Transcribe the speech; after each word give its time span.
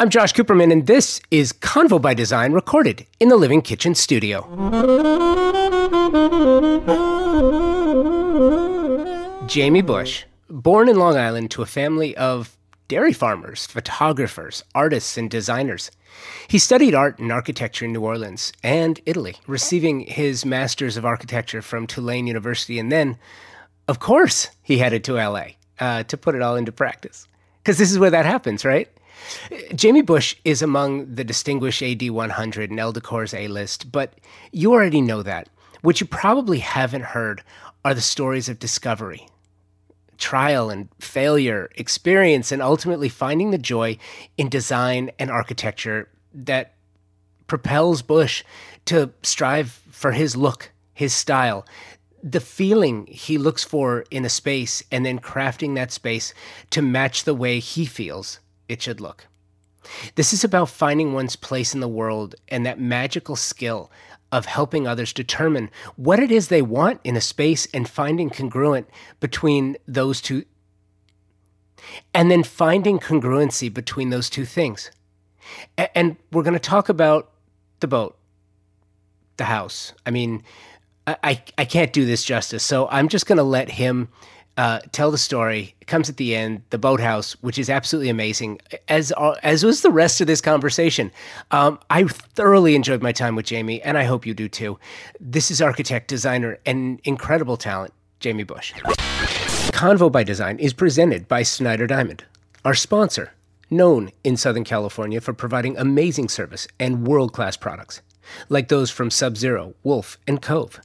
I'm 0.00 0.10
Josh 0.10 0.32
Cooperman, 0.32 0.70
and 0.70 0.86
this 0.86 1.20
is 1.32 1.52
Convo 1.52 2.00
by 2.00 2.14
Design 2.14 2.52
recorded 2.52 3.04
in 3.18 3.30
the 3.30 3.36
Living 3.36 3.60
Kitchen 3.60 3.96
studio. 3.96 4.42
Jamie 9.48 9.82
Bush, 9.82 10.22
born 10.48 10.88
in 10.88 11.00
Long 11.00 11.16
Island 11.16 11.50
to 11.50 11.62
a 11.62 11.66
family 11.66 12.16
of 12.16 12.56
dairy 12.86 13.12
farmers, 13.12 13.66
photographers, 13.66 14.62
artists, 14.72 15.18
and 15.18 15.28
designers. 15.28 15.90
He 16.46 16.60
studied 16.60 16.94
art 16.94 17.18
and 17.18 17.32
architecture 17.32 17.84
in 17.84 17.92
New 17.92 18.04
Orleans 18.04 18.52
and 18.62 19.00
Italy, 19.04 19.34
receiving 19.48 20.02
his 20.02 20.46
Master's 20.46 20.96
of 20.96 21.04
Architecture 21.04 21.60
from 21.60 21.88
Tulane 21.88 22.28
University. 22.28 22.78
And 22.78 22.92
then, 22.92 23.18
of 23.88 23.98
course, 23.98 24.46
he 24.62 24.78
headed 24.78 25.02
to 25.04 25.14
LA 25.14 25.46
uh, 25.80 26.04
to 26.04 26.16
put 26.16 26.36
it 26.36 26.42
all 26.42 26.54
into 26.54 26.70
practice. 26.70 27.26
Because 27.64 27.78
this 27.78 27.90
is 27.90 27.98
where 27.98 28.10
that 28.10 28.26
happens, 28.26 28.64
right? 28.64 28.88
Jamie 29.74 30.02
Bush 30.02 30.34
is 30.44 30.62
among 30.62 31.14
the 31.14 31.24
distinguished 31.24 31.82
AD 31.82 32.10
100 32.10 32.70
and 32.70 32.80
Elle 32.80 32.92
Decor's 32.92 33.34
A 33.34 33.48
list, 33.48 33.92
but 33.92 34.14
you 34.52 34.72
already 34.72 35.00
know 35.00 35.22
that. 35.22 35.48
What 35.82 36.00
you 36.00 36.06
probably 36.06 36.58
haven't 36.58 37.04
heard 37.04 37.42
are 37.84 37.94
the 37.94 38.00
stories 38.00 38.48
of 38.48 38.58
discovery, 38.58 39.28
trial 40.16 40.70
and 40.70 40.88
failure, 41.00 41.70
experience, 41.76 42.50
and 42.50 42.60
ultimately 42.60 43.08
finding 43.08 43.50
the 43.50 43.58
joy 43.58 43.98
in 44.36 44.48
design 44.48 45.10
and 45.18 45.30
architecture 45.30 46.08
that 46.34 46.74
propels 47.46 48.02
Bush 48.02 48.44
to 48.86 49.10
strive 49.22 49.80
for 49.90 50.12
his 50.12 50.36
look, 50.36 50.72
his 50.92 51.14
style, 51.14 51.66
the 52.22 52.40
feeling 52.40 53.06
he 53.06 53.38
looks 53.38 53.62
for 53.62 54.04
in 54.10 54.24
a 54.24 54.28
space, 54.28 54.82
and 54.90 55.06
then 55.06 55.20
crafting 55.20 55.76
that 55.76 55.92
space 55.92 56.34
to 56.70 56.82
match 56.82 57.24
the 57.24 57.34
way 57.34 57.60
he 57.60 57.86
feels 57.86 58.40
it 58.68 58.82
should 58.82 59.00
look. 59.00 59.26
This 60.16 60.32
is 60.32 60.44
about 60.44 60.68
finding 60.68 61.12
one's 61.12 61.36
place 61.36 61.74
in 61.74 61.80
the 61.80 61.88
world 61.88 62.34
and 62.48 62.66
that 62.66 62.80
magical 62.80 63.36
skill 63.36 63.90
of 64.30 64.44
helping 64.44 64.86
others 64.86 65.12
determine 65.12 65.70
what 65.96 66.18
it 66.18 66.30
is 66.30 66.48
they 66.48 66.62
want 66.62 67.00
in 67.04 67.16
a 67.16 67.20
space 67.20 67.66
and 67.72 67.88
finding 67.88 68.28
congruent 68.28 68.88
between 69.20 69.76
those 69.86 70.20
two 70.20 70.44
and 72.12 72.30
then 72.30 72.42
finding 72.42 72.98
congruency 72.98 73.72
between 73.72 74.10
those 74.10 74.28
two 74.28 74.44
things. 74.44 74.90
And 75.94 76.16
we're 76.32 76.42
going 76.42 76.54
to 76.54 76.60
talk 76.60 76.88
about 76.88 77.32
the 77.80 77.88
boat, 77.88 78.18
the 79.38 79.44
house. 79.44 79.94
I 80.04 80.10
mean, 80.10 80.42
I, 81.06 81.42
I 81.56 81.64
can't 81.64 81.92
do 81.92 82.04
this 82.04 82.22
justice, 82.22 82.62
so 82.62 82.86
I'm 82.90 83.08
just 83.08 83.24
going 83.24 83.38
to 83.38 83.42
let 83.42 83.70
him 83.70 84.08
uh, 84.58 84.80
tell 84.90 85.12
the 85.12 85.18
story. 85.18 85.74
It 85.80 85.86
comes 85.86 86.10
at 86.10 86.16
the 86.16 86.34
end, 86.34 86.62
the 86.70 86.78
boathouse, 86.78 87.32
which 87.42 87.58
is 87.58 87.70
absolutely 87.70 88.10
amazing, 88.10 88.60
as 88.88 89.12
uh, 89.16 89.36
as 89.44 89.64
was 89.64 89.82
the 89.82 89.90
rest 89.90 90.20
of 90.20 90.26
this 90.26 90.40
conversation. 90.40 91.12
Um, 91.52 91.78
I 91.90 92.04
thoroughly 92.04 92.74
enjoyed 92.74 93.00
my 93.00 93.12
time 93.12 93.36
with 93.36 93.46
Jamie, 93.46 93.80
and 93.82 93.96
I 93.96 94.02
hope 94.02 94.26
you 94.26 94.34
do 94.34 94.48
too. 94.48 94.78
This 95.20 95.52
is 95.52 95.62
architect, 95.62 96.08
designer, 96.08 96.58
and 96.66 97.00
incredible 97.04 97.56
talent, 97.56 97.94
Jamie 98.18 98.42
Bush. 98.42 98.74
Convo 99.70 100.10
by 100.10 100.24
Design 100.24 100.58
is 100.58 100.72
presented 100.72 101.28
by 101.28 101.44
Snyder 101.44 101.86
Diamond, 101.86 102.24
our 102.64 102.74
sponsor, 102.74 103.32
known 103.70 104.10
in 104.24 104.36
Southern 104.36 104.64
California 104.64 105.20
for 105.20 105.32
providing 105.32 105.78
amazing 105.78 106.28
service 106.28 106.66
and 106.80 107.06
world 107.06 107.32
class 107.32 107.56
products, 107.56 108.02
like 108.48 108.68
those 108.68 108.90
from 108.90 109.08
Sub 109.08 109.36
Zero, 109.36 109.74
Wolf, 109.84 110.18
and 110.26 110.42
Cove. 110.42 110.80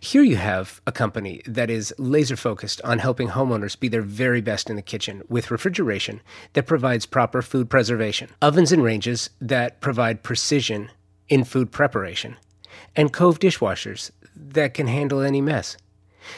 Here 0.00 0.22
you 0.22 0.36
have 0.36 0.80
a 0.86 0.92
company 0.92 1.42
that 1.46 1.70
is 1.70 1.94
laser 1.98 2.36
focused 2.36 2.80
on 2.82 2.98
helping 2.98 3.28
homeowners 3.28 3.78
be 3.78 3.88
their 3.88 4.02
very 4.02 4.40
best 4.40 4.68
in 4.68 4.76
the 4.76 4.82
kitchen 4.82 5.22
with 5.28 5.50
refrigeration 5.50 6.20
that 6.52 6.66
provides 6.66 7.06
proper 7.06 7.42
food 7.42 7.70
preservation, 7.70 8.30
ovens 8.42 8.72
and 8.72 8.82
ranges 8.82 9.30
that 9.40 9.80
provide 9.80 10.22
precision 10.22 10.90
in 11.28 11.44
food 11.44 11.70
preparation, 11.70 12.36
and 12.96 13.12
Cove 13.12 13.38
dishwashers 13.38 14.10
that 14.34 14.74
can 14.74 14.86
handle 14.86 15.20
any 15.20 15.40
mess. 15.40 15.76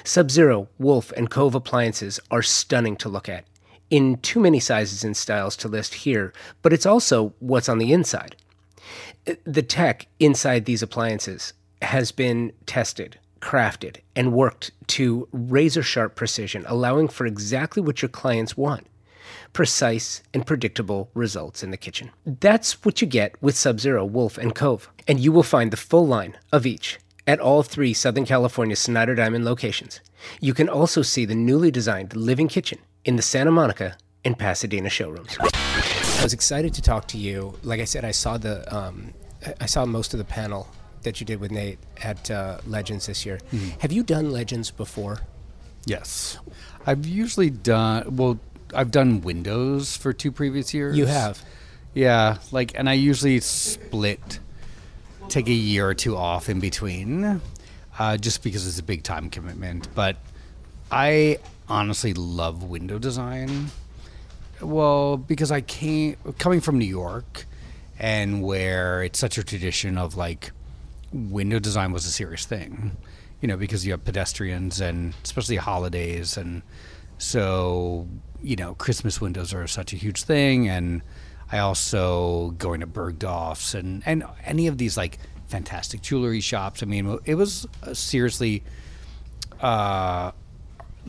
Sub 0.05 0.31
Zero, 0.31 0.69
Wolf, 0.79 1.13
and 1.13 1.31
Cove 1.31 1.55
appliances 1.55 2.21
are 2.31 2.43
stunning 2.43 2.97
to 2.97 3.09
look 3.09 3.29
at, 3.29 3.45
in 3.91 4.17
too 4.19 4.41
many 4.41 4.61
sizes 4.61 5.03
and 5.05 5.17
styles 5.17 5.57
to 5.57 5.69
list 5.69 5.95
here, 5.95 6.33
but 6.63 6.73
it's 6.73 6.87
also 6.87 7.35
what's 7.41 7.69
on 7.69 7.79
the 7.79 7.93
inside. 7.93 8.37
The 9.45 9.63
tech 9.63 10.07
inside 10.19 10.65
these 10.65 10.83
appliances 10.83 11.53
has 11.81 12.13
been 12.13 12.53
tested 12.67 13.19
crafted 13.43 13.97
and 14.17 14.33
worked 14.33 14.71
to 14.87 15.29
razor 15.33 15.83
sharp 15.83 16.15
precision, 16.15 16.65
allowing 16.67 17.09
for 17.09 17.27
exactly 17.27 17.83
what 17.83 18.01
your 18.01 18.09
clients 18.09 18.57
want 18.57 18.87
precise 19.53 20.23
and 20.33 20.47
predictable 20.47 21.11
results 21.15 21.63
in 21.63 21.71
the 21.71 21.77
kitchen. 21.77 22.11
That's 22.25 22.85
what 22.85 23.01
you 23.01 23.07
get 23.07 23.41
with 23.43 23.57
Sub 23.57 23.81
Zero, 23.81 24.05
Wolf, 24.05 24.39
and 24.39 24.55
Cove. 24.55 24.91
And 25.07 25.21
you 25.21 25.31
will 25.31 25.43
find 25.43 25.71
the 25.71 25.77
full 25.77 26.07
line 26.07 26.39
of 26.53 26.65
each 26.65 26.99
at 27.27 27.41
all 27.41 27.63
three 27.63 27.93
Southern 27.93 28.25
California 28.25 28.77
Snyder 28.77 29.15
Diamond 29.15 29.45
locations. 29.45 30.01
You 30.41 30.55
can 30.55 30.69
also 30.69 31.03
see 31.03 31.25
the 31.25 31.35
newly 31.35 31.71
designed 31.71 32.17
living 32.17 32.49
kitchen 32.49 32.79
in 33.05 33.17
the 33.17 33.23
Santa 33.23 33.51
Monica 33.51 33.97
and 34.25 34.39
Pasadena 34.39 34.89
showrooms. 34.89 35.37
I 35.41 36.23
was 36.23 36.33
excited 36.33 36.73
to 36.75 36.83
talk 36.83 37.09
to 37.09 37.19
you. 37.19 37.55
Like 37.63 37.81
I 37.81 37.85
said, 37.85 38.05
I 38.05 38.13
saw 38.13 38.39
the 38.39 38.75
um, 38.75 39.13
I 39.61 39.67
saw 39.67 39.85
most 39.85 40.15
of 40.15 40.19
the 40.19 40.25
panel 40.25 40.69
that 41.03 41.21
you 41.21 41.27
did 41.27 41.41
with 41.41 41.51
Nate 41.51 41.79
at 42.03 42.31
uh, 42.31 42.59
Legends 42.67 43.07
this 43.07 43.25
year. 43.27 43.39
Mm-hmm. 43.53 43.81
Have 43.81 43.93
you 43.93 44.03
done 44.03 44.31
Legends 44.31 44.71
before? 44.71 45.21
Yes, 45.85 46.39
I've 46.87 47.07
usually 47.07 47.51
done. 47.51 48.17
Well, 48.17 48.39
I've 48.75 48.91
done 48.91 49.21
Windows 49.21 49.97
for 49.97 50.13
two 50.13 50.31
previous 50.31 50.73
years. 50.73 50.97
You 50.97 51.07
have, 51.07 51.43
yeah. 51.95 52.39
Like, 52.53 52.73
and 52.79 52.89
I 52.89 52.93
usually 52.95 53.41
split, 53.41 54.39
take 55.29 55.49
a 55.49 55.53
year 55.53 55.89
or 55.89 55.95
two 55.95 56.17
off 56.17 56.49
in 56.49 56.61
between, 56.61 57.41
uh, 57.99 58.17
just 58.17 58.43
because 58.43 58.67
it's 58.67 58.79
a 58.79 58.83
big 58.83 59.03
time 59.03 59.29
commitment. 59.29 59.89
But 59.95 60.17
I 60.91 61.39
honestly 61.69 62.15
love 62.15 62.63
window 62.63 62.99
design. 62.99 63.67
Well, 64.61 65.17
because 65.17 65.51
I 65.51 65.63
came 65.63 66.17
coming 66.39 66.61
from 66.61 66.79
New 66.79 66.85
York, 66.85 67.47
and 67.99 68.43
where 68.43 69.03
it's 69.03 69.19
such 69.19 69.37
a 69.37 69.43
tradition 69.43 69.99
of 69.99 70.17
like 70.17 70.53
window 71.13 71.59
design 71.59 71.93
was 71.93 72.07
a 72.07 72.11
serious 72.11 72.45
thing, 72.45 72.97
you 73.41 73.49
know, 73.49 73.57
because 73.57 73.85
you 73.85 73.93
have 73.93 74.05
pedestrians 74.05 74.81
and 74.81 75.15
especially 75.25 75.57
holidays. 75.57 76.37
And 76.37 76.63
so, 77.19 78.09
you 78.43 78.57
know, 78.57 78.75
Christmas 78.75 79.21
windows 79.21 79.53
are 79.53 79.67
such 79.67 79.93
a 79.93 79.97
huge 79.97 80.25
thing. 80.25 80.69
And 80.69 81.03
I 81.51 81.59
also 81.59 82.51
going 82.59 82.81
to 82.81 82.87
Bergdorf's 82.87 83.75
and, 83.75 84.03
and 84.07 84.25
any 84.45 84.67
of 84.67 84.79
these 84.79 84.97
like 84.97 85.19
fantastic 85.49 86.01
jewelry 86.01 86.41
shops. 86.41 86.83
I 86.83 86.87
mean, 86.87 87.19
it 87.25 87.35
was 87.35 87.67
seriously 87.93 88.63
uh, 89.61 90.33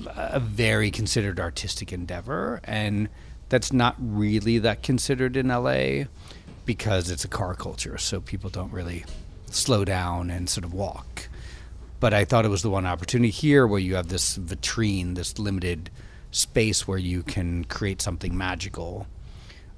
a 0.05 0.39
very 0.39 0.91
considered 0.91 1.39
artistic 1.39 1.93
endeavor. 1.93 2.59
And 2.65 3.09
that's 3.49 3.71
not 3.71 3.95
really 3.99 4.59
that 4.59 4.83
considered 4.83 5.37
in 5.37 5.47
LA 5.47 6.05
because 6.65 7.09
it's 7.09 7.23
a 7.23 7.27
car 7.27 7.55
culture. 7.55 7.97
So 7.97 8.19
people 8.19 8.49
don't 8.49 8.71
really 8.71 9.05
slow 9.53 9.85
down 9.85 10.29
and 10.29 10.49
sort 10.49 10.63
of 10.63 10.73
walk. 10.73 11.27
But 11.99 12.13
I 12.13 12.25
thought 12.25 12.45
it 12.45 12.49
was 12.49 12.63
the 12.63 12.69
one 12.69 12.85
opportunity 12.85 13.29
here 13.29 13.65
where 13.65 13.79
you 13.79 13.95
have 13.95 14.09
this 14.09 14.37
vitrine, 14.37 15.15
this 15.15 15.39
limited 15.39 15.89
space 16.31 16.87
where 16.87 16.97
you 16.97 17.23
can 17.23 17.63
create 17.65 18.01
something 18.01 18.37
magical 18.37 19.07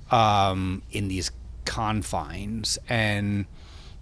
um, 0.10 0.82
in 0.92 1.08
these 1.08 1.32
confines. 1.66 2.80
And 2.90 3.46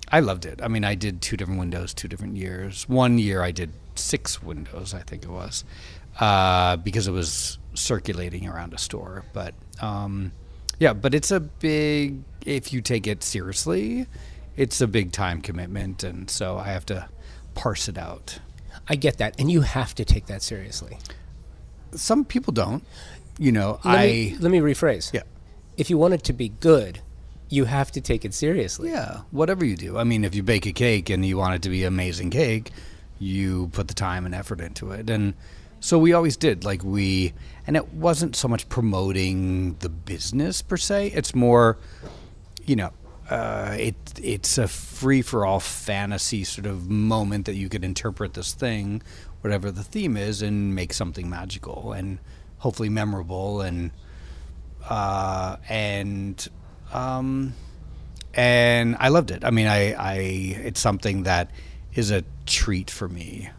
I 0.09 0.19
loved 0.19 0.45
it. 0.45 0.61
I 0.61 0.67
mean, 0.67 0.83
I 0.83 0.95
did 0.95 1.21
two 1.21 1.35
different 1.35 1.59
windows, 1.59 1.93
two 1.93 2.07
different 2.07 2.37
years. 2.37 2.87
One 2.87 3.17
year 3.17 3.41
I 3.41 3.51
did 3.51 3.71
six 3.95 4.41
windows, 4.41 4.93
I 4.93 5.01
think 5.01 5.23
it 5.23 5.29
was, 5.29 5.63
uh, 6.19 6.77
because 6.77 7.07
it 7.07 7.11
was 7.11 7.57
circulating 7.73 8.47
around 8.47 8.73
a 8.73 8.77
store. 8.77 9.25
But 9.33 9.53
um, 9.81 10.31
yeah, 10.79 10.93
but 10.93 11.13
it's 11.13 11.31
a 11.31 11.39
big, 11.39 12.21
if 12.45 12.71
you 12.71 12.81
take 12.81 13.07
it 13.07 13.23
seriously, 13.23 14.07
it's 14.55 14.81
a 14.81 14.87
big 14.87 15.11
time 15.11 15.41
commitment, 15.41 16.03
and 16.03 16.29
so 16.29 16.57
I 16.57 16.65
have 16.65 16.85
to 16.87 17.09
parse 17.55 17.87
it 17.87 17.97
out. 17.97 18.39
I 18.87 18.95
get 18.95 19.17
that, 19.17 19.39
and 19.39 19.51
you 19.51 19.61
have 19.61 19.95
to 19.95 20.05
take 20.05 20.27
that 20.27 20.41
seriously. 20.41 20.97
Some 21.91 22.25
people 22.25 22.53
don't. 22.53 22.83
You 23.39 23.51
know, 23.51 23.79
let 23.83 23.99
I 23.99 24.05
me, 24.07 24.37
let 24.39 24.51
me 24.51 24.59
rephrase. 24.59 25.11
Yeah. 25.13 25.23
If 25.75 25.89
you 25.89 25.97
want 25.97 26.13
it 26.13 26.23
to 26.25 26.33
be 26.33 26.49
good, 26.49 27.01
you 27.49 27.65
have 27.65 27.91
to 27.91 28.01
take 28.01 28.25
it 28.25 28.33
seriously. 28.33 28.91
Yeah, 28.91 29.21
whatever 29.31 29.65
you 29.65 29.75
do. 29.75 29.97
I 29.97 30.03
mean, 30.03 30.23
if 30.23 30.35
you 30.35 30.43
bake 30.43 30.65
a 30.65 30.71
cake 30.71 31.09
and 31.09 31.25
you 31.25 31.37
want 31.37 31.55
it 31.55 31.61
to 31.63 31.69
be 31.69 31.83
amazing 31.83 32.29
cake, 32.29 32.71
you 33.19 33.69
put 33.69 33.87
the 33.87 33.93
time 33.93 34.25
and 34.25 34.35
effort 34.35 34.61
into 34.61 34.91
it. 34.91 35.09
And 35.09 35.33
so 35.79 35.97
we 35.97 36.13
always 36.13 36.37
did. 36.37 36.63
Like 36.63 36.83
we 36.83 37.33
and 37.65 37.75
it 37.75 37.93
wasn't 37.93 38.35
so 38.35 38.47
much 38.47 38.69
promoting 38.69 39.75
the 39.79 39.89
business 39.89 40.61
per 40.61 40.77
se. 40.77 41.07
It's 41.07 41.33
more 41.33 41.77
you 42.65 42.75
know, 42.75 42.91
uh, 43.33 43.75
it 43.79 43.95
it's 44.21 44.59
a 44.59 44.67
free 44.67 45.23
for 45.23 45.43
all 45.43 45.59
fantasy 45.59 46.43
sort 46.43 46.67
of 46.67 46.87
moment 46.87 47.47
that 47.47 47.55
you 47.55 47.67
could 47.67 47.83
interpret 47.83 48.35
this 48.35 48.53
thing, 48.53 49.01
whatever 49.41 49.71
the 49.71 49.83
theme 49.83 50.15
is, 50.15 50.43
and 50.43 50.75
make 50.75 50.93
something 50.93 51.27
magical 51.27 51.93
and 51.93 52.19
hopefully 52.59 52.89
memorable 52.89 53.61
and 53.61 53.89
uh, 54.87 55.57
and 55.67 56.47
um, 56.91 57.55
and 58.35 58.95
I 58.99 59.09
loved 59.09 59.31
it. 59.31 59.43
I 59.43 59.49
mean, 59.49 59.65
I, 59.65 59.93
I 59.93 60.15
it's 60.67 60.79
something 60.79 61.23
that 61.23 61.49
is 61.95 62.11
a 62.11 62.23
treat 62.45 62.91
for 62.91 63.09
me, 63.09 63.49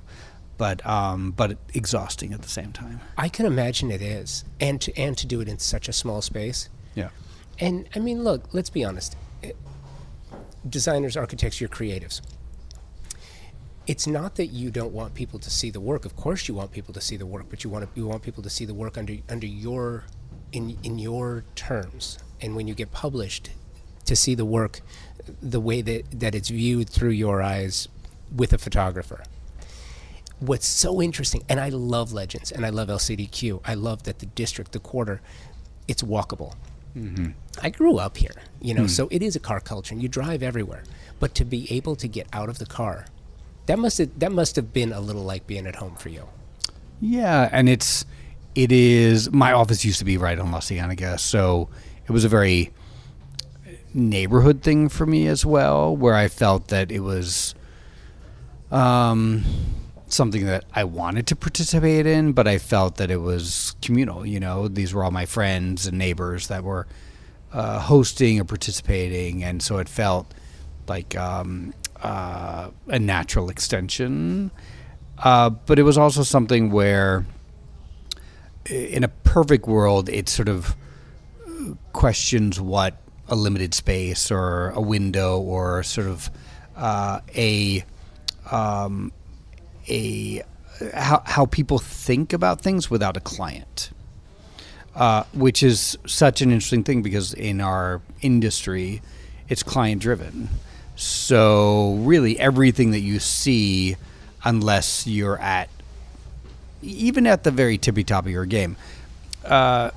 but 0.57 0.87
um, 0.87 1.33
but 1.33 1.59
exhausting 1.75 2.33
at 2.33 2.43
the 2.43 2.49
same 2.49 2.71
time. 2.71 3.01
I 3.19 3.29
can 3.29 3.45
imagine 3.45 3.91
it 3.91 4.03
is, 4.03 4.45
and 4.61 4.81
to 4.83 4.97
and 4.97 5.19
to 5.19 5.27
do 5.27 5.41
it 5.41 5.49
in 5.49 5.59
such 5.59 5.89
a 5.89 5.93
small 5.93 6.23
space. 6.23 6.69
Yeah. 6.95 7.09
And 7.59 7.89
I 7.97 7.99
mean, 7.99 8.23
look, 8.23 8.55
let's 8.55 8.71
be 8.71 8.85
honest. 8.85 9.17
Designers, 10.69 11.17
architects, 11.17 11.61
you're 11.61 11.69
creatives. 11.69 12.21
It's 13.87 14.07
not 14.07 14.37
that 14.37 14.47
you 14.47 14.71
don't 14.71 14.93
want 14.93 15.15
people 15.15 15.39
to 15.39 15.51
see 15.51 15.71
the 15.71 15.81
work. 15.81 16.07
Of 16.07 16.17
course, 16.17 16.49
you 16.49 16.55
want 16.55 16.73
people 16.73 16.95
to 16.95 17.01
see 17.01 17.17
the 17.17 17.27
work, 17.27 17.47
but 17.51 17.65
you 17.65 17.71
want 17.71 17.89
you 17.95 18.07
want 18.07 18.23
people 18.23 18.43
to 18.43 18.51
see 18.51 18.65
the 18.65 18.73
work 18.73 18.97
under 18.97 19.17
under 19.29 19.47
your 19.47 20.05
in 20.53 20.79
in 20.83 20.99
your 20.99 21.45
terms. 21.55 22.19
And 22.41 22.57
when 22.57 22.67
you 22.67 22.75
get 22.75 22.93
published, 22.93 23.51
to 24.07 24.17
see 24.17 24.35
the 24.35 24.47
work 24.47 24.81
the 25.43 25.61
way 25.61 25.83
that 25.83 26.19
that 26.19 26.35
it's 26.35 26.49
viewed 26.49 26.89
through 26.89 27.11
your 27.11 27.43
eyes 27.43 27.89
with 28.35 28.55
a 28.55 28.59
photographer 28.59 29.23
what's 30.41 30.67
so 30.67 31.01
interesting, 31.01 31.43
and 31.49 31.61
I 31.61 31.69
love 31.71 32.13
Legends 32.13 32.53
and 32.53 32.67
I 32.67 32.71
love 32.71 32.89
LCDQ. 32.89 33.61
I 33.65 33.75
love 33.75 34.03
that 34.05 34.19
the 34.19 34.27
district, 34.27 34.73
the 34.73 34.81
quarter, 34.81 35.21
it's 35.89 36.03
walkable. 36.03 36.55
I 37.63 37.71
grew 37.71 37.99
up 37.99 38.17
here, 38.17 38.35
you 38.61 38.73
know, 38.75 38.87
so 38.87 39.09
it 39.11 39.23
is 39.23 39.35
a 39.35 39.41
car 39.41 39.61
culture, 39.61 39.95
and 39.95 40.03
you 40.03 40.09
drive 40.09 40.43
everywhere. 40.43 40.85
But 41.19 41.35
to 41.37 41.45
be 41.45 41.67
able 41.73 41.97
to 41.97 42.07
get 42.07 42.27
out 42.33 42.49
of 42.49 42.59
the 42.59 42.67
car, 42.67 43.07
that 43.67 43.79
must 43.79 43.99
have, 43.99 44.19
that 44.19 44.31
must 44.31 44.57
have 44.57 44.73
been 44.73 44.93
a 44.93 45.01
little 45.01 45.25
like 45.25 45.47
being 45.47 45.67
at 45.67 45.77
home 45.77 45.97
for 45.97 46.09
you. 46.09 46.29
Yeah, 47.01 47.49
and 47.51 47.69
it's 47.69 48.05
it 48.55 48.71
is 48.71 49.33
my 49.33 49.53
office 49.53 49.85
used 49.85 49.99
to 49.99 50.05
be 50.05 50.17
right 50.17 50.39
on 50.39 50.53
La 50.53 50.61
Cienega, 50.61 51.19
so 51.19 51.69
it 52.07 52.13
was 52.13 52.25
a 52.25 52.29
very 52.29 52.73
neighborhood 53.93 54.63
thing 54.63 54.89
for 54.89 55.07
me 55.07 55.27
as 55.27 55.45
well, 55.45 55.97
where 55.97 56.15
I 56.15 56.29
felt 56.29 56.69
that 56.69 56.93
it 56.93 57.01
was 57.01 57.55
um, 58.71 59.45
something 60.15 60.47
that 60.47 60.65
I 60.73 60.85
wanted 60.85 61.27
to 61.29 61.37
participate 61.37 62.07
in, 62.07 62.33
but 62.33 62.47
I 62.47 62.59
felt 62.59 62.97
that 62.97 63.11
it 63.11 63.19
was 63.19 63.75
communal. 63.83 64.25
You 64.25 64.41
know, 64.41 64.69
these 64.69 64.95
were 64.95 65.05
all 65.05 65.11
my 65.11 65.27
friends 65.27 65.87
and 65.87 65.99
neighbors 65.99 66.49
that 66.49 66.65
were 66.65 66.87
uh, 67.53 67.81
hosting 67.81 68.41
or 68.41 68.45
participating, 68.45 69.45
and 69.45 69.63
so 69.63 69.79
it 69.79 69.89
felt 69.89 70.33
like 70.89 71.17
um, 71.17 71.75
uh, 72.03 72.71
a 72.89 72.99
natural 72.99 73.51
extension. 73.51 74.51
Uh, 75.19 75.51
but 75.51 75.79
it 75.79 75.83
was 75.83 75.97
also 75.97 76.23
something 76.23 76.71
where, 76.71 77.25
in 78.67 79.05
a 79.05 79.09
perfect 79.09 79.67
world, 79.67 80.09
it 80.09 80.29
sort 80.29 80.49
of 80.49 80.77
questions 81.93 82.61
what 82.61 83.01
a 83.29 83.35
limited 83.35 83.75
space 83.75 84.31
or 84.31 84.71
a 84.71 84.81
window 84.81 85.39
or 85.39 85.83
sort 85.83 86.07
of 86.07 86.31
uh, 86.77 87.21
a 87.35 87.85
um, 88.51 89.13
a 89.89 90.43
how 90.93 91.23
how 91.25 91.47
people 91.47 91.79
think 91.79 92.33
about 92.33 92.61
things 92.61 92.91
without 92.91 93.17
a 93.17 93.21
client, 93.21 93.91
uh, 94.95 95.25
which 95.33 95.63
is 95.63 95.97
such 96.07 96.43
an 96.43 96.51
interesting 96.51 96.85
thing 96.85 97.03
because 97.03 97.35
in 97.35 97.61
our 97.61 98.01
industry, 98.23 99.03
it's 99.49 99.63
client 99.63 100.03
driven. 100.03 100.49
So 100.97 101.95
really, 102.01 102.39
everything 102.39 102.93
that 102.93 103.01
you 103.01 103.19
see, 103.19 103.97
unless 104.45 105.07
you're 105.07 105.39
at 105.39 105.69
even 106.83 107.27
at 107.27 107.45
the 107.45 107.51
very 107.51 107.79
tippy 107.79 108.05
top 108.05 108.27
of 108.27 108.31
your 108.31 108.47
game, 108.47 108.77
uh, 109.45 109.91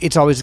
it's 0.00 0.16
always 0.16 0.42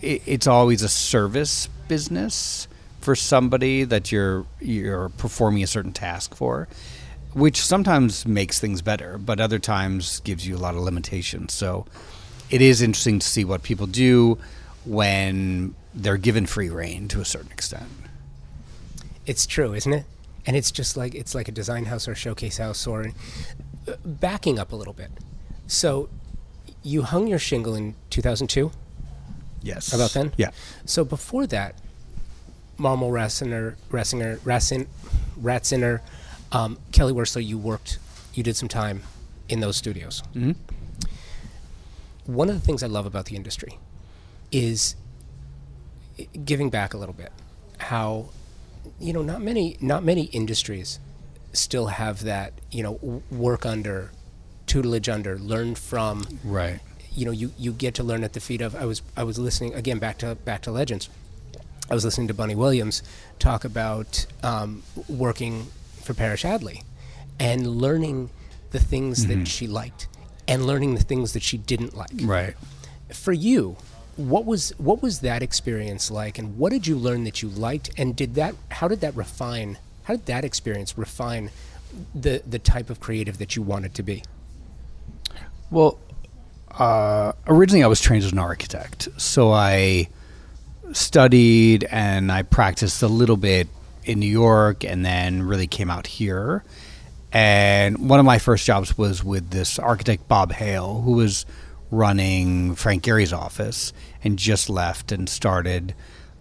it, 0.00 0.22
it's 0.26 0.46
always 0.46 0.82
a 0.82 0.88
service 0.88 1.68
business 1.88 2.68
for 3.00 3.16
somebody 3.16 3.84
that 3.84 4.12
you're 4.12 4.46
you're 4.60 5.08
performing 5.10 5.62
a 5.62 5.66
certain 5.66 5.92
task 5.92 6.34
for, 6.34 6.68
which 7.34 7.60
sometimes 7.62 8.26
makes 8.26 8.60
things 8.60 8.82
better, 8.82 9.18
but 9.18 9.40
other 9.40 9.58
times 9.58 10.20
gives 10.20 10.46
you 10.46 10.56
a 10.56 10.58
lot 10.58 10.74
of 10.74 10.80
limitations. 10.80 11.52
So 11.52 11.86
it 12.50 12.60
is 12.60 12.82
interesting 12.82 13.18
to 13.18 13.26
see 13.26 13.44
what 13.44 13.62
people 13.62 13.86
do 13.86 14.38
when 14.84 15.74
they're 15.94 16.16
given 16.16 16.46
free 16.46 16.68
reign 16.68 17.08
to 17.08 17.20
a 17.20 17.24
certain 17.24 17.52
extent. 17.52 17.88
It's 19.26 19.46
true, 19.46 19.72
isn't 19.74 19.92
it? 19.92 20.04
And 20.44 20.56
it's 20.56 20.70
just 20.70 20.96
like 20.96 21.14
it's 21.14 21.34
like 21.34 21.48
a 21.48 21.52
design 21.52 21.84
house 21.84 22.08
or 22.08 22.12
a 22.12 22.16
showcase 22.16 22.58
house 22.58 22.86
or 22.86 23.06
uh, 23.86 23.92
backing 24.04 24.58
up 24.58 24.72
a 24.72 24.76
little 24.76 24.92
bit. 24.92 25.10
So 25.68 26.08
you 26.82 27.02
hung 27.02 27.28
your 27.28 27.38
shingle 27.38 27.74
in 27.74 27.94
2002. 28.10 28.72
Yes. 29.62 29.92
About 29.92 30.10
then? 30.10 30.32
Yeah. 30.36 30.50
So 30.84 31.04
before 31.04 31.46
that, 31.46 31.76
Marmol 32.78 33.12
Rassinger, 33.12 33.76
Rassinger, 33.90 34.38
Rassin, 34.38 34.88
Ratziner, 35.40 36.00
um, 36.52 36.78
Kelly 36.92 37.12
Wearstler, 37.12 37.44
you 37.44 37.58
worked, 37.58 37.98
you 38.34 38.42
did 38.42 38.56
some 38.56 38.68
time 38.68 39.02
in 39.48 39.60
those 39.60 39.76
studios. 39.76 40.22
Mhm. 40.34 40.56
One 42.26 42.48
of 42.48 42.54
the 42.54 42.60
things 42.60 42.82
I 42.82 42.86
love 42.86 43.06
about 43.06 43.26
the 43.26 43.36
industry 43.36 43.78
is 44.52 44.94
giving 46.44 46.70
back 46.70 46.94
a 46.94 46.96
little 46.98 47.14
bit. 47.14 47.32
How, 47.78 48.26
you 49.00 49.12
know, 49.12 49.22
not 49.22 49.42
many, 49.42 49.76
not 49.80 50.04
many 50.04 50.24
industries 50.26 51.00
still 51.52 51.86
have 51.88 52.22
that, 52.24 52.52
you 52.70 52.82
know, 52.82 52.94
w- 52.94 53.22
work 53.30 53.66
under, 53.66 54.10
tutelage 54.66 55.08
under, 55.08 55.38
learn 55.38 55.74
from, 55.74 56.38
Right. 56.44 56.80
you 57.14 57.24
know 57.26 57.30
you, 57.30 57.52
you 57.58 57.72
get 57.72 57.94
to 57.94 58.02
learn 58.04 58.24
at 58.24 58.32
the 58.32 58.40
feet 58.40 58.60
of 58.62 58.74
I 58.74 58.86
was 58.86 59.02
I 59.16 59.24
was 59.24 59.38
listening 59.38 59.74
again 59.74 59.98
back 59.98 60.16
to 60.18 60.34
back 60.34 60.62
to 60.62 60.70
legends. 60.72 61.10
I 61.90 61.94
was 61.94 62.04
listening 62.06 62.28
to 62.28 62.34
Bunny 62.34 62.54
Williams 62.54 63.02
talk 63.38 63.64
about 63.66 64.24
um, 64.42 64.82
working 65.08 65.66
for 66.02 66.14
Parish-Hadley 66.14 66.82
and 67.38 67.66
learning 67.66 68.30
the 68.70 68.78
things 68.78 69.26
that 69.26 69.46
she 69.46 69.66
liked 69.66 70.08
and 70.48 70.66
learning 70.66 70.94
the 70.94 71.02
things 71.02 71.32
that 71.34 71.42
she 71.42 71.58
didn't 71.58 71.96
like. 71.96 72.10
Right. 72.22 72.54
For 73.12 73.32
you, 73.32 73.76
what 74.16 74.44
was 74.44 74.70
what 74.78 75.02
was 75.02 75.20
that 75.20 75.42
experience 75.42 76.10
like 76.10 76.38
and 76.38 76.58
what 76.58 76.70
did 76.70 76.86
you 76.86 76.96
learn 76.96 77.24
that 77.24 77.40
you 77.40 77.48
liked 77.48 77.88
and 77.96 78.14
did 78.14 78.34
that 78.34 78.54
how 78.70 78.86
did 78.86 79.00
that 79.00 79.16
refine 79.16 79.78
how 80.02 80.14
did 80.14 80.26
that 80.26 80.44
experience 80.44 80.98
refine 80.98 81.50
the 82.14 82.42
the 82.46 82.58
type 82.58 82.90
of 82.90 83.00
creative 83.00 83.38
that 83.38 83.56
you 83.56 83.62
wanted 83.62 83.94
to 83.94 84.02
be? 84.02 84.22
Well, 85.70 85.98
uh, 86.70 87.32
originally 87.46 87.82
I 87.82 87.86
was 87.86 88.00
trained 88.00 88.24
as 88.24 88.32
an 88.32 88.38
architect, 88.38 89.08
so 89.16 89.52
I 89.52 90.08
studied 90.92 91.84
and 91.84 92.30
I 92.30 92.42
practiced 92.42 93.02
a 93.02 93.08
little 93.08 93.36
bit 93.36 93.68
in 94.04 94.18
New 94.18 94.26
York, 94.26 94.84
and 94.84 95.04
then 95.04 95.42
really 95.42 95.66
came 95.66 95.90
out 95.90 96.06
here. 96.06 96.64
And 97.32 98.08
one 98.10 98.20
of 98.20 98.26
my 98.26 98.38
first 98.38 98.66
jobs 98.66 98.98
was 98.98 99.24
with 99.24 99.50
this 99.50 99.78
architect 99.78 100.28
Bob 100.28 100.52
Hale, 100.52 101.00
who 101.00 101.12
was 101.12 101.46
running 101.90 102.74
Frank 102.74 103.04
Gehry's 103.04 103.32
office 103.32 103.92
and 104.24 104.38
just 104.38 104.68
left 104.68 105.12
and 105.12 105.28
started 105.28 105.94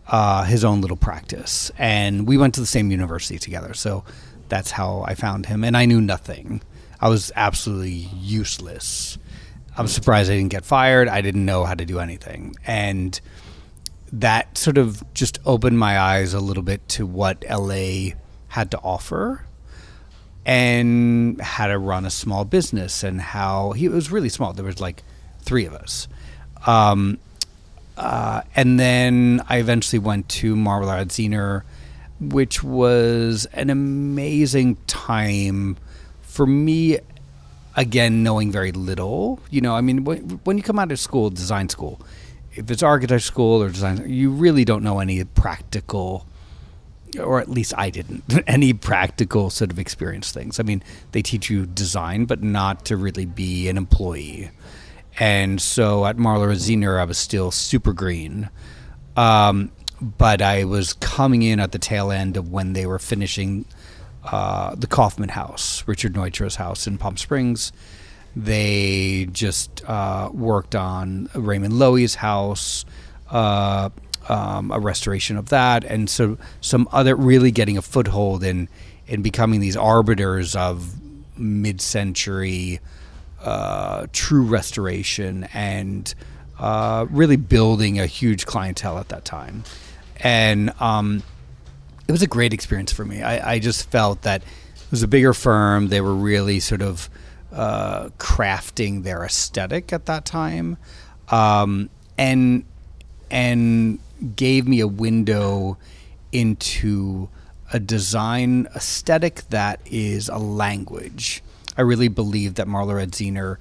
uh, 0.08 0.44
his 0.44 0.63
own 0.63 0.82
little 0.82 0.98
practice. 0.98 1.72
And 1.77 2.27
we 2.27 2.38
went 2.38 2.53
to 2.56 2.60
the 2.62 2.68
same 2.68 2.91
university 2.91 3.39
together, 3.39 3.74
so 3.74 4.03
that's 4.50 4.72
how 4.72 5.03
I 5.08 5.15
found 5.15 5.46
him. 5.46 5.63
And 5.63 5.77
I 5.77 5.86
knew 5.86 6.01
nothing. 6.01 6.62
I 7.00 7.10
was 7.10 7.32
absolutely 7.36 8.10
useless. 8.20 9.18
I'm 9.77 9.88
surprised 9.88 10.30
I 10.30 10.36
didn't 10.36 10.51
get 10.51 10.65
fired. 10.65 11.08
I 11.08 11.22
didn't 11.22 11.46
know 11.46 11.63
how 11.63 11.74
to 11.74 11.86
do 11.86 12.00
anything. 12.00 12.56
And 12.68 13.20
that 14.13 14.58
sort 14.58 14.77
of 14.77 15.03
just 15.13 15.39
opened 15.46 15.80
my 15.80 16.00
eyes 16.00 16.34
a 16.34 16.39
little 16.39 16.63
bit 16.63 16.88
to 16.89 17.06
what 17.06 17.46
LA 17.50 18.12
had 18.50 18.72
to 18.72 18.80
offer 18.80 19.46
and 20.46 21.39
how 21.39 21.68
to 21.68 21.77
run 21.77 22.06
a 22.06 22.10
small 22.10 22.44
business 22.46 23.03
and 23.03 23.22
how 23.22 23.72
he 23.72 23.88
was 23.88 24.12
really 24.12 24.30
small. 24.30 24.53
There 24.53 24.65
was 24.65 24.82
like 24.82 25.03
three 25.39 25.65
of 25.65 25.74
us. 25.74 26.08
Um, 26.65 27.20
uh, 27.98 28.41
and 28.56 28.80
then 28.80 29.41
I 29.48 29.58
eventually 29.58 30.00
went 30.00 30.27
to 30.30 30.56
Marvel 30.56 30.88
Marmalade 30.88 31.10
Zener, 31.10 31.63
which 32.20 32.63
was 32.63 33.46
an 33.53 33.70
amazing 33.70 34.77
time 34.88 35.77
for 36.22 36.46
me. 36.46 37.00
Again, 37.77 38.22
knowing 38.22 38.51
very 38.51 38.74
little, 38.74 39.39
you 39.50 39.62
know, 39.62 39.75
I 39.75 39.80
mean, 39.80 40.03
when 40.03 40.58
you 40.58 40.63
come 40.63 40.77
out 40.77 40.91
of 40.91 41.00
school, 41.00 41.30
design 41.30 41.70
school, 41.70 42.01
if 42.62 42.72
it's 42.72 42.84
architecture 42.84 43.20
school 43.20 43.63
or 43.63 43.70
design, 43.70 44.08
you 44.08 44.30
really 44.30 44.63
don't 44.63 44.84
know 44.84 45.00
any 45.00 45.24
practical, 45.24 46.27
or 47.20 47.39
at 47.39 47.50
least 47.50 47.74
I 47.77 47.89
didn't, 47.89 48.24
any 48.48 48.74
practical 48.74 49.50
sort 49.50 49.72
of 49.72 49.80
experience 49.80 50.32
things. 50.32 50.60
I 50.60 50.63
mean, 50.63 50.84
they 51.12 51.22
teach 51.22 51.50
you 51.50 51.65
design, 51.65 52.25
but 52.25 52.44
not 52.44 52.86
to 52.86 52.98
really 52.98 53.25
be 53.25 53.68
an 53.68 53.77
employee. 53.77 54.51
And 55.20 55.62
so 55.62 56.06
at 56.06 56.18
Marmol 56.18 56.48
Radziner, 56.48 57.00
I 57.00 57.03
was 57.03 57.18
still 57.18 57.51
super 57.51 57.94
green. 57.94 58.50
Um, 59.18 59.72
but 60.00 60.41
I 60.41 60.63
was 60.63 60.94
coming 60.94 61.41
in 61.41 61.60
at 61.60 61.72
the 61.72 61.80
tail 61.80 62.12
end 62.12 62.38
of 62.38 62.50
when 62.50 62.74
they 62.74 62.86
were 62.86 63.00
finishing 63.00 63.65
uh, 64.24 64.75
the 64.75 64.88
Kaufman 64.88 65.30
House, 65.30 65.84
Richard 65.88 66.13
Neutra's 66.13 66.56
house 66.56 66.88
in 66.88 66.98
Palm 66.98 67.18
Springs. 67.18 67.72
They 68.36 69.28
just 69.32 69.84
uh, 69.86 70.30
worked 70.34 70.76
on 70.76 71.30
Raymond 71.36 71.74
Loewy's 71.74 72.16
house. 72.16 72.86
Uh, 73.30 73.90
um, 74.30 74.72
a 74.72 74.80
restoration 74.80 75.36
of 75.36 75.50
that, 75.50 75.84
and 75.84 76.08
so 76.08 76.38
some 76.62 76.88
other 76.92 77.16
really 77.16 77.50
getting 77.50 77.78
a 77.78 77.82
foothold 77.82 78.44
in 78.44 78.70
in 79.08 79.24
becoming 79.24 79.60
these 79.60 79.76
arbiters 79.76 80.56
of 80.56 80.94
mid-century 81.38 82.80
uh, 83.44 84.08
true 84.14 84.44
restoration 84.44 85.48
and 85.54 86.14
uh, 86.60 87.06
really 87.10 87.36
building 87.36 88.00
a 88.00 88.06
huge 88.06 88.46
clientele 88.46 89.00
at 89.00 89.10
that 89.10 89.26
time. 89.26 89.64
And 90.18 90.72
um, 90.80 91.24
it 92.08 92.12
was 92.12 92.22
a 92.22 92.28
great 92.28 92.54
experience 92.54 92.92
for 92.92 93.04
me. 93.04 93.24
I, 93.24 93.54
I, 93.54 93.60
just 93.60 93.90
felt 93.90 94.22
that 94.22 94.44
it 94.44 94.92
was 94.92 95.02
a 95.02 95.08
bigger 95.08 95.34
firm. 95.34 95.88
They 95.88 96.02
were 96.02 96.14
really 96.14 96.60
sort 96.60 96.84
of 96.84 97.10
uh, 97.51 98.10
crafting 98.17 99.03
their 99.03 99.24
aesthetic 99.24 99.91
at 99.93 100.05
that 100.05 100.25
time, 100.25 100.77
um, 101.29 101.89
and 102.17 102.65
and 103.29 104.00
gave 104.36 104.67
me 104.67 104.79
a 104.79 104.88
window 104.88 105.77
into 106.31 107.29
a 107.74 107.79
design 107.79 108.67
aesthetic 108.75 109.43
that 109.50 109.79
is 109.86 110.29
a 110.29 110.38
language. 110.38 111.41
I 111.77 111.81
really 111.81 112.10
believe 112.10 112.55
that 112.55 112.67
Marmol 112.67 113.05
Radziner 113.05 113.58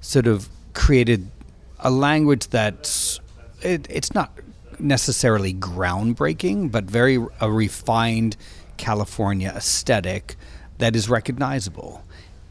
sort 0.00 0.26
of 0.26 0.48
created 0.72 1.30
a 1.78 1.90
language 1.90 2.48
that's 2.48 3.20
it, 3.62 3.86
it's 3.88 4.14
not 4.14 4.32
necessarily 4.78 5.54
groundbreaking, 5.54 6.70
but 6.70 6.84
very 6.84 7.24
a 7.40 7.50
refined 7.50 8.36
California 8.76 9.52
aesthetic 9.54 10.36
that 10.78 10.94
is 10.94 11.08
recognizable. 11.08 12.02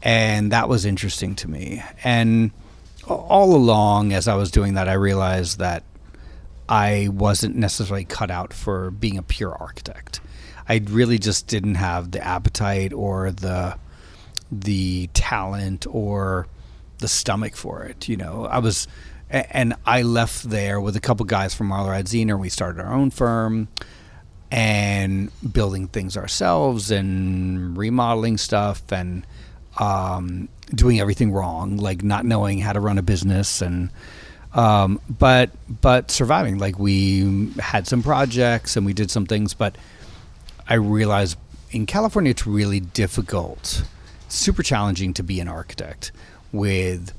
And 0.02 0.52
that 0.52 0.68
was 0.68 0.84
interesting 0.84 1.34
to 1.36 1.50
me. 1.50 1.82
And 2.04 2.50
all 3.08 3.54
along, 3.54 4.12
as 4.12 4.28
I 4.28 4.34
was 4.34 4.50
doing 4.50 4.74
that, 4.74 4.88
I 4.88 4.94
realized 4.94 5.58
that 5.58 5.82
I 6.68 7.08
wasn't 7.12 7.56
necessarily 7.56 8.04
cut 8.04 8.30
out 8.30 8.52
for 8.52 8.90
being 8.90 9.18
a 9.18 9.22
pure 9.22 9.54
architect. 9.54 10.20
I 10.68 10.82
really 10.84 11.18
just 11.18 11.46
didn't 11.46 11.76
have 11.76 12.10
the 12.10 12.24
appetite 12.24 12.92
or 12.92 13.30
the 13.30 13.78
the 14.50 15.08
talent 15.12 15.86
or 15.88 16.46
the 16.98 17.08
stomach 17.08 17.56
for 17.56 17.84
it. 17.84 18.08
You 18.08 18.16
know, 18.16 18.46
I 18.46 18.58
was, 18.58 18.86
and 19.28 19.74
I 19.84 20.02
left 20.02 20.48
there 20.48 20.80
with 20.80 20.96
a 20.96 21.00
couple 21.00 21.26
guys 21.26 21.54
from 21.54 21.68
Marmol 21.68 21.88
Radziner. 21.88 22.38
We 22.38 22.48
started 22.48 22.80
our 22.80 22.92
own 22.92 23.10
firm 23.10 23.68
and 24.50 25.30
building 25.52 25.88
things 25.88 26.16
ourselves 26.16 26.90
and 26.90 27.76
remodeling 27.76 28.38
stuff 28.38 28.92
and 28.92 29.26
um, 29.78 30.48
doing 30.74 31.00
everything 31.00 31.32
wrong, 31.32 31.76
like 31.76 32.02
not 32.02 32.24
knowing 32.24 32.58
how 32.58 32.72
to 32.72 32.80
run 32.80 32.98
a 32.98 33.02
business 33.02 33.60
and. 33.62 33.90
Um, 34.54 35.02
but 35.06 35.50
but 35.82 36.10
surviving 36.10 36.56
like 36.56 36.78
we 36.78 37.52
had 37.58 37.86
some 37.86 38.02
projects 38.02 38.74
and 38.74 38.86
we 38.86 38.94
did 38.94 39.10
some 39.10 39.26
things 39.26 39.52
but 39.52 39.76
i 40.66 40.72
realized 40.72 41.36
in 41.72 41.84
california 41.84 42.30
it's 42.30 42.46
really 42.46 42.80
difficult 42.80 43.82
super 44.28 44.62
challenging 44.62 45.12
to 45.12 45.22
be 45.22 45.40
an 45.40 45.48
architect 45.48 46.10
with 46.52 47.12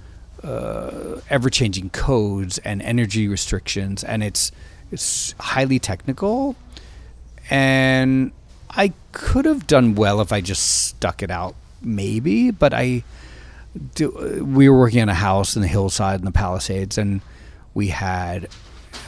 uh, 0.43 1.19
ever 1.29 1.49
changing 1.49 1.89
codes 1.89 2.57
and 2.59 2.81
energy 2.81 3.27
restrictions, 3.27 4.03
and 4.03 4.23
it's 4.23 4.51
it's 4.91 5.33
highly 5.39 5.79
technical. 5.79 6.55
And 7.49 8.31
I 8.69 8.93
could 9.11 9.45
have 9.45 9.67
done 9.67 9.95
well 9.95 10.21
if 10.21 10.31
I 10.31 10.41
just 10.41 10.85
stuck 10.85 11.23
it 11.23 11.31
out, 11.31 11.55
maybe. 11.81 12.51
But 12.51 12.73
I, 12.73 13.03
do, 13.95 14.43
we 14.45 14.69
were 14.69 14.77
working 14.77 15.01
on 15.01 15.09
a 15.09 15.13
house 15.13 15.55
in 15.55 15.61
the 15.61 15.67
hillside 15.67 16.19
in 16.19 16.25
the 16.25 16.31
Palisades, 16.31 16.97
and 16.97 17.21
we 17.73 17.87
had 17.87 18.49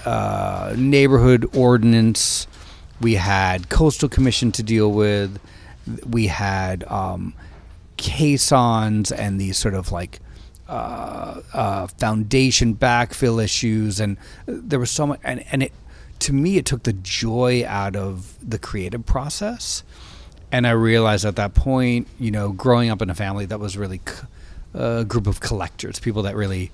uh, 0.06 0.74
neighborhood 0.78 1.50
ordinance, 1.56 2.48
we 3.02 3.16
had 3.16 3.70
coastal 3.70 4.10
commission 4.10 4.52
to 4.54 4.64
deal 4.64 4.92
with, 4.92 5.40
we 6.08 6.28
had 6.28 6.84
um, 6.86 7.34
caissons 7.98 9.12
and 9.12 9.40
these 9.40 9.58
sort 9.58 9.74
of 9.74 9.92
like 9.92 10.20
uh, 10.68 11.42
uh, 11.54 11.88
foundation 11.88 12.76
backfill 12.76 13.44
issues, 13.44 14.00
and 14.00 14.18
there 14.46 14.80
was 14.80 14.92
so 14.92 15.08
much, 15.08 15.20
and, 15.24 15.44
and 15.52 15.64
it 15.64 15.74
to 16.20 16.34
me 16.34 16.58
it 16.58 16.66
took 16.66 16.84
the 16.84 16.94
joy 16.94 17.66
out 17.66 17.96
of 17.96 18.38
the 18.48 18.60
creative 18.60 19.06
process, 19.06 19.84
and 20.52 20.66
I 20.66 20.72
realized 20.72 21.26
at 21.26 21.36
that 21.36 21.54
point, 21.54 22.08
you 22.20 22.32
know, 22.32 22.52
growing 22.52 22.90
up 22.90 23.02
in 23.02 23.10
a 23.10 23.16
family 23.16 23.46
that 23.46 23.60
was 23.60 23.78
really 23.78 24.02
a 24.74 25.06
group 25.06 25.28
of 25.28 25.40
collectors, 25.40 26.00
people 26.00 26.24
that 26.24 26.36
really 26.36 26.72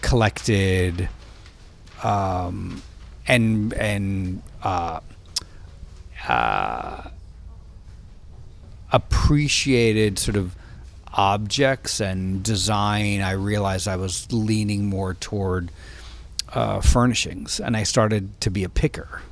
collected, 0.00 1.08
um, 2.02 2.82
and 3.26 3.72
and 3.74 4.42
uh, 4.62 5.00
uh, 6.28 7.10
appreciated 8.92 10.18
sort 10.18 10.36
of 10.36 10.54
objects 11.14 12.00
and 12.00 12.42
design, 12.42 13.20
I 13.20 13.32
realized 13.32 13.88
I 13.88 13.96
was 13.96 14.30
leaning 14.32 14.86
more 14.86 15.14
toward 15.14 15.70
uh, 16.52 16.80
furnishings, 16.80 17.60
and 17.60 17.76
I 17.76 17.82
started 17.82 18.40
to 18.42 18.50
be 18.50 18.64
a 18.64 18.68
picker. 18.68 19.22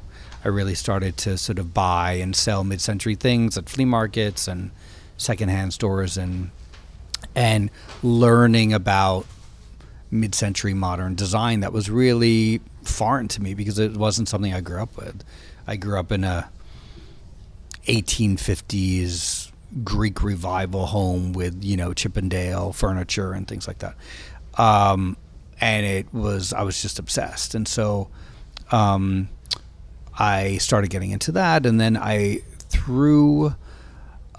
I 0.47 0.49
really 0.49 0.77
started 0.77 1.17
to 1.17 1.37
sort 1.37 1.59
of 1.59 1.75
buy 1.75 2.13
and 2.13 2.37
sell 2.37 2.63
mid-century 2.63 3.17
things 3.17 3.59
at 3.59 3.69
flea 3.69 3.85
markets 3.85 4.47
and 4.47 4.71
secondhand 5.17 5.73
stores, 5.73 6.17
and 6.17 6.53
and 7.35 7.69
learning 8.01 8.73
about 8.73 9.27
mid-century 10.13 10.73
modern 10.73 11.17
design 11.17 11.61
that 11.61 11.73
was 11.73 11.91
really 11.91 12.61
foreign 12.85 13.27
to 13.27 13.43
me 13.43 13.55
because 13.55 13.81
it 13.81 13.97
wasn't 13.97 14.29
something 14.29 14.55
I 14.55 14.61
grew 14.61 14.81
up 14.81 14.97
with. 14.97 15.25
I 15.67 15.75
grew 15.75 15.99
up 15.99 16.13
in 16.13 16.23
a 16.23 16.49
1850s 17.89 19.51
Greek 19.83 20.23
revival 20.23 20.87
home 20.87 21.33
with 21.33 21.65
you 21.65 21.77
know 21.77 21.93
Chippendale 21.93 22.73
furniture 22.73 23.33
and 23.33 23.49
things 23.49 23.67
like 23.67 23.81
that. 23.81 23.97
Um, 24.57 25.17
and 25.61 25.85
it 25.85 26.15
was 26.15 26.53
I 26.53 26.63
was 26.63 26.81
just 26.81 27.01
obsessed, 27.01 27.57
and 27.57 27.67
so 27.67 28.11
um, 28.71 29.29
I 30.19 30.59
started 30.59 30.91
getting 30.91 31.11
into 31.11 31.33
that, 31.33 31.67
and 31.67 31.81
then 31.81 31.97
I 31.97 32.41
through 32.69 33.55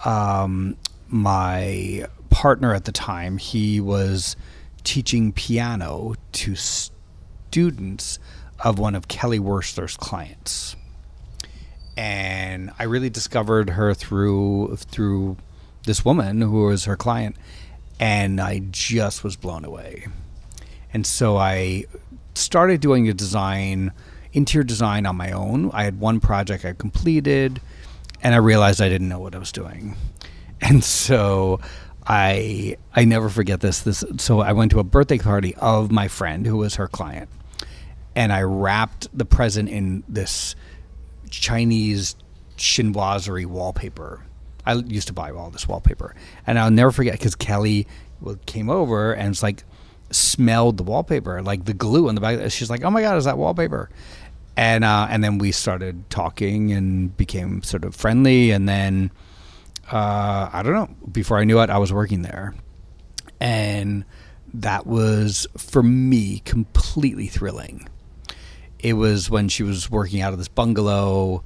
um, 0.06 0.76
my 1.08 2.08
partner 2.30 2.74
at 2.74 2.86
the 2.86 2.92
time, 2.92 3.38
he 3.38 3.80
was 3.80 4.36
teaching 4.84 5.32
piano 5.32 6.16
to 6.32 6.56
students 6.56 8.20
of 8.64 8.80
one 8.80 8.96
of 8.96 9.08
Kelly 9.08 9.40
Wearstler's 9.40 9.98
clients 9.98 10.76
and 11.98 12.72
I 12.78 12.84
really 12.84 13.10
discovered 13.10 13.72
her 13.72 13.94
through 13.96 14.78
through 14.78 15.38
this 15.86 16.06
woman 16.06 16.42
who 16.42 16.66
was 16.66 16.86
her 16.86 16.96
client, 16.96 17.36
and 18.00 18.40
I 18.40 18.60
just 18.70 19.24
was 19.24 19.36
blown 19.36 19.66
away. 19.66 20.08
And 20.94 21.06
so 21.06 21.38
I 21.38 21.86
started 22.36 22.82
doing 22.82 23.10
a 23.10 23.14
design, 23.14 23.92
interior 24.38 24.64
design 24.64 25.06
on 25.06 25.16
my 25.16 25.32
own. 25.32 25.72
I 25.74 25.84
had 25.84 26.00
one 26.00 26.20
project 26.20 26.64
I 26.64 26.74
completed, 26.74 27.60
and 28.22 28.34
I 28.34 28.38
realized 28.38 28.82
I 28.82 28.90
didn't 28.90 29.10
know 29.10 29.20
what 29.20 29.36
I 29.36 29.40
was 29.40 29.52
doing, 29.52 29.96
and 30.62 30.84
so. 30.84 31.60
I 32.10 32.78
I 32.96 33.04
never 33.04 33.28
forget 33.28 33.60
this. 33.60 33.82
This 33.82 34.02
so 34.16 34.40
I 34.40 34.54
went 34.54 34.72
to 34.72 34.80
a 34.80 34.84
birthday 34.86 35.18
party 35.18 35.54
of 35.56 35.92
my 35.92 36.08
friend 36.08 36.46
who 36.46 36.56
was 36.56 36.76
her 36.76 36.88
client, 36.88 37.28
and 38.16 38.32
I 38.32 38.44
wrapped 38.44 39.10
the 39.12 39.26
present 39.26 39.68
in 39.68 40.06
this 40.08 40.56
Chinese 41.30 42.16
chinoiserie 42.58 43.46
wallpaper. 43.46 44.24
I 44.66 44.76
used 44.76 45.08
to 45.08 45.14
buy 45.14 45.32
all 45.32 45.50
this 45.50 45.68
wallpaper, 45.68 46.16
and 46.46 46.58
I'll 46.58 46.72
never 46.72 46.92
forget 46.92 47.14
because 47.14 47.36
Kelly 47.36 47.88
came 48.46 48.70
over 48.70 49.14
and 49.14 49.30
it's 49.30 49.44
like 49.44 49.64
smelled 50.12 50.78
the 50.78 50.84
wallpaper, 50.84 51.42
like 51.42 51.66
the 51.66 51.74
glue 51.74 52.10
on 52.10 52.16
the 52.16 52.22
back. 52.22 52.52
She's 52.52 52.70
like, 52.70 52.84
"Oh 52.84 52.90
my 52.90 53.02
god, 53.02 53.18
is 53.18 53.26
that 53.26 53.38
wallpaper?" 53.38 53.90
And 54.58 54.84
uh, 54.84 55.08
and 55.10 55.24
then 55.24 55.38
we 55.38 55.54
started 55.54 56.10
talking 56.10 56.74
and 56.74 57.16
became 57.16 57.64
sort 57.64 57.86
of 57.86 57.96
friendly, 57.96 58.52
and 58.52 58.68
then 58.68 59.12
uh, 59.92 60.50
I 60.52 60.62
don't 60.64 60.74
know. 60.74 60.90
Before 61.10 61.38
I 61.38 61.46
knew 61.46 61.60
it, 61.62 61.70
I 61.70 61.78
was 61.78 61.94
working 61.94 62.24
there, 62.24 62.54
and 63.40 64.04
that 64.54 64.86
was 64.86 65.48
for 65.56 65.84
me 65.84 66.40
completely 66.40 67.28
thrilling 67.28 67.88
it 68.80 68.94
was 68.94 69.30
when 69.30 69.50
she 69.50 69.64
was 69.64 69.90
working 69.90 70.22
out 70.22 70.34
of 70.34 70.40
this 70.40 70.48
bungalow 70.48 71.44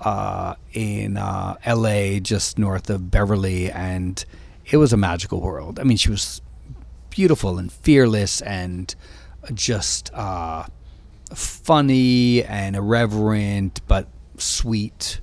uh, 0.00 0.54
in 0.72 1.16
uh, 1.16 1.56
L.A., 1.64 2.20
just 2.20 2.58
north 2.58 2.90
of 2.90 3.10
Beverly, 3.10 3.70
and 3.70 4.24
it 4.66 4.76
was 4.76 4.92
a 4.92 4.96
magical 4.96 5.40
world. 5.40 5.78
I 5.78 5.84
mean, 5.84 5.96
she 5.96 6.10
was 6.10 6.42
beautiful 7.10 7.58
and 7.58 7.72
fearless 7.72 8.42
and 8.42 8.94
just 9.54 10.12
uh, 10.14 10.66
funny 11.32 12.44
and 12.44 12.76
irreverent, 12.76 13.80
but 13.86 14.08
sweet 14.38 15.20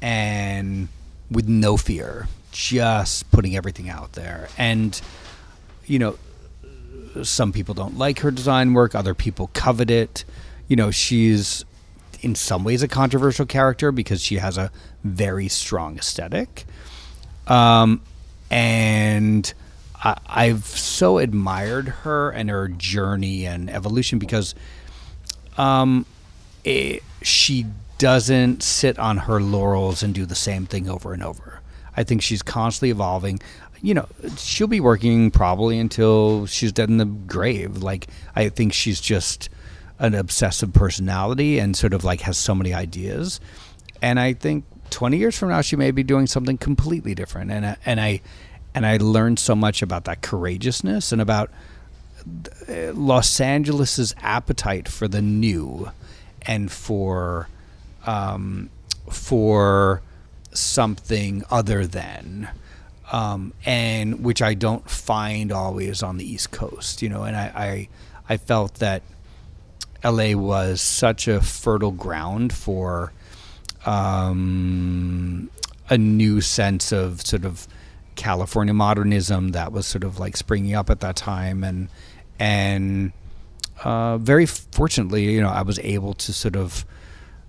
and 0.00 0.88
with 1.30 1.48
no 1.48 1.76
fear, 1.76 2.28
just 2.52 3.30
putting 3.30 3.56
everything 3.56 3.88
out 3.88 4.12
there. 4.12 4.48
And, 4.56 5.00
you 5.86 5.98
know, 5.98 6.18
some 7.22 7.52
people 7.52 7.74
don't 7.74 7.98
like 7.98 8.20
her 8.20 8.30
design 8.30 8.74
work, 8.74 8.94
other 8.94 9.14
people 9.14 9.50
covet 9.52 9.90
it 9.90 10.24
you 10.68 10.76
know, 10.76 10.90
she's 10.90 11.64
in 12.20 12.34
some 12.34 12.62
ways 12.62 12.82
a 12.82 12.88
controversial 12.88 13.46
character 13.46 13.90
because 13.90 14.22
she 14.22 14.36
has 14.36 14.58
a 14.58 14.70
very 15.02 15.48
strong 15.48 15.98
aesthetic. 15.98 16.66
Um, 17.46 18.02
and 18.50 19.52
I, 19.96 20.18
I've 20.26 20.66
so 20.66 21.18
admired 21.18 21.88
her 21.88 22.30
and 22.30 22.50
her 22.50 22.68
journey 22.68 23.46
and 23.46 23.70
evolution 23.70 24.18
because 24.18 24.54
um, 25.58 26.06
it, 26.64 27.02
she 27.22 27.66
doesn't 27.98 28.62
sit 28.62 28.98
on 28.98 29.16
her 29.18 29.40
laurels 29.40 30.02
and 30.02 30.14
do 30.14 30.24
the 30.24 30.34
same 30.34 30.66
thing 30.66 30.88
over 30.88 31.12
and 31.12 31.22
over. 31.22 31.60
I 31.96 32.04
think 32.04 32.22
she's 32.22 32.42
constantly 32.42 32.90
evolving. 32.90 33.40
You 33.82 33.94
know, 33.94 34.06
she'll 34.36 34.66
be 34.68 34.80
working 34.80 35.30
probably 35.30 35.78
until 35.78 36.46
she's 36.46 36.72
dead 36.72 36.88
in 36.88 36.96
the 36.98 37.04
grave. 37.04 37.78
Like, 37.78 38.06
I 38.36 38.48
think 38.48 38.72
she's 38.72 39.00
just 39.00 39.48
an 39.98 40.14
obsessive 40.14 40.72
personality 40.72 41.58
and 41.58 41.76
sort 41.76 41.92
of 41.92 42.04
like 42.04 42.20
has 42.22 42.38
so 42.38 42.54
many 42.54 42.72
ideas. 42.72 43.40
And 44.00 44.20
I 44.20 44.32
think 44.32 44.64
20 44.90 45.16
years 45.16 45.36
from 45.36 45.48
now, 45.48 45.60
she 45.60 45.74
may 45.74 45.90
be 45.90 46.04
doing 46.04 46.28
something 46.28 46.56
completely 46.56 47.14
different. 47.16 47.50
And, 47.50 47.66
I- 47.66 47.76
and 47.84 48.00
I, 48.00 48.20
and 48.74 48.86
I 48.86 48.98
learned 48.98 49.40
so 49.40 49.56
much 49.56 49.82
about 49.82 50.04
that 50.04 50.22
courageousness 50.22 51.10
and 51.10 51.20
about 51.20 51.50
Los 52.68 53.40
Angeles's 53.40 54.14
appetite 54.20 54.88
for 54.88 55.08
the 55.08 55.22
new 55.22 55.90
and 56.42 56.70
for 56.70 57.48
um, 58.06 58.70
for 59.10 60.02
something 60.52 61.44
other 61.50 61.86
than 61.86 62.48
um, 63.12 63.52
and 63.64 64.24
which 64.24 64.42
I 64.42 64.54
don't 64.54 64.88
find 64.88 65.50
always 65.52 66.02
on 66.02 66.18
the 66.18 66.30
East 66.30 66.50
Coast, 66.50 67.02
you 67.02 67.08
know. 67.08 67.22
And 67.24 67.36
I, 67.36 67.52
I 67.54 68.34
I 68.34 68.36
felt 68.36 68.74
that 68.74 69.02
LA 70.04 70.34
was 70.34 70.80
such 70.80 71.26
a 71.26 71.40
fertile 71.40 71.92
ground 71.92 72.52
for 72.52 73.12
um, 73.86 75.50
a 75.88 75.96
new 75.96 76.40
sense 76.40 76.92
of 76.92 77.22
sort 77.22 77.44
of 77.44 77.66
California 78.14 78.74
modernism 78.74 79.50
that 79.52 79.72
was 79.72 79.86
sort 79.86 80.04
of 80.04 80.18
like 80.18 80.36
springing 80.36 80.74
up 80.74 80.90
at 80.90 81.00
that 81.00 81.16
time, 81.16 81.64
and 81.64 81.88
and 82.38 83.12
uh, 83.84 84.18
very 84.18 84.46
fortunately, 84.46 85.24
you 85.24 85.40
know, 85.40 85.48
I 85.48 85.62
was 85.62 85.78
able 85.80 86.14
to 86.14 86.32
sort 86.32 86.56
of 86.56 86.84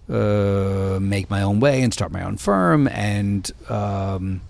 uh, 0.10 0.98
make 1.02 1.30
my 1.30 1.42
own 1.42 1.60
way 1.60 1.82
and 1.82 1.94
start 1.94 2.12
my 2.12 2.24
own 2.24 2.38
firm 2.38 2.88
and 2.88 3.50
um, 3.70 4.42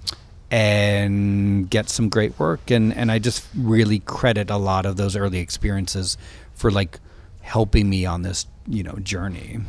and 0.51 1.69
get 1.69 1.89
some 1.89 2.09
great 2.09 2.37
work 2.39 2.71
and 2.71 2.93
and 2.95 3.11
I 3.11 3.19
just 3.19 3.45
really 3.55 3.99
credit 3.99 4.49
a 4.49 4.57
lot 4.57 4.85
of 4.85 4.95
those 4.97 5.15
early 5.15 5.39
experiences 5.39 6.17
for 6.53 6.71
like 6.71 6.99
helping 7.41 7.89
me 7.89 8.05
on 8.05 8.21
this 8.21 8.45
you 8.67 8.83
know 8.83 8.95
journey. 9.03 9.59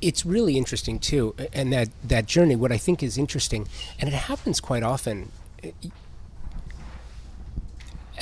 it's 0.00 0.24
really 0.24 0.56
interesting 0.56 0.98
too 0.98 1.34
and 1.52 1.72
that 1.72 1.88
that 2.04 2.24
journey 2.24 2.54
what 2.54 2.70
i 2.70 2.78
think 2.78 3.02
is 3.02 3.18
interesting 3.18 3.66
and 3.98 4.08
it 4.08 4.14
happens 4.14 4.60
quite 4.60 4.84
often 4.84 5.32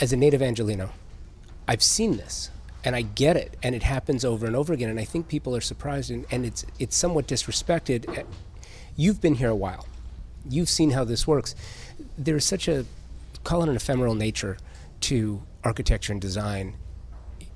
as 0.01 0.13
a 0.13 0.17
native 0.17 0.43
angelino 0.43 0.91
i've 1.69 1.83
seen 1.83 2.17
this 2.17 2.51
and 2.85 2.97
i 2.97 3.03
get 3.03 3.37
it 3.37 3.57
and 3.63 3.75
it 3.75 3.83
happens 3.83 4.25
over 4.25 4.47
and 4.47 4.57
over 4.57 4.73
again 4.73 4.89
and 4.91 4.99
i 5.01 5.05
think 5.05 5.29
people 5.29 5.55
are 5.55 5.61
surprised 5.61 6.11
and, 6.11 6.25
and 6.31 6.45
it's 6.47 6.65
it's 6.79 6.97
somewhat 6.97 7.27
disrespected. 7.27 8.09
Uh, 8.19 8.23
you've 8.97 9.21
been 9.21 9.35
here 9.35 9.49
a 9.51 9.57
while. 9.57 9.87
You've 10.49 10.69
seen 10.69 10.91
how 10.91 11.05
this 11.05 11.27
works. 11.27 11.55
There's 12.19 12.45
such 12.45 12.67
a 12.69 12.85
call 13.45 13.63
it 13.63 13.69
an 13.69 13.77
ephemeral 13.77 14.15
nature 14.15 14.57
to 15.03 15.43
architecture 15.65 16.13
and 16.13 16.21
design 16.21 16.75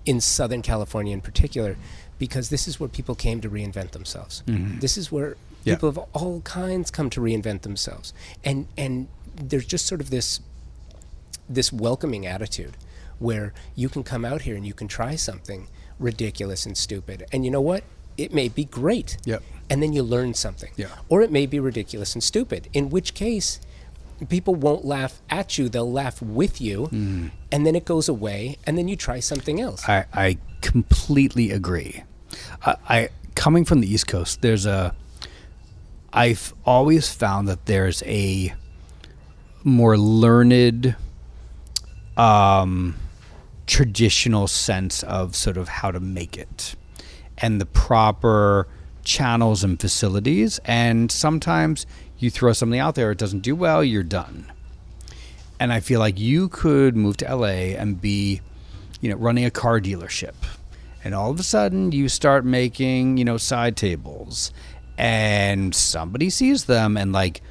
in 0.06 0.20
Southern 0.20 0.62
California 0.62 1.12
in 1.14 1.20
particular, 1.22 1.76
because 2.18 2.50
this 2.50 2.68
is 2.68 2.78
where 2.78 2.88
people 2.88 3.14
came 3.14 3.40
to 3.40 3.48
reinvent 3.50 3.90
themselves. 3.92 4.42
This 4.46 4.96
is 4.98 5.10
where 5.10 5.36
Yeah. 5.64 5.74
people 5.74 5.88
of 5.88 5.98
all 6.12 6.40
kinds 6.42 6.90
come 6.90 7.08
to 7.10 7.20
reinvent 7.20 7.62
themselves, 7.62 8.12
and 8.44 8.66
and 8.76 9.08
there's 9.34 9.66
just 9.66 9.86
sort 9.86 10.00
of 10.02 10.10
this 10.10 10.40
this 11.48 11.72
welcoming 11.72 12.26
attitude 12.26 12.76
where 13.18 13.52
you 13.74 13.88
can 13.88 14.02
come 14.02 14.24
out 14.24 14.42
here 14.42 14.56
and 14.56 14.66
you 14.66 14.74
can 14.74 14.88
try 14.88 15.14
something 15.14 15.68
ridiculous 15.98 16.66
and 16.66 16.76
stupid, 16.76 17.26
and 17.32 17.44
you 17.44 17.50
know 17.50 17.60
what? 17.60 17.84
It 18.16 18.32
may 18.32 18.48
be 18.48 18.64
great. 18.64 19.16
Yep. 19.24 19.42
And 19.70 19.82
then 19.82 19.92
you 19.92 20.02
learn 20.02 20.34
something. 20.34 20.70
Yeah. 20.76 20.88
Or 21.08 21.22
it 21.22 21.32
may 21.32 21.46
be 21.46 21.58
ridiculous 21.58 22.14
and 22.14 22.22
stupid. 22.22 22.68
In 22.72 22.90
which 22.90 23.14
case, 23.14 23.60
people 24.28 24.54
won't 24.54 24.84
laugh 24.84 25.20
at 25.30 25.58
you; 25.58 25.68
they'll 25.68 25.90
laugh 25.90 26.20
with 26.20 26.60
you, 26.60 26.88
mm. 26.92 27.30
and 27.50 27.66
then 27.66 27.74
it 27.74 27.84
goes 27.84 28.08
away, 28.08 28.58
and 28.66 28.76
then 28.76 28.88
you 28.88 28.96
try 28.96 29.20
something 29.20 29.60
else. 29.60 29.88
I, 29.88 30.06
I 30.12 30.38
completely 30.60 31.50
agree. 31.50 32.04
I, 32.64 32.76
I 32.88 33.08
coming 33.34 33.64
from 33.64 33.80
the 33.80 33.92
East 33.92 34.06
Coast, 34.06 34.42
there's 34.42 34.66
a. 34.66 34.94
I've 36.12 36.54
always 36.64 37.12
found 37.12 37.48
that 37.48 37.66
there's 37.66 38.02
a 38.04 38.54
more 39.64 39.98
learned, 39.98 40.94
um, 42.16 42.96
traditional 43.66 44.46
sense 44.46 45.02
of 45.02 45.34
sort 45.34 45.56
of 45.56 45.68
how 45.68 45.90
to 45.90 46.00
make 46.00 46.36
it, 46.36 46.74
and 47.38 47.60
the 47.60 47.66
proper 47.66 48.66
channels 49.04 49.62
and 49.62 49.80
facilities. 49.80 50.60
And 50.64 51.10
sometimes 51.10 51.86
you 52.18 52.30
throw 52.30 52.52
something 52.52 52.80
out 52.80 52.94
there, 52.94 53.10
it 53.10 53.18
doesn't 53.18 53.40
do 53.40 53.54
well, 53.54 53.84
you're 53.84 54.02
done. 54.02 54.50
And 55.60 55.72
I 55.72 55.80
feel 55.80 56.00
like 56.00 56.18
you 56.18 56.48
could 56.48 56.96
move 56.96 57.16
to 57.18 57.36
LA 57.36 57.76
and 57.76 58.00
be, 58.00 58.40
you 59.00 59.10
know, 59.10 59.16
running 59.16 59.44
a 59.44 59.50
car 59.50 59.80
dealership, 59.80 60.34
and 61.04 61.14
all 61.14 61.30
of 61.30 61.38
a 61.38 61.42
sudden 61.44 61.92
you 61.92 62.08
start 62.08 62.44
making, 62.44 63.18
you 63.18 63.24
know, 63.24 63.36
side 63.36 63.76
tables, 63.76 64.52
and 64.98 65.74
somebody 65.74 66.30
sees 66.30 66.64
them 66.64 66.96
and 66.96 67.12
like 67.12 67.42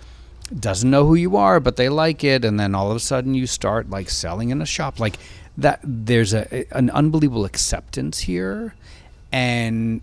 doesn't 0.59 0.89
know 0.89 1.05
who 1.05 1.15
you 1.15 1.35
are, 1.37 1.59
but 1.59 1.75
they 1.75 1.89
like 1.89 2.23
it, 2.23 2.45
and 2.45 2.59
then 2.59 2.75
all 2.75 2.89
of 2.89 2.97
a 2.97 2.99
sudden 2.99 3.33
you 3.33 3.47
start 3.47 3.89
like 3.89 4.09
selling 4.09 4.49
in 4.49 4.61
a 4.61 4.65
shop 4.65 4.99
like 4.99 5.17
that. 5.57 5.79
There's 5.83 6.33
a 6.33 6.65
an 6.75 6.89
unbelievable 6.89 7.45
acceptance 7.45 8.19
here, 8.19 8.75
and 9.31 10.01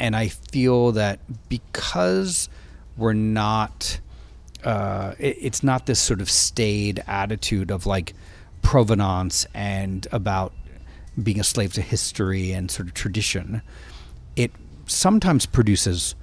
and 0.00 0.16
I 0.16 0.28
feel 0.28 0.92
that 0.92 1.20
because 1.48 2.48
we're 2.96 3.12
not 3.12 4.00
uh, 4.64 5.14
it, 5.18 5.36
it's 5.40 5.62
not 5.62 5.86
this 5.86 6.00
sort 6.00 6.20
of 6.20 6.30
staid 6.30 7.02
attitude 7.06 7.70
of 7.70 7.86
like 7.86 8.14
provenance 8.62 9.46
and 9.54 10.06
about 10.12 10.52
being 11.20 11.40
a 11.40 11.44
slave 11.44 11.72
to 11.74 11.82
history 11.82 12.52
and 12.52 12.70
sort 12.70 12.88
of 12.88 12.94
tradition. 12.94 13.62
It 14.36 14.52
sometimes 14.86 15.46
produces 15.46 16.14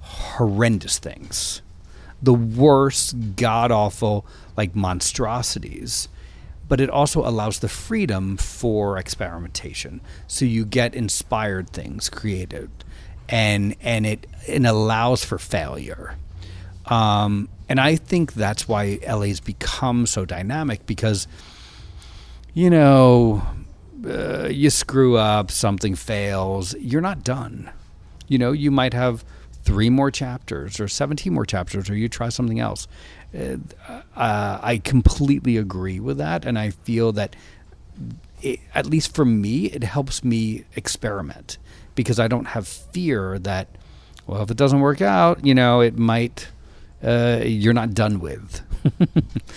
horrendous 0.00 0.98
things, 0.98 1.62
the 2.22 2.34
worst, 2.34 3.36
god 3.36 3.70
awful, 3.70 4.26
like 4.56 4.74
monstrosities. 4.74 6.08
But 6.66 6.80
it 6.80 6.88
also 6.88 7.26
allows 7.26 7.58
the 7.58 7.68
freedom 7.68 8.38
for 8.38 8.96
experimentation, 8.96 10.00
so 10.26 10.46
you 10.46 10.64
get 10.64 10.94
inspired 10.94 11.68
things 11.68 12.08
created, 12.08 12.70
and 13.28 13.76
and 13.82 14.06
it 14.06 14.26
and 14.48 14.66
allows 14.66 15.24
for 15.24 15.38
failure. 15.38 16.16
Um, 16.86 17.48
and 17.68 17.80
I 17.80 17.96
think 17.96 18.34
that's 18.34 18.68
why 18.68 18.98
LA's 19.06 19.40
become 19.40 20.06
so 20.06 20.24
dynamic 20.24 20.86
because, 20.86 21.26
you 22.52 22.68
know, 22.68 23.42
uh, 24.06 24.48
you 24.48 24.70
screw 24.70 25.16
up, 25.16 25.50
something 25.50 25.94
fails, 25.94 26.74
you're 26.74 27.00
not 27.00 27.24
done. 27.24 27.70
You 28.28 28.38
know, 28.38 28.52
you 28.52 28.70
might 28.70 28.94
have 28.94 29.24
three 29.64 29.90
more 29.90 30.10
chapters 30.10 30.78
or 30.78 30.88
17 30.88 31.32
more 31.32 31.46
chapters, 31.46 31.88
or 31.88 31.96
you 31.96 32.08
try 32.08 32.28
something 32.28 32.60
else. 32.60 32.86
Uh, 33.36 33.56
uh, 34.16 34.58
I 34.62 34.80
completely 34.84 35.56
agree 35.56 36.00
with 36.00 36.18
that. 36.18 36.44
And 36.44 36.58
I 36.58 36.70
feel 36.70 37.12
that, 37.12 37.34
it, 38.42 38.60
at 38.74 38.86
least 38.86 39.14
for 39.14 39.24
me, 39.24 39.66
it 39.66 39.82
helps 39.82 40.22
me 40.22 40.64
experiment 40.76 41.58
because 41.94 42.20
I 42.20 42.28
don't 42.28 42.46
have 42.46 42.68
fear 42.68 43.38
that, 43.40 43.68
well, 44.26 44.42
if 44.42 44.50
it 44.50 44.56
doesn't 44.56 44.80
work 44.80 45.00
out, 45.00 45.44
you 45.44 45.54
know, 45.54 45.80
it 45.80 45.98
might 45.98 46.48
uh, 47.02 47.42
you're 47.44 47.74
not 47.74 47.92
done 47.94 48.18
with. 48.20 48.62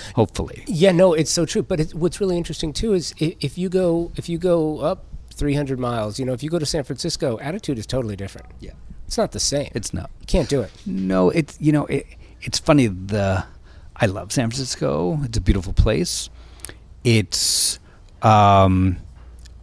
Hopefully. 0.15 0.63
Yeah, 0.67 0.91
no, 0.91 1.13
it's 1.13 1.31
so 1.31 1.45
true. 1.45 1.63
But 1.63 1.79
it, 1.79 1.93
what's 1.93 2.19
really 2.19 2.37
interesting 2.37 2.73
too 2.73 2.93
is 2.93 3.13
if, 3.19 3.35
if 3.39 3.57
you 3.57 3.69
go 3.69 4.11
if 4.15 4.27
you 4.29 4.37
go 4.37 4.79
up 4.79 5.05
300 5.31 5.79
miles, 5.79 6.19
you 6.19 6.25
know, 6.25 6.33
if 6.33 6.43
you 6.43 6.49
go 6.49 6.59
to 6.59 6.65
San 6.65 6.83
Francisco, 6.83 7.39
attitude 7.39 7.77
is 7.77 7.85
totally 7.85 8.15
different. 8.15 8.47
Yeah. 8.59 8.71
It's 9.07 9.17
not 9.17 9.31
the 9.31 9.39
same. 9.39 9.71
It's 9.73 9.93
not. 9.93 10.09
you 10.19 10.27
can't 10.27 10.49
do 10.49 10.61
it. 10.61 10.71
No, 10.85 11.29
it's 11.29 11.57
you 11.59 11.71
know 11.71 11.85
it, 11.87 12.05
it's 12.41 12.59
funny. 12.59 12.87
The 12.87 13.45
I 13.95 14.05
love 14.05 14.31
San 14.31 14.49
Francisco. 14.49 15.19
It's 15.23 15.37
a 15.37 15.41
beautiful 15.41 15.73
place. 15.73 16.29
It's 17.03 17.79
um, 18.21 18.97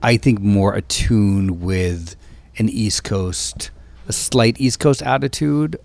I 0.03 0.17
think 0.17 0.41
more 0.41 0.75
attuned 0.75 1.61
with 1.61 2.17
an 2.57 2.69
East 2.69 3.05
Coast, 3.05 3.71
a 4.09 4.13
slight 4.13 4.61
East 4.61 4.81
Coast 4.81 5.03
attitude. 5.03 5.77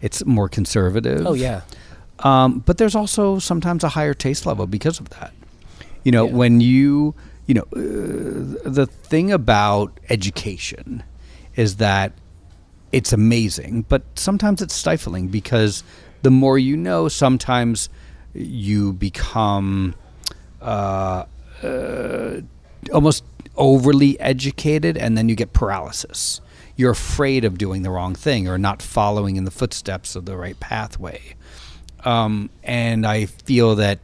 It's 0.00 0.24
more 0.24 0.48
conservative. 0.48 1.26
Oh 1.26 1.32
yeah. 1.34 1.62
Um, 2.20 2.60
but 2.60 2.78
there's 2.78 2.94
also 2.94 3.38
sometimes 3.38 3.82
a 3.84 3.88
higher 3.90 4.14
taste 4.14 4.46
level 4.46 4.66
because 4.66 5.00
of 5.00 5.08
that. 5.10 5.32
You 6.04 6.12
know, 6.12 6.26
Yeah. 6.26 6.34
when 6.34 6.60
you, 6.60 7.14
you 7.46 7.54
know, 7.54 7.62
uh, 7.72 8.68
the 8.68 8.86
thing 8.86 9.30
about 9.32 9.98
education 10.08 11.02
is 11.56 11.76
that 11.76 12.12
it's 12.92 13.12
amazing, 13.12 13.84
but 13.88 14.02
sometimes 14.14 14.62
it's 14.62 14.74
stifling 14.74 15.28
because 15.28 15.82
the 16.22 16.30
more 16.30 16.58
you 16.58 16.76
know, 16.76 17.08
sometimes 17.08 17.88
you 18.34 18.92
become 18.92 19.94
uh, 20.60 21.24
uh, 21.62 22.40
almost 22.92 23.24
overly 23.56 24.18
educated 24.20 24.96
and 24.96 25.16
then 25.18 25.28
you 25.28 25.34
get 25.34 25.52
paralysis. 25.52 26.40
You're 26.76 26.92
afraid 26.92 27.44
of 27.44 27.58
doing 27.58 27.82
the 27.82 27.90
wrong 27.90 28.14
thing 28.14 28.48
or 28.48 28.56
not 28.56 28.80
following 28.80 29.36
in 29.36 29.44
the 29.44 29.50
footsteps 29.50 30.14
of 30.14 30.24
the 30.24 30.36
right 30.36 30.58
pathway. 30.60 31.34
Um, 32.04 32.50
and 32.62 33.04
I 33.04 33.26
feel 33.26 33.74
that 33.76 33.98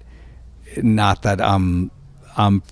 not 0.76 1.22
that 1.22 1.40
I'm, 1.40 1.90
I'm 2.36 2.62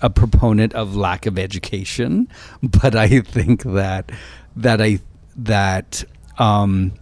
a 0.00 0.08
proponent 0.08 0.74
of 0.74 0.96
lack 0.96 1.26
of 1.26 1.38
education, 1.38 2.28
but 2.62 2.96
I 2.96 3.20
think 3.20 3.62
that 3.64 4.10
that 4.56 4.80
I 4.80 5.00
that 5.36 6.04
um, 6.38 6.92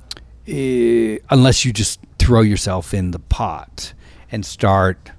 eh, 0.46 1.18
unless 1.30 1.64
you 1.64 1.72
just 1.72 2.00
throw 2.18 2.40
yourself 2.40 2.94
in 2.94 3.10
the 3.10 3.18
pot 3.18 3.92
and 4.30 4.44
start 4.44 5.10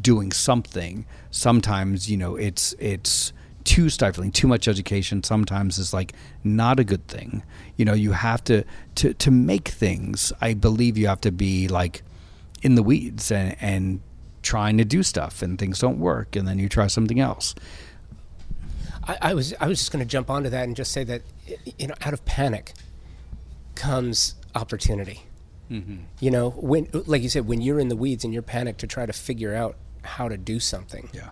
doing 0.00 0.32
something, 0.32 1.06
sometimes 1.30 2.10
you 2.10 2.16
know 2.16 2.36
it's 2.36 2.74
it's 2.78 3.32
too 3.64 3.90
stifling. 3.90 4.30
Too 4.30 4.46
much 4.46 4.68
education 4.68 5.22
sometimes 5.22 5.78
is 5.78 5.92
like 5.92 6.14
not 6.44 6.78
a 6.78 6.84
good 6.84 7.06
thing. 7.08 7.42
You 7.76 7.84
know, 7.84 7.94
you 7.94 8.12
have 8.12 8.42
to 8.44 8.64
to 8.96 9.12
to 9.14 9.30
make 9.30 9.68
things. 9.68 10.32
I 10.40 10.54
believe 10.54 10.96
you 10.96 11.08
have 11.08 11.20
to 11.22 11.32
be 11.32 11.68
like 11.68 12.02
in 12.62 12.76
the 12.76 12.82
weeds 12.82 13.30
and 13.30 13.56
and 13.60 14.00
trying 14.42 14.78
to 14.78 14.84
do 14.84 15.02
stuff 15.02 15.42
and 15.42 15.58
things 15.58 15.80
don't 15.80 15.98
work 15.98 16.36
and 16.36 16.46
then 16.46 16.58
you 16.58 16.68
try 16.68 16.86
something 16.86 17.18
else. 17.18 17.54
I, 19.06 19.18
I 19.22 19.34
was 19.34 19.54
I 19.60 19.66
was 19.68 19.78
just 19.78 19.92
going 19.92 20.04
to 20.04 20.08
jump 20.08 20.30
onto 20.30 20.50
that 20.50 20.64
and 20.64 20.74
just 20.76 20.92
say 20.92 21.04
that 21.04 21.22
you 21.78 21.86
know 21.86 21.94
out 22.02 22.12
of 22.12 22.24
panic 22.24 22.72
comes 23.74 24.34
opportunity. 24.54 25.22
Mm-hmm. 25.70 25.96
You 26.20 26.30
know, 26.30 26.50
when 26.50 26.88
like 26.92 27.22
you 27.22 27.28
said, 27.28 27.46
when 27.46 27.60
you're 27.60 27.80
in 27.80 27.88
the 27.88 27.96
weeds 27.96 28.24
and 28.24 28.32
you're 28.32 28.42
panicked 28.42 28.80
to 28.80 28.86
try 28.86 29.04
to 29.06 29.12
figure 29.12 29.54
out 29.54 29.76
how 30.02 30.28
to 30.28 30.36
do 30.36 30.60
something, 30.60 31.10
Yeah. 31.12 31.30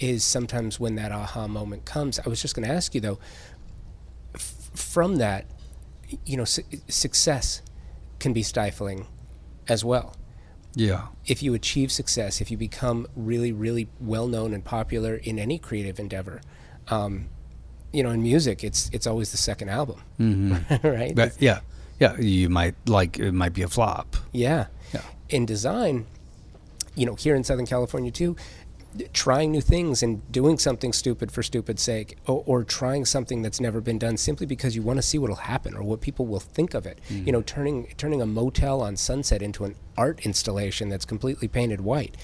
is 0.00 0.24
sometimes 0.24 0.80
when 0.80 0.96
that 0.96 1.12
aha 1.12 1.46
moment 1.46 1.84
comes. 1.84 2.18
I 2.18 2.28
was 2.28 2.42
just 2.42 2.54
going 2.56 2.66
to 2.68 2.74
ask 2.74 2.94
you 2.94 3.00
though, 3.00 3.18
f- 4.34 4.70
from 4.74 5.16
that, 5.16 5.46
you 6.24 6.36
know, 6.36 6.44
su- 6.44 6.64
success 6.88 7.62
can 8.18 8.32
be 8.32 8.42
stifling 8.42 9.06
as 9.68 9.84
well. 9.84 10.16
Yeah. 10.74 11.06
If 11.24 11.42
you 11.42 11.54
achieve 11.54 11.92
success, 11.92 12.40
if 12.40 12.50
you 12.50 12.56
become 12.56 13.06
really, 13.14 13.52
really 13.52 13.88
well 14.00 14.26
known 14.26 14.52
and 14.52 14.64
popular 14.64 15.14
in 15.14 15.38
any 15.38 15.58
creative 15.58 15.98
endeavor, 16.00 16.40
um, 16.88 17.28
you 17.92 18.02
know, 18.02 18.10
in 18.10 18.22
music, 18.22 18.62
it's 18.64 18.90
it's 18.92 19.06
always 19.06 19.30
the 19.30 19.38
second 19.38 19.68
album, 19.70 20.02
right? 20.82 21.14
But 21.14 21.40
yeah. 21.40 21.60
Yeah, 21.98 22.14
you 22.18 22.50
might 22.50 22.74
like 22.86 23.18
it 23.18 23.32
might 23.32 23.54
be 23.54 23.62
a 23.62 23.68
flop. 23.68 24.16
Yeah. 24.32 24.66
Yeah. 24.92 25.00
In 25.30 25.46
design, 25.46 26.06
you 26.94 27.06
know, 27.06 27.14
here 27.14 27.34
in 27.34 27.42
Southern 27.42 27.66
California 27.66 28.10
too, 28.10 28.36
trying 29.14 29.50
new 29.50 29.62
things 29.62 30.02
and 30.02 30.30
doing 30.30 30.58
something 30.58 30.92
stupid 30.92 31.32
for 31.32 31.42
stupid's 31.42 31.82
sake, 31.82 32.18
or, 32.26 32.42
or 32.46 32.64
trying 32.64 33.06
something 33.06 33.42
that's 33.42 33.60
never 33.60 33.80
been 33.80 33.98
done 33.98 34.16
simply 34.18 34.46
because 34.46 34.76
you 34.76 34.82
want 34.82 34.98
to 34.98 35.02
see 35.02 35.18
what'll 35.18 35.36
happen 35.36 35.74
or 35.74 35.82
what 35.82 36.02
people 36.02 36.26
will 36.26 36.40
think 36.40 36.74
of 36.74 36.84
it. 36.84 37.00
You 37.08 37.32
know, 37.32 37.42
turning 37.42 37.86
turning 37.96 38.20
a 38.20 38.26
motel 38.26 38.82
on 38.82 38.96
Sunset 38.96 39.40
into 39.40 39.64
an 39.64 39.74
art 39.96 40.20
installation 40.26 40.90
that's 40.90 41.06
completely 41.06 41.48
painted 41.48 41.80
white. 41.80 42.14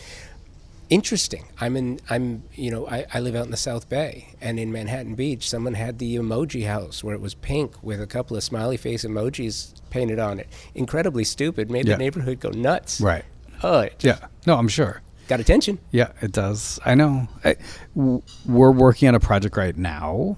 Interesting. 0.93 1.47
I'm 1.59 1.77
in. 1.77 2.01
I'm. 2.11 2.43
You 2.55 2.71
know. 2.71 2.87
I, 2.87 3.07
I 3.15 3.21
live 3.21 3.35
out 3.35 3.47
in 3.47 3.51
the 3.51 3.57
South 3.57 3.89
Bay, 3.89 4.29
and 4.43 4.59
in 4.59 4.71
Manhattan 4.73 5.15
Beach, 5.15 5.49
someone 5.49 5.73
had 5.75 5.99
the 5.99 6.17
emoji 6.17 6.67
house 6.67 7.03
where 7.03 7.15
it 7.15 7.21
was 7.21 7.35
pink 7.35 7.83
with 7.83 8.01
a 8.01 8.07
couple 8.07 8.37
of 8.37 8.43
smiley 8.45 8.77
face 8.77 9.03
emojis 9.05 9.73
painted 9.89 10.19
on 10.19 10.39
it. 10.39 10.49
Incredibly 10.75 11.25
stupid. 11.25 11.71
Made 11.71 11.87
Yeah. 11.87 11.95
the 11.95 11.99
neighborhood 11.99 12.41
go 12.41 12.51
nuts. 12.51 13.01
Right. 13.01 13.25
Oh, 13.63 13.89
Yeah. 14.01 14.19
No, 14.47 14.57
I'm 14.59 14.69
sure. 14.69 15.01
got 15.29 15.41
attention. 15.41 15.79
Yeah, 15.93 16.13
it 16.21 16.33
does. 16.33 16.79
I 16.85 16.95
know. 16.95 17.27
I, 17.43 17.57
w- 17.97 18.23
we're 18.45 18.71
working 18.73 19.09
on 19.09 19.15
a 19.15 19.21
project 19.21 19.57
right 19.57 19.77
now 19.77 20.37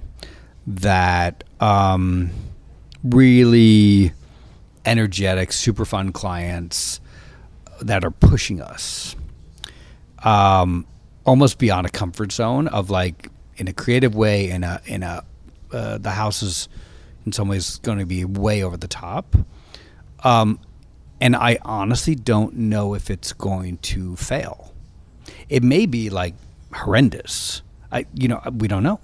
that 0.69 1.43
um, 1.59 2.31
really 3.03 4.13
energetic, 4.85 5.53
super 5.53 5.85
fun 5.85 6.13
clients 6.13 7.01
that 7.81 8.05
are 8.05 8.11
pushing 8.13 8.61
us 8.61 9.17
um, 10.25 10.87
almost 11.25 11.59
beyond 11.59 11.87
a 11.87 11.91
comfort 11.91 12.33
zone 12.33 12.69
of 12.69 12.91
like 12.91 13.29
in 13.57 13.69
a 13.69 13.73
creative 13.73 14.15
way. 14.15 14.51
In 14.51 14.65
a 14.65 14.81
in 14.87 15.03
a 15.03 15.23
uh, 15.73 15.99
the 15.99 16.11
house 16.11 16.43
is 16.43 16.69
in 17.27 17.33
some 17.33 17.49
ways 17.49 17.79
going 17.79 17.99
to 17.99 18.07
be 18.07 18.25
way 18.25 18.63
over 18.63 18.77
the 18.77 18.89
top. 18.89 19.37
Um, 20.23 20.59
and 21.21 21.37
I 21.37 21.59
honestly 21.63 22.15
don't 22.15 22.55
know 22.57 22.95
if 22.95 23.11
it's 23.11 23.33
going 23.33 23.79
to 23.79 24.17
fail. 24.17 24.75
It 25.49 25.63
may 25.63 25.87
be 25.87 26.11
like 26.11 26.35
horrendous. 26.73 27.63
I, 27.93 28.07
you 28.15 28.29
know, 28.29 28.41
we 28.53 28.67
don't 28.67 28.83
know, 28.83 29.01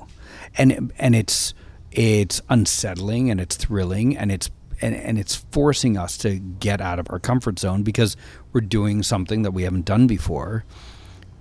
and 0.56 0.92
and 0.98 1.14
it's 1.14 1.54
it's 1.92 2.40
unsettling 2.48 3.30
and 3.30 3.40
it's 3.40 3.56
thrilling 3.56 4.16
and 4.16 4.30
it's 4.30 4.50
and, 4.80 4.94
and 4.94 5.18
it's 5.18 5.36
forcing 5.50 5.96
us 5.96 6.16
to 6.18 6.38
get 6.38 6.80
out 6.80 6.98
of 6.98 7.06
our 7.10 7.18
comfort 7.18 7.58
zone 7.58 7.82
because 7.82 8.16
we're 8.52 8.60
doing 8.60 9.02
something 9.02 9.42
that 9.42 9.50
we 9.52 9.64
haven't 9.64 9.84
done 9.84 10.06
before 10.06 10.64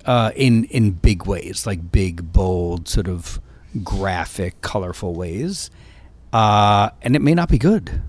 uh, 0.09 0.31
in 0.35 0.63
in 0.65 0.89
big 0.89 1.27
ways, 1.27 1.67
like 1.67 1.91
big, 1.91 2.33
bold, 2.33 2.87
sort 2.87 3.07
of 3.07 3.39
graphic, 3.83 4.59
colorful 4.61 5.13
ways, 5.13 5.69
uh, 6.33 6.89
and 7.03 7.15
it 7.15 7.21
may 7.21 7.35
not 7.35 7.47
be 7.47 7.59
good. 7.59 8.01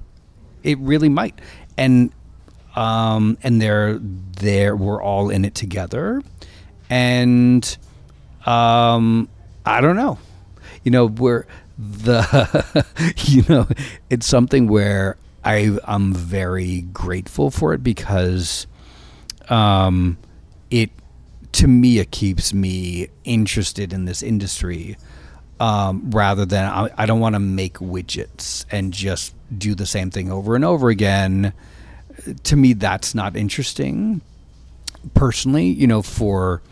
It 0.63 0.79
really 0.79 1.11
might, 1.11 1.39
and 1.77 2.11
um, 2.75 3.37
and 3.43 3.61
they're 3.61 3.99
there. 3.99 4.75
We're 4.75 5.03
all 5.03 5.29
in 5.29 5.45
it 5.45 5.55
together, 5.55 6.23
and 6.89 7.77
um, 8.47 9.29
I 9.67 9.83
don't 9.83 9.97
know. 9.97 10.19
You 10.83 10.93
know, 10.93 11.05
we're 11.05 11.45
the 11.77 12.87
you 13.27 13.45
know 13.47 13.69
it's 14.09 14.27
something 14.27 14.69
where 14.69 15.19
I 15.45 15.77
I'm 15.85 16.15
very 16.15 16.81
grateful 16.81 17.51
for 17.51 17.75
it 17.75 17.83
because 17.83 18.67
um, 19.51 20.17
it 20.71 20.91
to 21.53 21.67
me 21.67 21.99
it 21.99 22.11
keeps 22.11 22.55
me 22.55 23.09
interested 23.25 23.93
in 23.93 24.05
this 24.05 24.23
industry 24.23 24.97
um, 25.61 26.11
rather 26.11 26.47
than 26.47 26.65
I, 26.65 26.91
I 26.97 27.07
don't 27.07 27.21
want 27.21 27.35
to 27.35 27.41
make 27.41 27.75
widgets 27.75 28.65
and 28.71 28.93
just 28.93 29.35
do 29.57 29.75
the 29.75 29.87
same 29.87 30.11
thing 30.11 30.33
over 30.33 30.57
and 30.57 30.65
over 30.65 30.89
again. 30.89 31.53
To 32.45 32.57
me, 32.57 32.73
that's 32.73 33.15
not 33.15 33.37
interesting. 33.37 34.23
Personally, 35.15 35.67
you 35.67 35.87
know, 35.87 36.03
for 36.03 36.63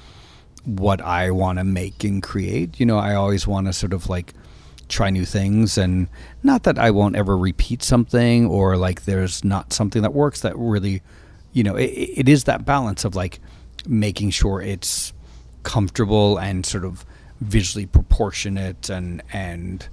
what 0.64 1.00
I 1.02 1.30
want 1.30 1.58
to 1.58 1.64
make 1.64 2.02
and 2.02 2.22
create, 2.22 2.80
you 2.80 2.86
know, 2.86 2.98
I 2.98 3.14
always 3.14 3.46
want 3.46 3.66
to 3.66 3.72
sort 3.72 3.92
of 3.92 4.08
like 4.08 4.32
try 4.88 5.10
new 5.10 5.26
things 5.26 5.76
and 5.76 6.08
not 6.42 6.62
that 6.62 6.78
I 6.78 6.90
won't 6.90 7.16
ever 7.16 7.36
repeat 7.36 7.82
something 7.82 8.46
or 8.46 8.78
like 8.78 9.04
there's 9.04 9.44
not 9.44 9.74
something 9.74 10.00
that 10.00 10.14
works 10.14 10.40
that 10.40 10.56
really, 10.56 11.02
you 11.52 11.62
know, 11.62 11.76
it, 11.76 11.90
it 11.90 12.28
is 12.28 12.44
that 12.44 12.64
balance 12.64 13.04
of 13.04 13.14
like 13.14 13.38
making 13.86 14.30
sure 14.30 14.60
it's 14.60 15.12
comfortable 15.62 16.38
and 16.38 16.64
sort 16.64 16.84
of 16.84 17.04
visually 17.40 17.86
proportionate 17.86 18.88
and 18.88 19.22
and 19.32 19.88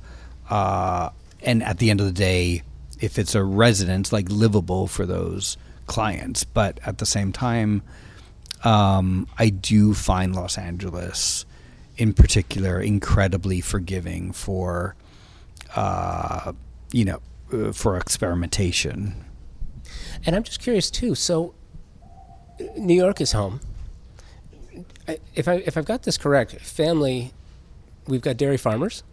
uh, 0.50 1.10
and 1.42 1.64
at 1.64 1.80
the 1.80 1.90
end 1.90 2.00
of 2.00 2.06
the 2.06 2.12
day, 2.12 2.64
if 3.00 3.18
it's 3.20 3.36
a 3.36 3.44
residence, 3.44 4.12
like 4.14 4.30
livable 4.30 4.88
for 4.88 5.06
those 5.06 5.58
clients. 5.88 6.44
But 6.44 6.80
at 6.86 6.98
the 6.98 7.06
same 7.06 7.32
time, 7.32 7.82
um, 8.64 9.28
I 9.38 9.50
do 9.50 9.94
find 9.94 10.36
Los 10.36 10.58
Angeles, 10.58 11.46
in 11.98 12.14
particular, 12.14 12.80
incredibly 12.80 13.62
forgiving 13.62 14.32
for, 14.32 14.96
uh, 15.76 16.54
you 16.92 17.06
know, 17.06 17.20
uh, 17.54 17.72
for 17.72 17.98
experimentation. 17.98 19.24
And 20.26 20.36
I'm 20.36 20.44
just 20.44 20.60
curious 20.60 20.90
too. 20.90 21.14
So, 21.16 21.54
New 22.78 22.96
York 22.96 23.22
is 23.22 23.34
home. 23.34 23.60
If 25.36 25.48
I 25.48 25.56
if 25.66 25.78
I've 25.78 25.86
got 25.86 26.04
this 26.04 26.18
correct, 26.18 26.54
family, 26.62 27.32
we've 28.08 28.22
got 28.22 28.38
dairy 28.38 28.58
farmers. 28.58 29.04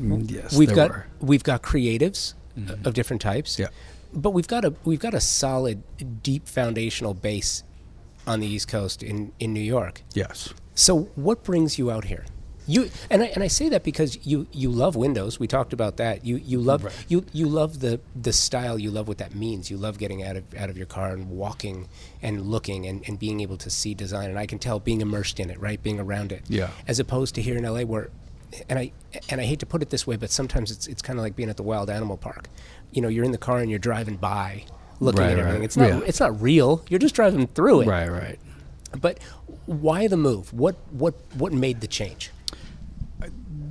Mm, 0.00 0.30
yes, 0.30 0.56
we've 0.56 0.74
got 0.74 0.90
were. 0.90 1.06
we've 1.20 1.44
got 1.44 1.62
creatives 1.62 2.34
mm-hmm. 2.58 2.86
of 2.86 2.94
different 2.94 3.22
types. 3.22 3.58
Yeah. 3.58 3.68
But 4.12 4.30
we've 4.30 4.48
got 4.48 4.64
a 4.64 4.74
we've 4.84 5.00
got 5.00 5.14
a 5.14 5.20
solid, 5.20 5.82
deep 6.22 6.48
foundational 6.48 7.14
base 7.14 7.62
on 8.26 8.40
the 8.40 8.46
East 8.46 8.68
Coast 8.68 9.02
in 9.02 9.32
in 9.38 9.52
New 9.52 9.60
York. 9.60 10.02
Yes. 10.14 10.54
So 10.74 11.10
what 11.14 11.44
brings 11.44 11.78
you 11.78 11.90
out 11.90 12.06
here? 12.06 12.24
You 12.66 12.88
and 13.10 13.22
I, 13.22 13.26
and 13.26 13.42
I 13.44 13.48
say 13.48 13.68
that 13.68 13.84
because 13.84 14.18
you 14.26 14.46
you 14.50 14.70
love 14.70 14.96
Windows. 14.96 15.38
We 15.38 15.46
talked 15.46 15.72
about 15.74 15.98
that. 15.98 16.24
You 16.24 16.36
you 16.36 16.58
love 16.58 16.84
Right. 16.84 16.94
you 17.08 17.26
you 17.32 17.46
love 17.46 17.80
the 17.80 18.00
the 18.20 18.32
style. 18.32 18.78
You 18.78 18.90
love 18.90 19.06
what 19.06 19.18
that 19.18 19.34
means. 19.34 19.70
You 19.70 19.76
love 19.76 19.98
getting 19.98 20.22
out 20.22 20.36
of 20.36 20.44
out 20.56 20.70
of 20.70 20.76
your 20.78 20.86
car 20.86 21.12
and 21.12 21.28
walking 21.30 21.88
and 22.22 22.42
looking 22.46 22.86
and, 22.86 23.02
and 23.06 23.18
being 23.18 23.40
able 23.40 23.58
to 23.58 23.68
see 23.70 23.92
design. 23.94 24.30
And 24.30 24.38
I 24.38 24.46
can 24.46 24.58
tell 24.58 24.80
being 24.80 25.02
immersed 25.02 25.38
in 25.40 25.50
it, 25.50 25.60
right? 25.60 25.82
Being 25.82 26.00
around 26.00 26.32
it. 26.32 26.42
Yeah. 26.48 26.70
As 26.88 26.98
opposed 26.98 27.34
to 27.34 27.42
here 27.42 27.56
in 27.58 27.64
LA 27.64 27.82
where 27.82 28.08
and 28.70 28.78
I 28.78 28.92
and 29.28 29.40
I 29.40 29.44
hate 29.44 29.58
to 29.60 29.66
put 29.66 29.82
it 29.82 29.90
this 29.90 30.06
way, 30.06 30.16
but 30.16 30.30
sometimes 30.30 30.70
it's 30.70 30.86
it's 30.86 31.02
kind 31.02 31.18
of 31.18 31.22
like 31.22 31.36
being 31.36 31.50
at 31.50 31.56
the 31.58 31.62
wild 31.62 31.90
animal 31.90 32.16
park. 32.16 32.48
You 32.92 33.02
know, 33.02 33.08
you're 33.08 33.24
in 33.24 33.32
the 33.32 33.38
car 33.38 33.58
and 33.58 33.68
you're 33.68 33.78
driving 33.80 34.16
by, 34.16 34.64
looking 35.00 35.20
Right, 35.20 35.32
at 35.32 35.38
everything. 35.38 35.60
right. 35.60 35.64
It's 35.64 35.76
not 35.76 35.88
Yeah. 35.88 36.00
it's 36.06 36.20
not 36.20 36.40
real. 36.40 36.82
You're 36.88 37.00
just 37.00 37.14
driving 37.14 37.46
through 37.48 37.82
it. 37.82 37.88
Right, 37.88 38.08
right. 38.10 38.38
But 38.98 39.18
why 39.66 40.06
the 40.06 40.16
move? 40.16 40.52
What 40.54 40.76
what 40.92 41.14
what 41.34 41.52
made 41.52 41.80
the 41.82 41.88
change? 41.88 42.30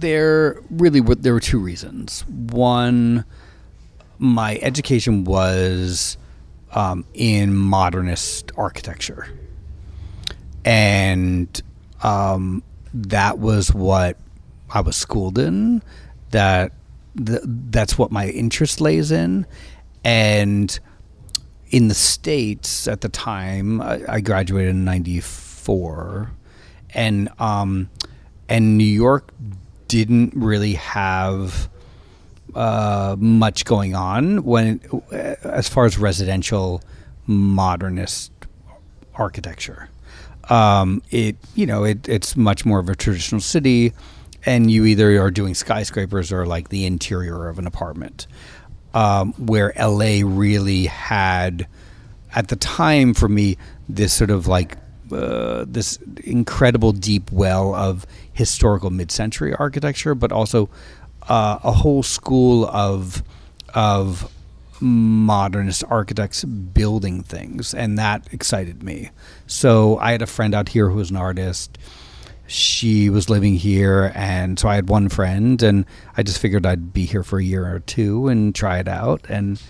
There 0.03 0.61
really 0.69 0.99
were 0.99 1.15
there 1.15 1.33
were 1.33 1.39
two 1.39 1.59
reasons. 1.59 2.25
One, 2.27 3.23
my 4.19 4.59
education 4.61 5.23
was 5.23 6.17
um, 6.73 7.05
in 7.13 7.55
modernist 7.55 8.51
architecture, 8.57 9.27
and 10.65 11.61
um, 12.03 12.63
that 12.93 13.39
was 13.39 13.73
what 13.73 14.17
I 14.69 14.81
was 14.81 14.97
schooled 14.97 15.37
in. 15.37 15.81
That 16.31 16.73
th- 17.25 17.39
that's 17.45 17.97
what 17.97 18.11
my 18.11 18.27
interest 18.27 18.81
lays 18.81 19.09
in, 19.09 19.45
and 20.03 20.77
in 21.69 21.87
the 21.87 21.95
states 21.95 22.89
at 22.89 22.99
the 22.99 23.09
time, 23.09 23.79
I, 23.79 24.01
I 24.09 24.19
graduated 24.19 24.71
in 24.71 24.83
'94, 24.83 26.29
and 26.93 27.29
um, 27.39 27.89
and 28.49 28.77
New 28.77 28.83
York 28.83 29.31
didn't 29.93 30.33
really 30.35 30.73
have 30.73 31.69
uh, 32.55 33.15
much 33.19 33.63
going 33.63 33.93
on 33.93 34.43
when, 34.43 34.81
as 35.11 35.69
far 35.69 35.85
as 35.85 35.99
residential 35.99 36.81
modernist 37.27 38.31
architecture. 39.13 39.87
Um, 40.49 41.03
it 41.11 41.35
you 41.53 41.67
know 41.67 41.83
it, 41.83 42.09
it's 42.09 42.35
much 42.35 42.65
more 42.65 42.79
of 42.79 42.89
a 42.89 42.95
traditional 42.95 43.39
city, 43.39 43.93
and 44.47 44.71
you 44.71 44.85
either 44.85 45.21
are 45.21 45.29
doing 45.29 45.53
skyscrapers 45.53 46.31
or 46.31 46.47
like 46.47 46.69
the 46.69 46.85
interior 46.85 47.47
of 47.47 47.59
an 47.59 47.67
apartment. 47.67 48.25
Um, 48.95 49.33
where 49.33 49.73
LA 49.79 50.21
really 50.23 50.85
had, 50.85 51.67
at 52.35 52.47
the 52.49 52.55
time 52.55 53.13
for 53.13 53.27
me, 53.27 53.57
this 53.87 54.13
sort 54.13 54.31
of 54.31 54.47
like 54.47 54.77
uh, 55.11 55.65
this 55.67 55.97
incredible 56.23 56.91
deep 56.91 57.31
well 57.31 57.75
of 57.75 58.07
historical 58.33 58.89
mid-century 58.89 59.53
architecture, 59.55 60.15
but 60.15 60.31
also 60.31 60.69
uh, 61.29 61.59
a 61.63 61.71
whole 61.71 62.03
school 62.03 62.65
of 62.65 63.23
of 63.73 64.31
modernist 64.81 65.83
architects 65.89 66.43
building 66.43 67.23
things, 67.23 67.73
and 67.73 67.97
that 67.97 68.27
excited 68.33 68.83
me. 68.83 69.09
So 69.47 69.97
I 69.97 70.11
had 70.11 70.21
a 70.21 70.27
friend 70.27 70.53
out 70.53 70.69
here 70.69 70.89
who 70.89 70.97
was 70.97 71.09
an 71.09 71.15
artist. 71.15 71.77
She 72.45 73.09
was 73.09 73.29
living 73.29 73.55
here, 73.55 74.11
and 74.13 74.59
so 74.59 74.67
I 74.67 74.75
had 74.75 74.89
one 74.89 75.09
friend, 75.09 75.61
and 75.63 75.85
I 76.17 76.23
just 76.23 76.39
figured 76.39 76.65
I'd 76.65 76.93
be 76.93 77.05
here 77.05 77.23
for 77.23 77.39
a 77.39 77.43
year 77.43 77.65
or 77.65 77.79
two 77.79 78.27
and 78.27 78.53
try 78.53 78.79
it 78.79 78.87
out. 78.87 79.25
And 79.29 79.61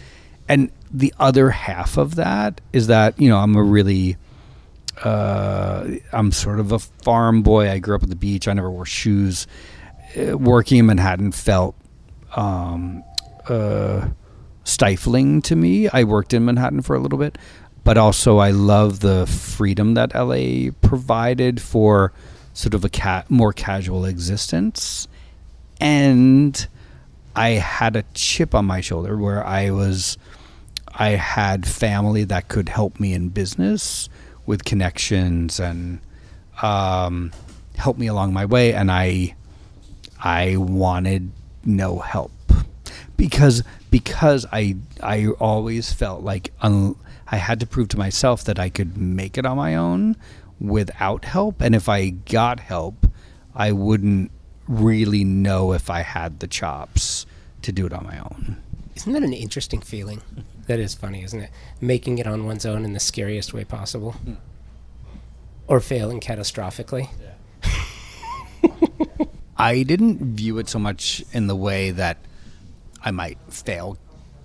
and 0.49 0.71
the 0.91 1.13
other 1.19 1.51
half 1.51 1.97
of 1.97 2.15
that 2.15 2.59
is 2.73 2.87
that 2.87 3.19
you 3.19 3.29
know 3.29 3.37
I'm 3.37 3.55
a 3.55 3.63
really 3.63 4.17
uh, 5.01 5.87
I'm 6.11 6.31
sort 6.31 6.59
of 6.59 6.71
a 6.71 6.79
farm 6.79 7.41
boy. 7.41 7.69
I 7.69 7.79
grew 7.79 7.95
up 7.95 8.03
at 8.03 8.09
the 8.09 8.15
beach. 8.15 8.47
I 8.47 8.53
never 8.53 8.69
wore 8.69 8.85
shoes. 8.85 9.47
Uh, 10.17 10.37
working 10.37 10.77
in 10.79 10.85
Manhattan 10.85 11.31
felt 11.31 11.75
um, 12.35 13.03
uh, 13.47 14.07
stifling 14.63 15.41
to 15.43 15.55
me. 15.55 15.89
I 15.89 16.03
worked 16.03 16.33
in 16.33 16.45
Manhattan 16.45 16.81
for 16.81 16.95
a 16.95 16.99
little 16.99 17.17
bit, 17.17 17.37
but 17.83 17.97
also 17.97 18.37
I 18.37 18.51
love 18.51 18.99
the 18.99 19.25
freedom 19.25 19.95
that 19.95 20.13
LA 20.13 20.71
provided 20.81 21.61
for 21.61 22.13
sort 22.53 22.73
of 22.73 22.85
a 22.85 22.89
ca- 22.89 23.25
more 23.29 23.51
casual 23.51 24.05
existence. 24.05 25.07
And 25.81 26.67
I 27.35 27.49
had 27.49 27.95
a 27.95 28.03
chip 28.13 28.53
on 28.53 28.65
my 28.65 28.79
shoulder 28.79 29.17
where 29.17 29.45
I 29.45 29.71
was, 29.71 30.17
I 30.87 31.09
had 31.09 31.67
family 31.67 32.23
that 32.25 32.47
could 32.47 32.69
help 32.69 32.99
me 32.99 33.13
in 33.13 33.29
business 33.29 34.07
with 34.45 34.65
connections 34.65 35.59
and 35.59 35.99
um, 36.61 37.31
help 37.75 37.97
me 37.97 38.07
along 38.07 38.33
my 38.33 38.45
way. 38.45 38.73
And 38.73 38.91
I, 38.91 39.35
I 40.23 40.57
wanted 40.57 41.31
no 41.65 41.99
help 41.99 42.31
because 43.17 43.63
because 43.89 44.45
I 44.51 44.75
I 45.01 45.27
always 45.39 45.93
felt 45.93 46.23
like 46.23 46.51
un, 46.61 46.95
I 47.31 47.37
had 47.37 47.59
to 47.61 47.67
prove 47.67 47.87
to 47.89 47.97
myself 47.97 48.43
that 48.45 48.59
I 48.59 48.69
could 48.69 48.97
make 48.97 49.37
it 49.37 49.45
on 49.45 49.57
my 49.57 49.75
own 49.75 50.17
without 50.59 51.25
help, 51.25 51.61
and 51.61 51.75
if 51.75 51.87
I 51.89 52.09
got 52.09 52.59
help, 52.59 53.07
I 53.55 53.71
wouldn't 53.71 54.31
really 54.67 55.23
know 55.23 55.73
if 55.73 55.89
I 55.89 56.01
had 56.01 56.39
the 56.39 56.47
chops 56.47 57.25
to 57.61 57.71
do 57.71 57.85
it 57.85 57.93
on 57.93 58.03
my 58.05 58.19
own. 58.19 58.61
Isn't 58.95 59.13
that 59.13 59.23
an 59.23 59.33
interesting 59.33 59.81
feeling? 59.81 60.21
That 60.67 60.79
is 60.79 60.93
funny, 60.93 61.23
isn't 61.23 61.39
it? 61.39 61.49
Making 61.81 62.19
it 62.19 62.27
on 62.27 62.45
one's 62.45 62.65
own 62.65 62.85
in 62.85 62.93
the 62.93 62.99
scariest 62.99 63.53
way 63.53 63.65
possible. 63.65 64.15
Or 65.67 65.79
failing 65.79 66.19
catastrophically. 66.19 67.09
I 69.57 69.83
didn't 69.83 70.35
view 70.35 70.57
it 70.57 70.69
so 70.69 70.79
much 70.79 71.23
in 71.33 71.47
the 71.47 71.55
way 71.55 71.91
that 71.91 72.17
I 73.03 73.11
might 73.11 73.37
fail 73.49 73.97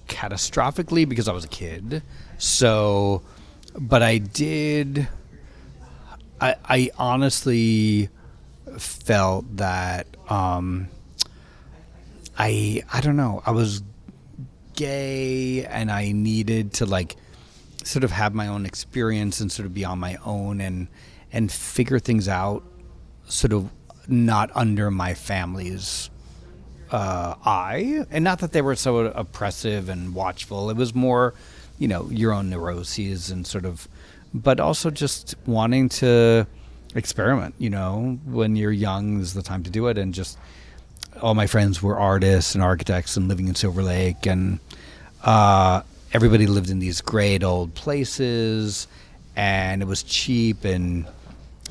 catastrophically 0.08 1.08
because 1.08 1.28
I 1.28 1.32
was 1.32 1.44
a 1.44 1.48
kid. 1.48 2.02
So, 2.38 3.22
but 3.78 4.02
I 4.02 4.18
did. 4.18 5.08
I, 6.40 6.56
I 6.64 6.90
honestly 6.98 8.08
felt 8.78 9.56
that 9.56 10.06
um, 10.28 10.88
I 12.38 12.82
I 12.92 13.00
don't 13.00 13.16
know 13.16 13.42
I 13.44 13.50
was 13.50 13.82
gay 14.78 15.66
and 15.66 15.90
I 15.90 16.12
needed 16.12 16.72
to 16.74 16.86
like 16.86 17.16
sort 17.82 18.04
of 18.04 18.12
have 18.12 18.32
my 18.32 18.46
own 18.46 18.64
experience 18.64 19.40
and 19.40 19.50
sort 19.50 19.66
of 19.66 19.74
be 19.74 19.84
on 19.84 19.98
my 19.98 20.16
own 20.24 20.60
and 20.60 20.86
and 21.32 21.50
figure 21.50 21.98
things 21.98 22.28
out 22.28 22.62
sort 23.26 23.52
of 23.52 23.70
not 24.06 24.50
under 24.54 24.90
my 24.90 25.14
family's 25.14 26.08
uh, 26.90 27.34
eye. 27.44 28.06
And 28.10 28.24
not 28.24 28.38
that 28.38 28.52
they 28.52 28.62
were 28.62 28.76
so 28.76 28.98
oppressive 28.98 29.88
and 29.88 30.14
watchful. 30.14 30.70
It 30.70 30.76
was 30.76 30.94
more 30.94 31.34
you 31.78 31.88
know 31.88 32.08
your 32.10 32.32
own 32.32 32.48
neuroses 32.48 33.32
and 33.32 33.46
sort 33.46 33.64
of 33.64 33.88
but 34.32 34.60
also 34.60 34.90
just 34.90 35.34
wanting 35.46 35.88
to 35.88 36.46
experiment 36.94 37.56
you 37.58 37.68
know? 37.68 38.18
When 38.26 38.54
you're 38.54 38.70
young 38.70 39.20
is 39.20 39.34
the 39.34 39.42
time 39.42 39.64
to 39.64 39.70
do 39.70 39.88
it 39.88 39.98
and 39.98 40.14
just 40.14 40.38
all 41.22 41.34
my 41.34 41.46
friends 41.46 41.82
were 41.82 41.98
artists 41.98 42.54
and 42.54 42.62
architects 42.62 43.16
and 43.16 43.28
living 43.28 43.48
in 43.48 43.54
Silver 43.54 43.82
Lake, 43.82 44.26
and 44.26 44.60
uh, 45.28 45.82
everybody 46.14 46.46
lived 46.46 46.70
in 46.70 46.78
these 46.78 47.02
great 47.02 47.44
old 47.44 47.74
places, 47.74 48.88
and 49.36 49.82
it 49.82 49.84
was 49.84 50.02
cheap 50.02 50.64
and 50.64 51.06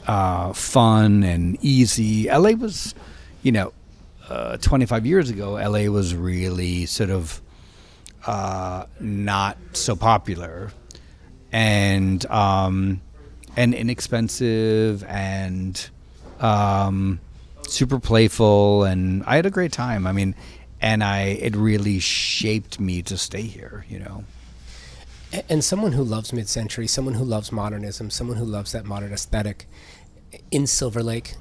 uh, 0.05 0.53
fun 0.53 1.23
and 1.23 1.57
easy. 1.63 2.29
LA 2.29 2.51
was, 2.51 2.93
you 3.41 3.51
know, 3.51 3.73
uh, 4.29 4.57
25 4.57 5.07
years 5.07 5.31
ago, 5.31 5.53
LA 5.53 5.91
was 5.91 6.13
really 6.13 6.85
sort 6.85 7.09
of 7.09 7.41
uh, 8.27 8.85
not 8.99 9.57
so 9.73 9.95
popular 9.95 10.71
and 11.51 12.27
um, 12.27 13.01
and 13.55 13.73
inexpensive 13.73 15.03
and 15.05 15.89
um, 16.41 17.19
super 17.67 17.99
playful 17.99 18.83
and 18.83 19.23
I 19.23 19.35
had 19.35 19.47
a 19.47 19.49
great 19.49 19.71
time. 19.71 20.05
I 20.05 20.11
mean, 20.11 20.35
and 20.81 21.03
I 21.03 21.21
it 21.21 21.55
really 21.55 21.99
shaped 21.99 22.79
me 22.79 23.01
to 23.03 23.17
stay 23.17 23.43
here. 23.43 23.85
You 23.89 23.99
know. 23.99 24.23
And 25.49 25.63
someone 25.63 25.91
who 25.91 26.03
loves 26.03 26.31
mid 26.31 26.47
century, 26.47 26.87
someone 26.87 27.15
who 27.15 27.25
loves 27.25 27.51
modernism, 27.51 28.09
someone 28.09 28.37
who 28.37 28.45
loves 28.45 28.71
that 28.71 28.85
modern 28.85 29.11
aesthetic. 29.11 29.67
In 30.51 30.67
Silver 30.67 31.03
Lake, 31.03 31.35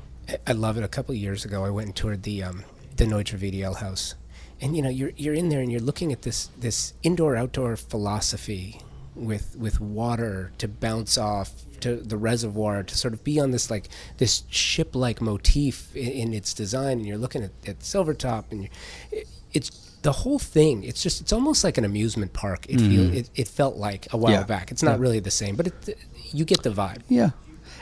I- 0.46 0.53
love 0.53 0.77
it. 0.77 0.83
A 0.83 0.88
couple 0.88 1.14
years 1.14 1.44
ago, 1.44 1.64
I 1.64 1.70
went 1.70 1.87
and 1.87 1.96
toured 1.96 2.22
the 2.22 2.42
um, 2.42 2.64
the 2.96 3.05
Neutra 3.05 3.38
VDL 3.38 3.77
house, 3.77 4.14
and 4.61 4.77
you 4.77 4.83
know 4.83 4.88
you're 4.88 5.12
you're 5.16 5.35
in 5.35 5.49
there 5.49 5.61
and 5.61 5.70
you're 5.70 5.81
looking 5.81 6.12
at 6.12 6.22
this 6.22 6.51
this 6.59 6.94
indoor 7.03 7.37
outdoor 7.37 7.77
philosophy 7.77 8.81
with 9.16 9.57
with 9.57 9.81
water 9.81 10.52
to 10.59 10.68
bounce 10.68 11.18
off 11.18 11.50
to 11.81 11.96
the 11.96 12.16
reservoir 12.16 12.83
to 12.83 12.96
sort 12.96 13.14
of 13.14 13.24
be 13.24 13.40
on 13.40 13.50
this 13.50 13.70
like 13.70 13.88
this 14.18 14.44
ship 14.48 14.94
like 14.94 15.20
motif 15.20 15.94
in, 15.96 16.09
in 16.09 16.35
its 16.35 16.55
design, 16.55 16.98
and 16.98 17.07
you're 17.07 17.18
looking 17.18 17.42
at, 17.42 17.50
at 17.66 17.81
Silvertop, 17.81 18.44
and 18.50 18.68
it, 19.11 19.26
it's 19.52 19.70
the 20.02 20.12
whole 20.12 20.38
thing. 20.38 20.85
It's 20.85 21.02
just 21.02 21.20
it's 21.20 21.33
almost 21.33 21.64
like 21.64 21.79
an 21.79 21.85
amusement 21.85 22.33
park. 22.33 22.66
It 22.68 22.79
feel 22.79 23.05
mm-hmm. 23.05 23.14
it, 23.16 23.31
it 23.35 23.48
felt 23.48 23.76
like 23.76 24.07
a 24.12 24.16
while 24.16 24.33
Yeah. 24.33 24.44
back. 24.44 24.70
It's 24.70 24.83
not 24.83 24.96
Yeah. 24.96 25.02
really 25.02 25.20
the 25.20 25.31
same, 25.31 25.57
but 25.57 25.66
it, 25.68 25.98
you 26.33 26.44
get 26.44 26.62
the 26.62 26.70
vibe. 26.70 27.02
Yeah. 27.09 27.31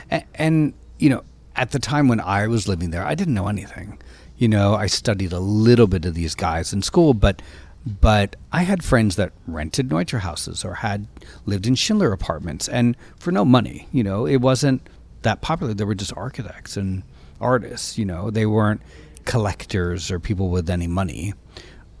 And, 0.09 0.23
and, 0.35 0.73
you 0.97 1.09
know, 1.09 1.23
at 1.55 1.71
the 1.71 1.79
time 1.79 2.07
when 2.07 2.19
I 2.19 2.47
was 2.47 2.67
living 2.67 2.89
there, 2.91 3.05
I 3.05 3.15
didn't 3.15 3.33
know 3.33 3.47
anything. 3.47 3.99
You 4.37 4.47
know, 4.47 4.73
I 4.75 4.87
studied 4.87 5.33
a 5.33 5.39
little 5.39 5.87
bit 5.87 6.05
of 6.05 6.13
these 6.13 6.35
guys 6.35 6.73
in 6.73 6.81
school, 6.81 7.13
but 7.13 7.41
but 7.85 8.35
I 8.51 8.63
had 8.63 8.83
friends 8.83 9.15
that 9.17 9.31
rented 9.47 9.89
Neutra 9.89 10.19
houses 10.19 10.65
or 10.65 10.75
had 10.75 11.07
lived 11.45 11.67
in 11.67 11.75
Schindler 11.75 12.11
apartments 12.11 12.67
and 12.67 12.97
for 13.17 13.31
no 13.31 13.45
money, 13.45 13.87
you 13.91 14.03
know, 14.03 14.25
it 14.25 14.37
wasn't 14.37 14.87
that 15.21 15.41
popular. 15.41 15.73
They 15.73 15.83
were 15.83 15.95
just 15.95 16.15
architects 16.15 16.77
and 16.77 17.03
artists, 17.39 17.97
you 17.97 18.05
know. 18.05 18.31
They 18.31 18.45
weren't 18.45 18.81
collectors 19.25 20.09
or 20.09 20.19
people 20.19 20.49
with 20.49 20.69
any 20.69 20.87
money. 20.87 21.33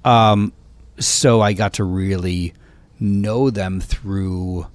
Um, 0.03 0.53
so 0.97 1.41
I 1.41 1.53
got 1.53 1.73
to 1.73 1.83
really 1.83 2.53
know 2.99 3.49
them 3.49 3.81
through 3.81 4.67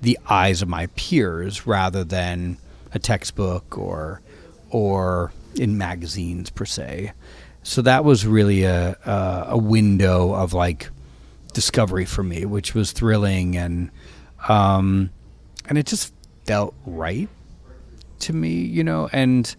the 0.00 0.18
eyes 0.28 0.62
of 0.62 0.68
my 0.68 0.86
peers 0.96 1.66
rather 1.66 2.04
than 2.04 2.56
a 2.92 2.98
textbook 2.98 3.76
or 3.76 4.22
or 4.70 5.32
in 5.56 5.76
magazines 5.78 6.50
per 6.50 6.64
se. 6.64 7.12
So 7.68 7.82
that 7.82 8.02
was 8.02 8.26
really 8.26 8.64
a 8.64 8.96
a, 9.04 9.44
a 9.50 9.58
window 9.58 10.32
of 10.32 10.54
like 10.54 10.88
discovery 11.52 12.06
for 12.06 12.22
me, 12.22 12.46
which 12.46 12.74
was 12.74 12.92
thrilling 12.92 13.58
and 13.58 13.90
um, 14.48 15.10
and 15.68 15.76
it 15.76 15.84
just 15.84 16.14
felt 16.46 16.74
right 16.86 17.28
to 18.20 18.32
me, 18.32 18.52
you 18.52 18.82
know, 18.82 19.10
and 19.12 19.54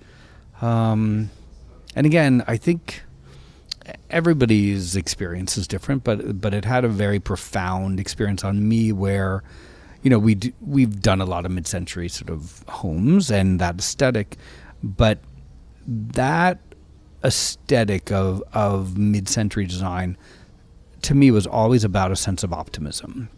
um, 0.59 1.29
and 1.95 2.07
again, 2.07 2.43
I 2.47 2.57
think 2.57 3.03
everybody's 4.09 4.95
experience 4.95 5.55
is 5.55 5.67
different, 5.67 6.03
but 6.03 6.41
but 6.41 6.55
it 6.55 6.65
had 6.65 6.85
a 6.85 6.89
very 6.89 7.19
profound 7.19 7.99
experience 7.99 8.43
on 8.43 8.67
me 8.67 8.91
where, 8.91 9.43
you 10.01 10.09
know, 10.09 10.17
we 10.17 10.33
do, 10.33 10.51
we've 10.61 10.99
done 10.99 11.21
a 11.21 11.25
lot 11.25 11.45
of 11.45 11.51
mid-century 11.51 12.09
sort 12.09 12.31
of 12.31 12.63
homes 12.67 13.29
and 13.29 13.61
that 13.61 13.77
aesthetic, 13.77 14.35
but 14.81 15.19
that 15.85 16.59
aesthetic 17.23 18.11
of 18.11 18.41
of 18.53 18.97
mid-century 18.97 19.65
design 19.65 20.17
to 21.01 21.15
me 21.15 21.31
was 21.31 21.47
always 21.47 21.83
about 21.83 22.11
a 22.11 22.15
sense 22.15 22.43
of 22.43 22.53
optimism. 22.53 23.29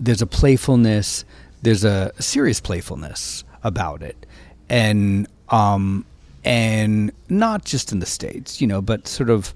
There's 0.00 0.22
a 0.22 0.26
playfulness, 0.26 1.24
there's 1.62 1.84
a 1.84 2.12
serious 2.18 2.60
playfulness 2.60 3.44
about 3.62 4.02
it, 4.02 4.26
and 4.68 5.28
um, 5.48 6.04
and 6.44 7.12
not 7.28 7.64
just 7.64 7.92
in 7.92 8.00
the 8.00 8.06
states, 8.06 8.60
you 8.60 8.66
know, 8.66 8.82
but 8.82 9.06
sort 9.06 9.30
of, 9.30 9.54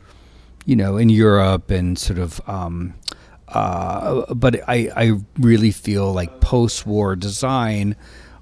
you 0.65 0.77
know, 0.77 0.97
in 0.97 1.09
Europe 1.09 1.71
and 1.71 1.99
sort 1.99 2.19
of. 2.19 2.41
Um, 2.49 2.95
uh, 3.49 4.35
but 4.35 4.69
I, 4.69 4.91
I 4.97 5.21
really 5.39 5.71
feel 5.71 6.13
like 6.13 6.41
post-war 6.41 7.15
design 7.15 7.95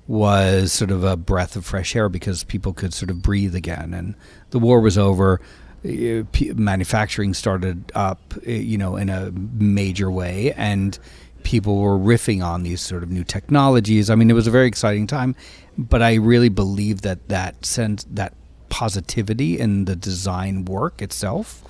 was 0.07 0.73
sort 0.73 0.91
of 0.91 1.03
a 1.05 1.17
breath 1.17 1.57
of 1.57 1.65
fresh 1.65 1.97
air 1.97 2.09
because 2.09 2.45
people 2.45 2.73
could 2.73 2.93
sort 2.93 3.11
of 3.11 3.23
breathe 3.23 3.55
again, 3.55 3.95
and 3.95 4.15
the 4.51 4.59
war 4.59 4.81
was 4.81 4.99
over. 4.99 5.41
Uh, 5.85 6.25
manufacturing 6.55 7.35
started 7.35 7.93
up, 7.95 8.35
uh, 8.47 8.51
you 8.51 8.79
know, 8.79 8.97
in 8.97 9.11
a 9.11 9.31
major 9.33 10.11
way, 10.11 10.53
and 10.55 10.99
people 11.43 11.79
were 11.79 11.99
riffing 11.99 12.43
on 12.43 12.63
these 12.63 12.81
sort 12.81 13.03
of 13.03 13.11
new 13.11 13.25
technologies. 13.25 14.09
I 14.09 14.15
mean, 14.15 14.31
it 14.31 14.35
was 14.35 14.47
a 14.47 14.51
very 14.51 14.67
exciting 14.67 15.07
time, 15.07 15.37
but 15.77 16.03
I 16.03 16.15
really 16.15 16.49
believe 16.49 17.03
that 17.03 17.29
that 17.29 17.67
sense, 17.67 18.07
that 18.11 18.35
positivity 18.71 19.59
in 19.59 19.85
the 19.85 19.95
design 19.95 20.65
work 20.65 21.03
itself, 21.03 21.63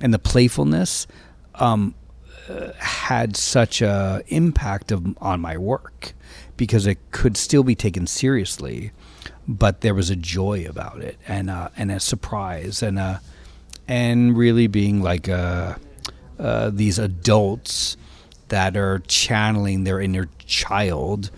and 0.00 0.12
the 0.12 0.18
playfulness, 0.18 1.06
um, 1.54 1.94
uh, 2.48 2.72
had 2.78 3.36
such 3.36 3.80
a 3.80 4.22
impact 4.26 4.90
of, 4.90 5.16
on 5.20 5.40
my 5.40 5.56
work 5.56 6.14
because 6.62 6.86
it 6.86 6.96
could 7.10 7.36
still 7.36 7.64
be 7.64 7.74
taken 7.74 8.06
seriously, 8.06 8.92
but 9.48 9.80
there 9.80 9.96
was 9.96 10.10
a 10.10 10.14
joy 10.14 10.64
about 10.68 11.00
it 11.00 11.18
and 11.26 11.50
uh, 11.50 11.68
and 11.76 11.90
a 11.90 11.98
surprise 11.98 12.84
and 12.84 13.00
a 13.00 13.20
and 13.88 14.38
really 14.38 14.68
being 14.68 15.02
like 15.02 15.28
uh, 15.28 15.74
uh, 16.38 16.70
these 16.72 17.00
adults 17.00 17.96
that 18.46 18.76
are 18.76 19.00
channeling 19.08 19.82
their 19.82 20.00
inner 20.00 20.28
child 20.46 21.32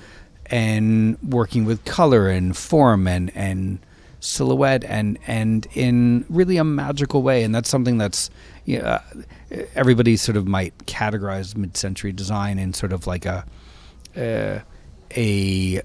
and 0.45 1.17
working 1.23 1.65
with 1.65 1.83
color 1.87 2.29
and 2.29 2.55
form 2.55 3.09
and 3.09 3.35
and 3.35 3.79
silhouette 4.21 4.85
and 4.85 5.19
and 5.27 5.67
in 5.73 6.27
really 6.29 6.59
a 6.59 6.65
magical 6.65 7.23
way. 7.23 7.43
And 7.45 7.55
that's 7.55 7.71
something 7.71 7.97
that's 7.97 8.29
you 8.67 8.79
know, 8.79 9.01
everybody 9.75 10.19
sort 10.19 10.37
of 10.37 10.47
might 10.47 10.77
categorize 10.81 11.57
mid-century 11.57 12.13
design 12.13 12.59
in 12.59 12.75
sort 12.75 12.93
of 12.93 13.07
like 13.07 13.25
a 13.25 13.47
uh, 14.19 14.59
a 15.17 15.83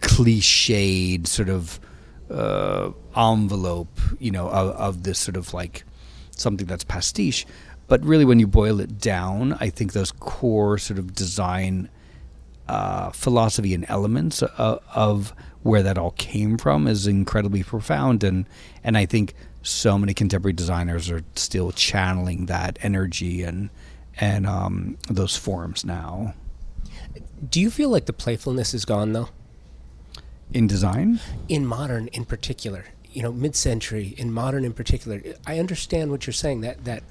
cliched 0.00 1.26
sort 1.26 1.48
of 1.48 1.80
uh, 2.30 2.90
envelope, 3.16 3.98
you 4.18 4.30
know, 4.30 4.48
of, 4.48 4.70
of 4.76 5.02
this 5.02 5.18
sort 5.18 5.36
of 5.36 5.54
like 5.54 5.84
something 6.36 6.66
that's 6.66 6.84
pastiche. 6.84 7.46
But 7.86 8.04
really, 8.04 8.24
when 8.24 8.40
you 8.40 8.46
boil 8.46 8.80
it 8.80 8.98
down, 8.98 9.54
I 9.60 9.68
think 9.70 9.92
those 9.92 10.10
core 10.10 10.78
sort 10.78 10.98
of 10.98 11.14
design 11.14 11.90
uh, 12.66 13.10
philosophy 13.10 13.74
and 13.74 13.84
elements 13.88 14.42
of, 14.42 14.50
uh, 14.58 14.78
of 14.94 15.34
where 15.62 15.82
that 15.82 15.98
all 15.98 16.12
came 16.12 16.56
from 16.56 16.86
is 16.86 17.06
incredibly 17.06 17.62
profound, 17.62 18.24
and 18.24 18.46
and 18.82 18.96
I 18.96 19.06
think 19.06 19.34
so 19.62 19.98
many 19.98 20.14
contemporary 20.14 20.52
designers 20.52 21.10
are 21.10 21.22
still 21.34 21.72
channeling 21.72 22.46
that 22.46 22.78
energy 22.82 23.42
and 23.42 23.70
and 24.18 24.46
um, 24.46 24.96
those 25.08 25.36
forms 25.36 25.84
now. 25.84 26.34
Do 27.48 27.60
you 27.60 27.70
feel 27.70 27.88
like 27.88 28.06
the 28.06 28.12
playfulness 28.12 28.74
is 28.74 28.84
gone 28.84 29.12
though? 29.12 29.28
in 30.52 30.66
design? 30.66 31.20
In 31.48 31.66
modern 31.66 32.08
in 32.08 32.24
particular. 32.24 32.86
You 33.12 33.22
know 33.22 33.32
mid-century 33.32 34.14
in 34.16 34.32
modern 34.32 34.64
in 34.64 34.72
particular. 34.72 35.22
I 35.46 35.58
understand 35.58 36.10
what 36.10 36.26
you're 36.26 36.34
saying 36.34 36.62
that 36.62 36.84
that 36.84 37.02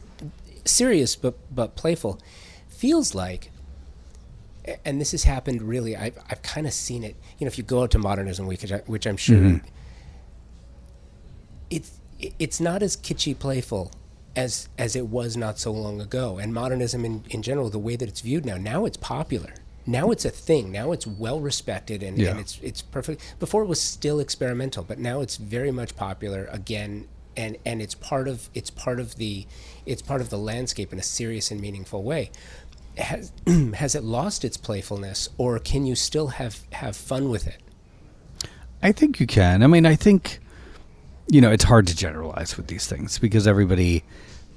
serious 0.65 1.15
but 1.15 1.35
but 1.53 1.75
playful. 1.75 2.19
Feels 2.67 3.15
like 3.15 3.51
and 4.85 4.99
this 4.99 5.11
has 5.11 5.25
happened 5.25 5.61
really 5.61 5.93
i've, 5.93 6.17
I've 6.29 6.41
kind 6.41 6.65
of 6.65 6.73
seen 6.73 7.03
it. 7.03 7.15
You 7.37 7.45
know 7.45 7.49
if 7.49 7.57
you 7.57 7.63
go 7.63 7.83
out 7.83 7.91
to 7.91 7.99
modernism 7.99 8.47
week 8.47 8.61
which, 8.61 8.71
I, 8.71 8.77
which 8.85 9.05
i'm 9.05 9.17
sure 9.17 9.37
mm-hmm. 9.37 9.67
it's 11.69 11.99
it's 12.39 12.61
not 12.61 12.81
as 12.81 12.95
kitschy 12.95 13.37
playful 13.37 13.91
as 14.37 14.69
as 14.77 14.95
it 14.95 15.07
was 15.07 15.35
not 15.35 15.59
so 15.59 15.71
long 15.71 15.99
ago. 15.99 16.37
And 16.37 16.53
modernism 16.53 17.03
in, 17.03 17.23
in 17.29 17.41
general 17.41 17.69
the 17.69 17.79
way 17.79 17.97
that 17.97 18.07
it's 18.07 18.21
viewed 18.21 18.45
now 18.45 18.57
now 18.57 18.85
it's 18.85 18.97
popular 18.97 19.53
now 19.85 20.11
it's 20.11 20.25
a 20.25 20.29
thing. 20.29 20.71
Now 20.71 20.91
it's 20.91 21.05
well 21.05 21.39
respected 21.39 22.03
and, 22.03 22.17
yeah. 22.17 22.31
and 22.31 22.39
it's 22.39 22.59
it's 22.61 22.81
perfect. 22.81 23.35
Before 23.39 23.63
it 23.63 23.67
was 23.67 23.81
still 23.81 24.19
experimental, 24.19 24.83
but 24.83 24.99
now 24.99 25.21
it's 25.21 25.37
very 25.37 25.71
much 25.71 25.95
popular 25.95 26.47
again, 26.51 27.07
and 27.35 27.57
and 27.65 27.81
it's 27.81 27.95
part 27.95 28.27
of 28.27 28.49
it's 28.53 28.69
part 28.69 28.99
of 28.99 29.15
the 29.15 29.45
it's 29.85 30.01
part 30.01 30.21
of 30.21 30.29
the 30.29 30.37
landscape 30.37 30.93
in 30.93 30.99
a 30.99 31.03
serious 31.03 31.51
and 31.51 31.59
meaningful 31.59 32.03
way. 32.03 32.31
Has 32.97 33.31
has 33.75 33.95
it 33.95 34.03
lost 34.03 34.45
its 34.45 34.57
playfulness, 34.57 35.29
or 35.37 35.59
can 35.59 35.85
you 35.85 35.95
still 35.95 36.27
have 36.27 36.61
have 36.71 36.95
fun 36.95 37.29
with 37.29 37.47
it? 37.47 37.57
I 38.81 38.91
think 38.91 39.19
you 39.19 39.27
can. 39.27 39.63
I 39.63 39.67
mean, 39.67 39.85
I 39.85 39.95
think 39.95 40.39
you 41.27 41.41
know 41.41 41.51
it's 41.51 41.65
hard 41.65 41.87
to 41.87 41.95
generalize 41.95 42.55
with 42.55 42.67
these 42.67 42.87
things 42.87 43.19
because 43.19 43.47
everybody. 43.47 44.03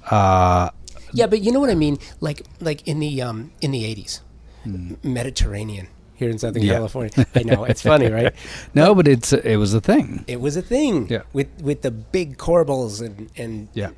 Uh, 0.09 0.69
yeah, 1.11 1.27
but 1.27 1.41
you 1.41 1.51
know 1.51 1.59
what 1.59 1.69
I 1.69 1.75
mean. 1.75 1.97
Like 2.21 2.43
like 2.61 2.87
in 2.87 2.99
the 2.99 3.21
um 3.21 3.51
in 3.59 3.71
the 3.71 3.83
eighties 3.83 4.21
mm. 4.67 5.03
Mediterranean 5.03 5.87
here 6.17 6.29
in 6.29 6.39
Southern 6.39 6.63
yeah. 6.63 6.73
California. 6.73 7.11
I 7.35 7.43
know 7.43 7.63
it's 7.63 7.81
funny, 7.81 8.09
right? 8.09 8.33
no, 8.73 8.95
but 8.95 9.07
it's 9.07 9.31
it 9.33 9.57
was 9.57 9.73
a 9.73 9.81
thing. 9.81 10.25
It 10.27 10.41
was 10.41 10.57
a 10.57 10.61
thing. 10.61 11.07
Yeah. 11.09 11.21
With 11.31 11.49
with 11.61 11.83
the 11.83 11.91
big 11.91 12.37
corbels 12.37 13.05
and 13.05 13.29
and 13.37 13.69
yeah. 13.73 13.91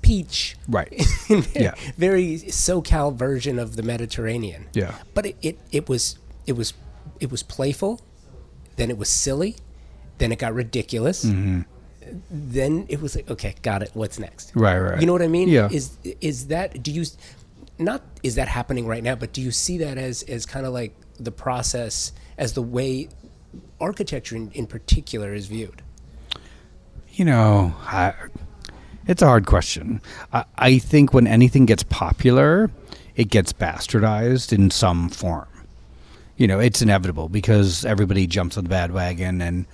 peach. 0.00 0.56
Right. 0.68 0.92
yeah. 1.54 1.74
Very 1.98 2.36
SoCal 2.36 3.14
version 3.14 3.58
of 3.58 3.76
the 3.76 3.82
Mediterranean. 3.82 4.68
Yeah. 4.72 4.94
But 5.14 5.26
it, 5.26 5.36
it 5.42 5.58
it 5.72 5.88
was 5.88 6.18
it 6.46 6.52
was 6.52 6.74
it 7.20 7.30
was 7.30 7.42
playful, 7.42 8.00
then 8.76 8.90
it 8.90 8.98
was 8.98 9.08
silly, 9.08 9.56
then 10.18 10.30
it 10.32 10.38
got 10.38 10.54
ridiculous. 10.54 11.24
Mm-hmm. 11.24 11.62
Then 12.30 12.86
it 12.88 13.00
was 13.00 13.16
like, 13.16 13.30
okay, 13.30 13.54
got 13.62 13.82
it. 13.82 13.90
What's 13.94 14.18
next? 14.18 14.52
Right, 14.54 14.78
right. 14.78 15.00
You 15.00 15.06
know 15.06 15.12
what 15.12 15.22
I 15.22 15.28
mean? 15.28 15.48
Yeah. 15.48 15.68
Is 15.72 15.96
is 16.20 16.48
that? 16.48 16.82
Do 16.82 16.92
you? 16.92 17.04
Not 17.78 18.02
is 18.22 18.36
that 18.36 18.48
happening 18.48 18.86
right 18.86 19.02
now, 19.02 19.14
but 19.14 19.32
do 19.32 19.40
you 19.40 19.50
see 19.50 19.78
that 19.78 19.98
as 19.98 20.22
as 20.24 20.46
kind 20.46 20.66
of 20.66 20.72
like 20.72 20.94
the 21.18 21.32
process 21.32 22.12
as 22.38 22.52
the 22.52 22.62
way 22.62 23.08
architecture 23.80 24.36
in, 24.36 24.50
in 24.52 24.66
particular 24.66 25.34
is 25.34 25.46
viewed? 25.46 25.82
You 27.12 27.24
know, 27.24 27.74
I, 27.82 28.14
it's 29.06 29.22
a 29.22 29.26
hard 29.26 29.46
question. 29.46 30.00
I, 30.32 30.44
I 30.56 30.78
think 30.78 31.12
when 31.12 31.26
anything 31.26 31.66
gets 31.66 31.82
popular, 31.84 32.70
it 33.14 33.30
gets 33.30 33.52
bastardized 33.52 34.52
in 34.52 34.70
some 34.70 35.08
form. 35.08 35.46
You 36.36 36.48
know, 36.48 36.58
it's 36.58 36.82
inevitable 36.82 37.28
because 37.28 37.84
everybody 37.84 38.26
jumps 38.26 38.56
on 38.58 38.64
the 38.64 38.70
bad 38.70 38.90
wagon 38.90 39.40
and 39.40 39.66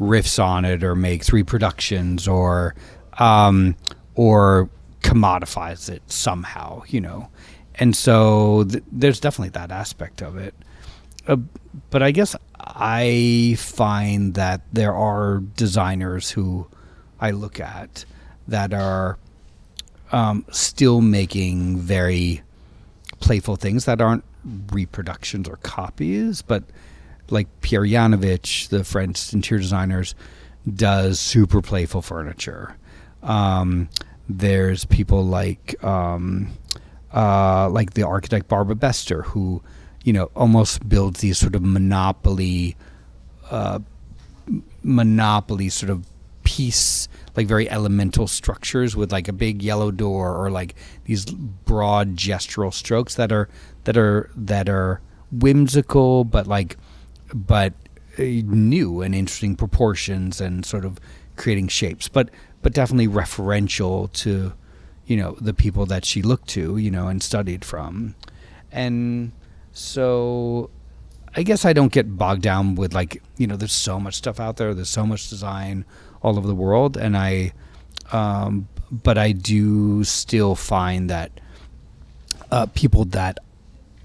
riffs 0.00 0.42
on 0.42 0.64
it 0.64 0.82
or 0.82 0.96
makes 0.96 1.32
reproductions 1.32 2.26
or 2.26 2.74
um, 3.18 3.76
or 4.16 4.68
commodifies 5.02 5.88
it 5.88 6.02
somehow, 6.10 6.82
you 6.88 7.00
know. 7.00 7.28
And 7.76 7.96
so 7.96 8.64
th- 8.64 8.84
there's 8.92 9.20
definitely 9.20 9.50
that 9.50 9.70
aspect 9.70 10.22
of 10.22 10.36
it. 10.36 10.54
Uh, 11.26 11.36
but 11.90 12.02
I 12.02 12.10
guess 12.10 12.36
I 12.58 13.56
find 13.58 14.34
that 14.34 14.62
there 14.72 14.94
are 14.94 15.38
designers 15.56 16.30
who 16.30 16.66
I 17.20 17.30
look 17.30 17.60
at 17.60 18.04
that 18.48 18.72
are 18.74 19.18
um, 20.12 20.44
still 20.50 21.00
making 21.00 21.78
very 21.78 22.42
playful 23.20 23.56
things 23.56 23.84
that 23.84 24.00
aren't 24.00 24.24
reproductions 24.72 25.48
or 25.48 25.56
copies, 25.56 26.42
but 26.42 26.64
like 27.30 27.46
Pierre 27.60 27.82
Yovanovitch, 27.82 28.68
the 28.68 28.82
French 28.82 29.32
interior 29.32 29.62
designers, 29.62 30.14
does 30.74 31.20
super 31.20 31.62
playful 31.62 32.02
furniture 32.02 32.76
Um, 33.22 33.88
there's 34.38 34.84
people 34.84 35.24
like 35.24 35.82
um, 35.82 36.48
uh, 37.12 37.68
like 37.70 37.94
the 37.94 38.02
architect 38.02 38.48
Barbara 38.48 38.76
Bestor, 38.76 39.22
who 39.22 39.62
you 40.04 40.12
know 40.12 40.30
almost 40.36 40.88
builds 40.88 41.20
these 41.20 41.38
sort 41.38 41.54
of 41.54 41.62
monopoly, 41.62 42.76
uh, 43.50 43.80
monopoly 44.82 45.68
sort 45.68 45.90
of 45.90 46.06
piece 46.42 47.06
like 47.36 47.46
very 47.46 47.70
elemental 47.70 48.26
structures 48.26 48.96
with 48.96 49.12
like 49.12 49.28
a 49.28 49.32
big 49.32 49.62
yellow 49.62 49.90
door 49.90 50.34
or 50.36 50.50
like 50.50 50.74
these 51.04 51.26
broad 51.26 52.16
gestural 52.16 52.72
strokes 52.72 53.14
that 53.16 53.30
are 53.30 53.48
that 53.84 53.96
are 53.96 54.30
that 54.34 54.68
are 54.68 55.00
whimsical 55.30 56.24
but 56.24 56.46
like 56.46 56.76
but 57.32 57.74
uh, 58.18 58.22
new 58.22 59.02
and 59.02 59.14
interesting 59.14 59.54
proportions 59.54 60.40
and 60.40 60.64
sort 60.64 60.84
of 60.84 60.98
creating 61.36 61.68
shapes. 61.68 62.08
But 62.08 62.30
but 62.62 62.72
definitely 62.72 63.08
referential 63.08 64.12
to 64.12 64.52
you 65.06 65.16
know 65.16 65.36
the 65.40 65.54
people 65.54 65.86
that 65.86 66.04
she 66.04 66.22
looked 66.22 66.48
to 66.48 66.76
you 66.76 66.90
know 66.90 67.08
and 67.08 67.22
studied 67.22 67.64
from. 67.64 68.14
And 68.72 69.32
so 69.72 70.70
i 71.36 71.42
guess 71.42 71.64
i 71.64 71.72
don't 71.72 71.92
get 71.92 72.16
bogged 72.16 72.42
down 72.42 72.74
with 72.74 72.92
like 72.94 73.22
you 73.36 73.46
know 73.46 73.56
there's 73.56 73.72
so 73.72 74.00
much 74.00 74.14
stuff 74.14 74.40
out 74.40 74.56
there 74.56 74.74
there's 74.74 74.90
so 74.90 75.06
much 75.06 75.28
design 75.28 75.84
all 76.22 76.36
over 76.36 76.46
the 76.46 76.54
world 76.54 76.96
and 76.96 77.16
i 77.16 77.52
um, 78.12 78.68
but 78.90 79.16
i 79.16 79.32
do 79.32 80.02
still 80.04 80.54
find 80.54 81.08
that 81.08 81.30
uh, 82.50 82.66
people 82.74 83.04
that 83.04 83.38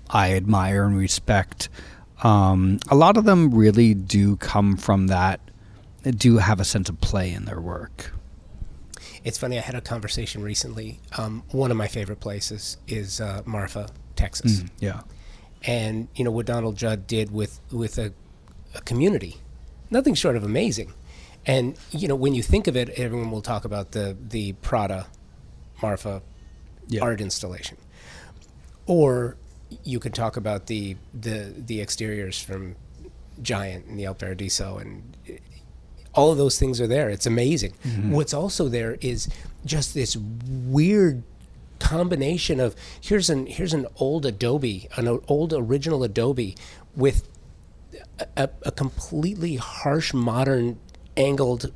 i 0.09 0.33
admire 0.33 0.85
and 0.85 0.97
respect 0.97 1.69
um, 2.23 2.79
a 2.89 2.95
lot 2.95 3.17
of 3.17 3.25
them 3.25 3.53
really 3.53 3.93
do 3.93 4.37
come 4.37 4.77
from 4.77 5.07
that 5.07 5.39
do 6.17 6.37
have 6.37 6.59
a 6.59 6.65
sense 6.65 6.87
of 6.89 7.01
play 7.01 7.33
in 7.33 7.45
their 7.45 7.59
work 7.59 8.13
It's 9.25 9.37
funny. 9.37 9.57
I 9.57 9.61
had 9.61 9.75
a 9.75 9.81
conversation 9.81 10.41
recently. 10.43 10.99
Um, 11.17 11.43
one 11.51 11.71
of 11.71 11.77
my 11.77 11.87
favorite 11.87 12.19
places 12.21 12.77
is 12.87 13.19
uh, 13.19 13.41
Marfa, 13.45 13.89
Texas, 14.15 14.63
yeah 14.79 15.01
and 15.67 16.07
you 16.15 16.23
know 16.23 16.29
what 16.31 16.45
Donald 16.45 16.75
Judd 16.77 17.07
did 17.07 17.31
with 17.31 17.59
with 17.71 17.97
a, 17.97 18.13
a 18.75 18.81
community, 18.81 19.37
nothing 19.89 20.13
short 20.13 20.35
of 20.35 20.43
amazing. 20.43 20.93
And 21.47 21.75
you 21.91 22.07
know 22.07 22.15
when 22.15 22.33
you 22.35 22.43
think 22.43 22.67
of 22.67 22.77
it, 22.77 22.89
everyone 22.89 23.31
will 23.31 23.41
talk 23.41 23.65
about 23.65 23.91
the 23.91 24.15
the 24.29 24.53
Prada, 24.61 25.07
Marfa, 25.81 26.21
Yeah. 26.87 27.01
art 27.01 27.19
installation, 27.19 27.77
or 28.85 29.37
you 29.83 29.99
could 29.99 30.13
talk 30.13 30.37
about 30.37 30.67
the 30.67 30.97
the 31.19 31.51
the 31.57 31.81
exteriors 31.81 32.39
from 32.39 32.75
Giant 33.41 33.87
and 33.87 33.97
the 33.99 34.05
El 34.05 34.13
Paradiso 34.15 34.77
and 34.77 35.17
all 36.15 36.31
of 36.31 36.37
those 36.37 36.57
things 36.57 36.81
are 36.81 36.87
there. 36.87 37.09
It's 37.09 37.25
amazing. 37.25 37.73
Mm-hmm. 37.83 38.11
What's 38.11 38.33
also 38.33 38.67
there 38.67 38.97
is 39.01 39.27
just 39.65 39.93
this 39.93 40.15
weird 40.15 41.23
combination 41.79 42.59
of 42.59 42.75
here's 43.01 43.29
an 43.29 43.47
here's 43.47 43.73
an 43.73 43.85
old 43.97 44.25
Adobe, 44.25 44.87
an 44.95 45.19
old 45.27 45.53
original 45.53 46.03
Adobe 46.03 46.55
with 46.95 47.27
a, 48.37 48.49
a, 48.63 48.71
completely 48.71 49.55
harsh 49.55 50.13
modern 50.13 50.79
angled 51.17 51.71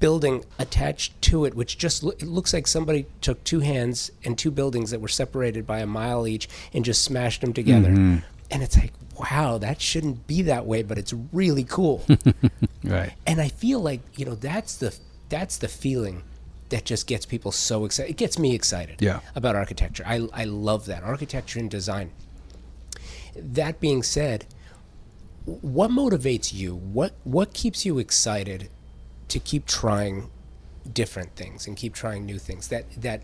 building 0.00 0.44
attached 0.58 1.20
to 1.22 1.44
it, 1.44 1.54
which 1.54 1.78
just 1.78 2.02
loo- 2.02 2.12
it 2.12 2.22
looks 2.22 2.52
like 2.52 2.66
somebody 2.66 3.06
took 3.20 3.42
two 3.44 3.60
hands 3.60 4.10
and 4.24 4.36
two 4.36 4.50
buildings 4.50 4.90
that 4.90 5.00
were 5.00 5.08
separated 5.08 5.66
by 5.66 5.80
a 5.80 5.86
mile 5.86 6.26
each 6.26 6.48
and 6.74 6.84
just 6.84 7.02
smashed 7.02 7.40
them 7.40 7.52
together. 7.52 7.88
Mm-hmm. 7.88 8.18
And 8.50 8.62
it's 8.62 8.76
like, 8.76 8.92
wow, 9.18 9.58
that 9.58 9.80
shouldn't 9.80 10.26
be 10.26 10.42
that 10.42 10.66
way, 10.66 10.82
but 10.82 10.98
it's 10.98 11.12
really 11.32 11.64
cool. 11.64 12.04
right 12.84 13.12
and 13.26 13.40
I 13.40 13.48
feel 13.48 13.80
like 13.80 14.00
you 14.16 14.24
know 14.24 14.34
that's 14.36 14.76
the 14.76 14.96
that's 15.28 15.58
the 15.58 15.66
feeling 15.68 16.22
that 16.68 16.84
just 16.84 17.06
gets 17.06 17.26
people 17.26 17.52
so 17.52 17.84
excited. 17.84 18.10
It 18.10 18.16
gets 18.16 18.38
me 18.38 18.54
excited 18.54 19.00
Yeah. 19.02 19.20
about 19.34 19.56
architecture. 19.56 20.04
I 20.06 20.28
I 20.32 20.44
love 20.44 20.86
that 20.86 21.02
architecture 21.02 21.58
and 21.58 21.70
design. 21.70 22.10
That 23.34 23.80
being 23.80 24.02
said, 24.02 24.46
what 25.44 25.90
motivates 25.90 26.52
you? 26.52 26.74
What 26.74 27.12
what 27.24 27.52
keeps 27.52 27.84
you 27.84 27.98
excited 27.98 28.68
to 29.28 29.38
keep 29.40 29.66
trying 29.66 30.30
different 30.92 31.34
things 31.36 31.66
and 31.66 31.76
keep 31.76 31.94
trying 31.94 32.24
new 32.24 32.38
things? 32.38 32.68
That 32.68 32.84
that 33.00 33.22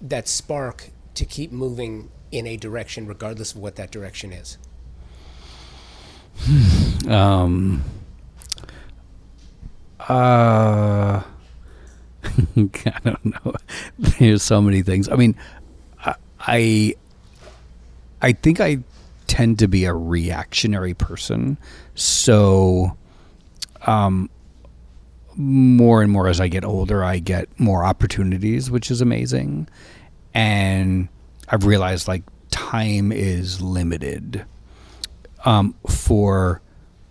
that 0.00 0.28
spark 0.28 0.90
to 1.14 1.24
keep 1.24 1.50
moving 1.52 2.10
in 2.30 2.46
a 2.46 2.56
direction 2.56 3.06
regardless 3.06 3.52
of 3.52 3.58
what 3.58 3.76
that 3.76 3.90
direction 3.90 4.32
is. 4.32 4.58
Um. 7.08 7.84
Uh. 10.00 11.22
I 12.56 13.00
don't 13.04 13.24
know. 13.24 13.54
There's 13.98 14.42
so 14.42 14.60
many 14.60 14.82
things. 14.82 15.08
I 15.08 15.16
mean, 15.16 15.34
I, 16.40 16.94
I, 18.20 18.32
think 18.32 18.60
I 18.60 18.78
tend 19.26 19.58
to 19.60 19.68
be 19.68 19.84
a 19.84 19.94
reactionary 19.94 20.94
person. 20.94 21.58
So, 21.94 22.96
um, 23.86 24.30
more 25.36 26.02
and 26.02 26.10
more 26.10 26.26
as 26.26 26.40
I 26.40 26.48
get 26.48 26.64
older, 26.64 27.04
I 27.04 27.18
get 27.18 27.48
more 27.60 27.84
opportunities, 27.84 28.70
which 28.70 28.90
is 28.90 29.00
amazing. 29.00 29.68
And 30.34 31.08
I've 31.50 31.64
realized 31.64 32.08
like 32.08 32.22
time 32.50 33.12
is 33.12 33.60
limited 33.60 34.44
um, 35.44 35.74
for 35.88 36.60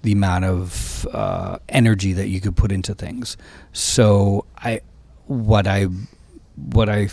the 0.03 0.11
amount 0.11 0.45
of 0.45 1.07
uh, 1.11 1.59
energy 1.69 2.13
that 2.13 2.27
you 2.27 2.39
could 2.39 2.55
put 2.55 2.71
into 2.71 2.93
things. 2.93 3.35
So 3.73 4.45
I, 4.57 4.81
what 5.25 5.67
I, 5.67 5.88
what 6.55 6.89
I, 6.89 7.09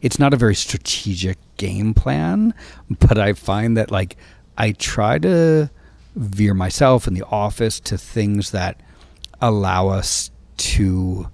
it's 0.00 0.18
not 0.18 0.34
a 0.34 0.36
very 0.36 0.54
strategic 0.54 1.38
game 1.56 1.94
plan, 1.94 2.54
but 2.90 3.18
I 3.18 3.32
find 3.32 3.76
that 3.76 3.90
like 3.90 4.16
I 4.58 4.72
try 4.72 5.18
to 5.18 5.70
veer 6.14 6.54
myself 6.54 7.06
and 7.06 7.16
the 7.16 7.24
office 7.26 7.80
to 7.80 7.98
things 7.98 8.50
that 8.50 8.80
allow 9.40 9.88
us 9.88 10.30
to 10.56 11.30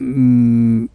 mm, 0.00 0.88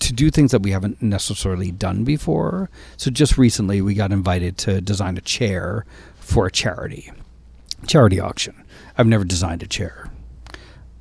to 0.00 0.12
do 0.12 0.30
things 0.30 0.50
that 0.50 0.62
we 0.62 0.70
haven't 0.70 1.02
necessarily 1.02 1.70
done 1.70 2.04
before. 2.04 2.70
So 2.96 3.10
just 3.10 3.38
recently 3.38 3.80
we 3.82 3.94
got 3.94 4.12
invited 4.12 4.58
to 4.58 4.80
design 4.80 5.16
a 5.16 5.20
chair 5.20 5.84
for 6.18 6.46
a 6.46 6.50
charity 6.50 7.12
charity 7.86 8.20
auction. 8.20 8.64
I've 8.96 9.06
never 9.06 9.24
designed 9.24 9.62
a 9.62 9.66
chair. 9.66 10.10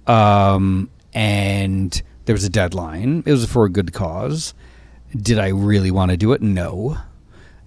Um, 0.05 0.89
and 1.13 2.01
there 2.25 2.33
was 2.33 2.43
a 2.43 2.49
deadline. 2.49 3.23
It 3.25 3.31
was 3.31 3.45
for 3.45 3.65
a 3.65 3.69
good 3.69 3.93
cause. 3.93 4.53
Did 5.15 5.39
I 5.39 5.49
really 5.49 5.91
want 5.91 6.11
to 6.11 6.17
do 6.17 6.33
it? 6.33 6.41
No. 6.41 6.97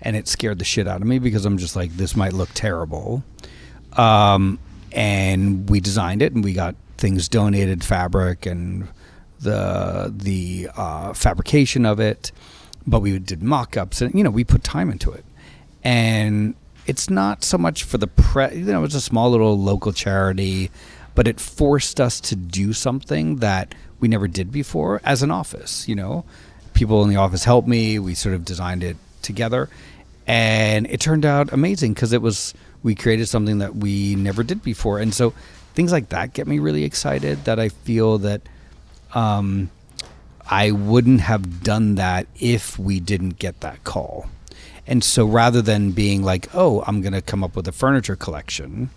And 0.00 0.16
it 0.16 0.28
scared 0.28 0.58
the 0.58 0.64
shit 0.64 0.86
out 0.86 1.00
of 1.00 1.06
me 1.06 1.18
because 1.18 1.44
I'm 1.44 1.58
just 1.58 1.76
like, 1.76 1.96
this 1.96 2.16
might 2.16 2.32
look 2.32 2.50
terrible. 2.54 3.24
Um, 3.94 4.58
and 4.92 5.68
we 5.68 5.80
designed 5.80 6.22
it 6.22 6.32
and 6.32 6.44
we 6.44 6.52
got 6.52 6.74
things 6.96 7.28
donated, 7.28 7.82
fabric 7.82 8.46
and 8.46 8.88
the 9.42 10.12
the 10.14 10.68
uh, 10.76 11.12
fabrication 11.12 11.86
of 11.86 12.00
it. 12.00 12.32
But 12.86 13.00
we 13.00 13.18
did 13.18 13.42
mock-ups 13.42 14.00
and 14.00 14.14
you 14.14 14.24
know 14.24 14.30
we 14.30 14.44
put 14.44 14.64
time 14.64 14.90
into 14.90 15.12
it. 15.12 15.24
And 15.82 16.54
it's 16.86 17.08
not 17.08 17.44
so 17.44 17.58
much 17.58 17.84
for 17.84 17.98
the 17.98 18.06
pre 18.06 18.52
you 18.52 18.64
know 18.64 18.82
it's 18.84 18.94
a 18.94 19.00
small 19.00 19.30
little 19.30 19.56
local 19.58 19.92
charity 19.92 20.70
but 21.14 21.28
it 21.28 21.38
forced 21.38 22.00
us 22.00 22.20
to 22.20 22.34
do 22.34 22.72
something 22.72 23.36
that 23.36 23.74
we 24.00 24.08
never 24.08 24.26
did 24.26 24.50
before 24.50 25.00
as 25.04 25.22
an 25.22 25.30
office 25.30 25.88
you 25.88 25.94
know 25.94 26.24
people 26.74 27.02
in 27.02 27.08
the 27.08 27.16
office 27.16 27.44
helped 27.44 27.68
me 27.68 27.98
we 27.98 28.14
sort 28.14 28.34
of 28.34 28.44
designed 28.44 28.82
it 28.82 28.96
together 29.22 29.68
and 30.26 30.86
it 30.88 31.00
turned 31.00 31.24
out 31.24 31.52
amazing 31.52 31.92
because 31.92 32.12
it 32.12 32.22
was 32.22 32.54
we 32.82 32.94
created 32.94 33.28
something 33.28 33.58
that 33.58 33.76
we 33.76 34.16
never 34.16 34.42
did 34.42 34.62
before 34.62 34.98
and 34.98 35.14
so 35.14 35.32
things 35.74 35.92
like 35.92 36.08
that 36.08 36.32
get 36.32 36.46
me 36.46 36.58
really 36.58 36.82
excited 36.82 37.44
that 37.44 37.60
i 37.60 37.68
feel 37.68 38.18
that 38.18 38.40
um, 39.14 39.70
i 40.48 40.70
wouldn't 40.70 41.20
have 41.20 41.62
done 41.62 41.94
that 41.96 42.26
if 42.38 42.78
we 42.78 43.00
didn't 43.00 43.38
get 43.38 43.60
that 43.60 43.82
call 43.84 44.28
and 44.90 45.04
so 45.04 45.24
rather 45.24 45.62
than 45.62 45.92
being 45.92 46.24
like, 46.24 46.52
oh, 46.52 46.82
I'm 46.84 47.00
going 47.00 47.12
to 47.12 47.22
come 47.22 47.44
up 47.44 47.54
with 47.54 47.68
a 47.68 47.72
furniture 47.72 48.16
collection, 48.16 48.90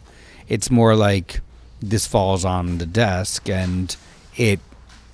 it's 0.48 0.72
more 0.72 0.96
like 0.96 1.42
this 1.82 2.08
falls 2.08 2.44
on 2.44 2.80
the 2.80 2.88
desk 2.88 3.48
and 3.48 3.96
it 4.36 4.60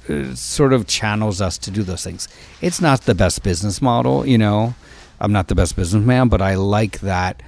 uh, 0.08 0.34
sort 0.36 0.72
of 0.72 0.88
channels 0.88 1.42
us 1.42 1.58
to 1.60 1.72
do 1.72 1.84
those 1.84 2.02
things. 2.02 2.30
It's 2.62 2.80
not 2.80 3.02
the 3.02 3.14
best 3.14 3.44
business 3.44 3.82
model, 3.82 4.26
you 4.26 4.38
know. 4.38 4.74
I'm 5.20 5.34
not 5.34 5.50
the 5.50 5.56
best 5.56 5.76
businessman, 5.76 6.30
but 6.30 6.42
I 6.42 6.56
like 6.56 7.02
that 7.02 7.44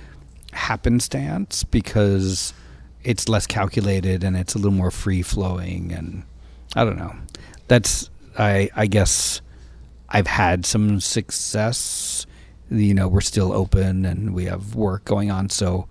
happenstance 0.52 1.64
because 1.64 2.54
it's 3.06 3.30
less 3.30 3.48
calculated 3.48 4.26
and 4.26 4.36
it's 4.36 4.56
a 4.56 4.58
little 4.58 4.72
more 4.74 4.92
free 4.92 5.22
flowing 5.22 5.94
and 5.94 6.24
I 6.76 6.86
don't 6.86 6.98
know. 6.98 7.16
That's 7.68 8.10
I 8.38 8.70
I 8.76 8.88
guess 8.88 9.42
I've 10.10 10.28
had 10.28 10.66
some 10.66 11.00
success 11.00 12.26
you 12.70 12.94
know 12.94 13.08
we're 13.08 13.22
still 13.22 13.52
open 13.52 14.06
and 14.06 14.34
we 14.34 14.46
have 14.46 14.76
work 14.76 15.04
going 15.04 15.30
on 15.30 15.50
so 15.50 15.88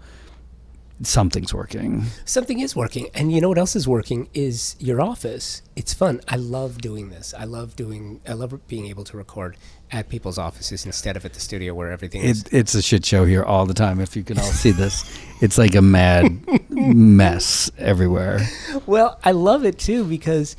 something's 1.03 1.55
working. 1.55 2.05
Something 2.24 2.61
is 2.61 2.76
working. 2.76 3.09
And 3.14 3.32
you 3.32 3.40
know 3.40 3.48
what 3.48 3.59
else 3.59 3.74
is 3.74 3.88
working 3.88 4.28
is 4.34 4.76
your 4.78 5.01
office. 5.01 5.62
It's 5.76 5.94
fun. 5.94 6.20
I 6.28 6.36
love 6.36 6.80
doing 6.80 7.11
this. 7.11 7.34
I 7.36 7.44
love 7.44 7.76
doing 7.76 8.20
I 8.28 8.34
love 8.34 8.66
being 8.68 8.86
able 8.86 9.05
to 9.05 9.16
record 9.16 9.57
at 9.90 10.09
people's 10.09 10.38
offices 10.38 10.86
instead 10.86 11.16
of 11.16 11.24
at 11.24 11.32
the 11.32 11.40
studio 11.40 11.74
where 11.74 11.90
everything 11.90 12.22
is 12.22 12.44
it's 12.53 12.74
a 12.74 12.82
shit 12.82 13.05
show 13.05 13.24
here 13.24 13.42
all 13.42 13.66
the 13.66 13.74
time. 13.74 14.01
If 14.01 14.16
you 14.16 14.22
can 14.22 14.38
all 14.38 14.44
see 14.44 14.70
this, 14.70 15.05
it's 15.40 15.59
like 15.59 15.74
a 15.74 15.82
mad 15.82 16.44
mess 16.70 17.70
everywhere. 17.78 18.46
Well, 18.86 19.18
I 19.24 19.32
love 19.32 19.64
it 19.64 19.78
too 19.78 20.05
because 20.05 20.57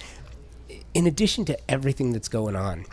in 0.93 1.07
addition 1.07 1.45
to 1.45 1.71
everything 1.71 2.11
that's 2.11 2.27
going 2.27 2.55
on, 2.55 2.85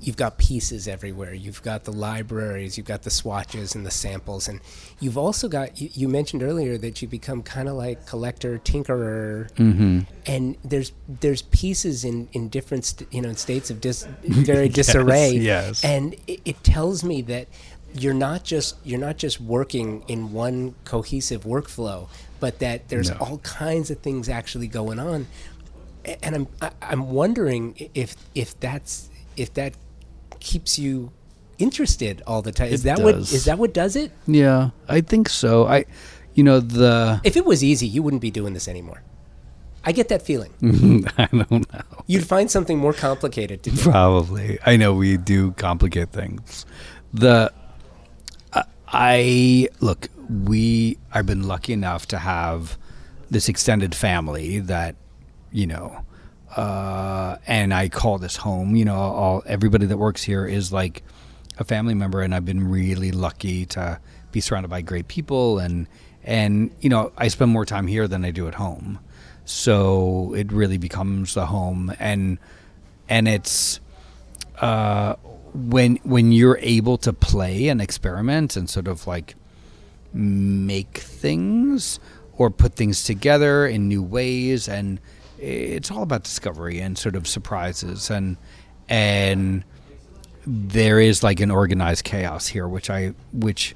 you've 0.00 0.16
got 0.16 0.36
pieces 0.38 0.86
everywhere. 0.88 1.32
You've 1.34 1.62
got 1.62 1.84
the 1.84 1.92
libraries, 1.92 2.76
you've 2.76 2.86
got 2.86 3.02
the 3.02 3.10
swatches 3.10 3.74
and 3.74 3.86
the 3.86 3.90
samples, 3.90 4.48
and 4.48 4.60
you've 5.00 5.16
also 5.16 5.48
got. 5.48 5.80
You, 5.80 5.88
you 5.94 6.08
mentioned 6.08 6.42
earlier 6.42 6.76
that 6.78 7.00
you 7.00 7.08
become 7.08 7.42
kind 7.42 7.68
of 7.68 7.74
like 7.76 8.06
collector, 8.06 8.58
tinkerer, 8.58 9.50
Mm-hmm. 9.54 10.00
and 10.26 10.56
there's 10.64 10.92
there's 11.08 11.42
pieces 11.42 12.04
in 12.04 12.28
in 12.32 12.48
different 12.48 12.84
st- 12.84 13.12
you 13.12 13.22
know 13.22 13.28
in 13.30 13.36
states 13.36 13.70
of 13.70 13.80
dis, 13.80 14.06
very 14.22 14.68
disarray. 14.80 15.30
yes. 15.32 15.84
and 15.84 16.14
it, 16.26 16.40
it 16.44 16.64
tells 16.64 17.02
me 17.04 17.22
that 17.22 17.46
you're 17.96 18.12
not 18.14 18.42
just 18.44 18.76
you're 18.84 18.98
not 18.98 19.16
just 19.16 19.40
working 19.40 20.02
in 20.08 20.32
one 20.32 20.74
cohesive 20.84 21.44
workflow, 21.44 22.08
but 22.40 22.58
that 22.58 22.88
there's 22.88 23.10
No. 23.10 23.16
all 23.20 23.38
kinds 23.38 23.90
of 23.90 23.98
things 24.00 24.28
actually 24.28 24.66
going 24.66 24.98
on. 24.98 25.28
And 26.22 26.34
I'm 26.34 26.48
I'm 26.82 27.10
wondering 27.10 27.88
if 27.94 28.16
if 28.34 28.58
that's 28.60 29.08
if 29.36 29.54
that 29.54 29.72
keeps 30.44 30.78
you 30.78 31.10
interested 31.58 32.22
all 32.26 32.42
the 32.42 32.52
time. 32.52 32.68
Is 32.72 32.82
It 32.82 32.84
that 32.84 32.98
what 33.00 33.14
does. 33.16 33.32
is 33.32 33.44
that 33.46 33.58
what 33.58 33.72
does 33.72 33.96
it? 33.96 34.12
Yeah, 34.26 34.70
I 34.88 35.00
think 35.00 35.28
so. 35.28 35.66
I, 35.66 35.84
you 36.34 36.42
know, 36.44 36.60
the 36.60 37.20
If 37.24 37.36
it 37.36 37.44
was 37.44 37.62
easy, 37.64 37.86
you 37.86 38.02
wouldn't 38.02 38.22
be 38.22 38.30
doing 38.30 38.52
this 38.54 38.68
anymore. 38.68 39.02
I 39.86 39.92
get 39.92 40.08
that 40.08 40.22
feeling. 40.22 40.52
I 41.18 41.28
don't 41.30 41.50
know. 41.50 41.80
You'd 42.06 42.26
find 42.26 42.50
something 42.50 42.78
more 42.78 42.92
complicated 42.94 43.62
to 43.64 43.70
do. 43.70 43.82
Probably. 43.82 44.58
I 44.64 44.76
know 44.76 44.94
we 44.94 45.16
do 45.16 45.52
complicate 45.52 46.10
things. 46.10 46.64
The 47.12 47.52
I- 48.52 48.64
I 48.88 49.68
look, 49.80 50.08
we 50.28 50.98
I've 51.12 51.26
been 51.26 51.42
lucky 51.48 51.72
enough 51.72 52.06
to 52.08 52.18
have 52.18 52.76
this 53.30 53.48
extended 53.48 53.94
family 53.94 54.60
that, 54.60 54.96
you 55.52 55.66
know, 55.66 56.03
and 56.56 57.74
I 57.74 57.88
call 57.88 58.18
this 58.18 58.36
home. 58.36 58.76
You 58.76 58.84
know, 58.84 58.96
all 58.96 59.42
everybody 59.46 59.86
that 59.86 59.96
works 59.96 60.22
here 60.22 60.46
is 60.46 60.72
like 60.72 61.02
a 61.58 61.64
family 61.64 61.94
member, 61.94 62.20
and 62.20 62.34
I've 62.34 62.44
been 62.44 62.68
really 62.68 63.12
lucky 63.12 63.66
to 63.66 64.00
be 64.32 64.40
surrounded 64.40 64.68
by 64.68 64.82
great 64.82 65.08
people, 65.08 65.58
and 65.58 65.86
and 66.22 66.70
you 66.80 66.88
know, 66.88 67.12
I 67.16 67.28
spend 67.28 67.50
more 67.50 67.64
time 67.64 67.86
here 67.86 68.08
than 68.08 68.24
I 68.24 68.30
do 68.30 68.48
at 68.48 68.54
home, 68.54 68.98
so 69.44 70.34
it 70.34 70.52
really 70.52 70.78
becomes 70.78 71.34
the 71.34 71.46
home, 71.46 71.92
and 71.98 72.38
and 73.08 73.28
it's 73.28 73.80
uh, 74.60 75.14
when 75.54 75.96
when 76.02 76.32
you're 76.32 76.58
able 76.60 76.98
to 76.98 77.12
play 77.12 77.68
and 77.68 77.80
experiment 77.80 78.56
and 78.56 78.68
sort 78.68 78.88
of 78.88 79.06
like 79.06 79.36
make 80.12 80.98
things 80.98 81.98
or 82.36 82.50
put 82.50 82.74
things 82.74 83.04
together 83.04 83.66
in 83.66 83.88
new 83.88 84.02
ways 84.02 84.68
and 84.68 85.00
it's 85.44 85.90
all 85.90 86.02
about 86.02 86.24
discovery 86.24 86.80
and 86.80 86.96
sort 86.96 87.16
of 87.16 87.28
surprises. 87.28 88.10
And 88.10 88.36
and 88.88 89.64
there 90.46 91.00
is 91.00 91.22
like 91.22 91.40
an 91.40 91.50
organized 91.50 92.04
chaos 92.04 92.46
here 92.46 92.68
which 92.68 92.90
I 92.90 93.14
which 93.32 93.74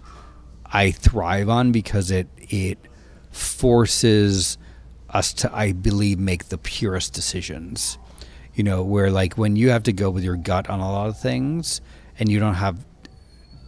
I 0.67 0.91
thrive 0.91 1.49
on 1.49 1.73
because 1.73 2.11
it 2.11 2.29
it 2.37 2.79
forces 3.31 4.59
us 5.11 5.33
to 5.35 5.55
I 5.55 5.73
believe 5.73 6.19
make 6.19 6.49
the 6.49 6.59
purest 6.59 7.13
decisions. 7.13 7.99
You 8.55 8.65
know 8.65 8.83
where 8.83 9.11
like 9.11 9.35
when 9.35 9.57
you 9.57 9.71
have 9.71 9.85
to 9.85 9.93
go 9.93 10.11
with 10.11 10.25
your 10.25 10.37
gut 10.37 10.69
on 10.69 10.81
a 10.81 10.91
lot 10.91 11.09
of 11.09 11.19
things 11.19 11.81
and 12.19 12.31
you 12.31 12.41
don't 12.41 12.55
have 12.55 12.85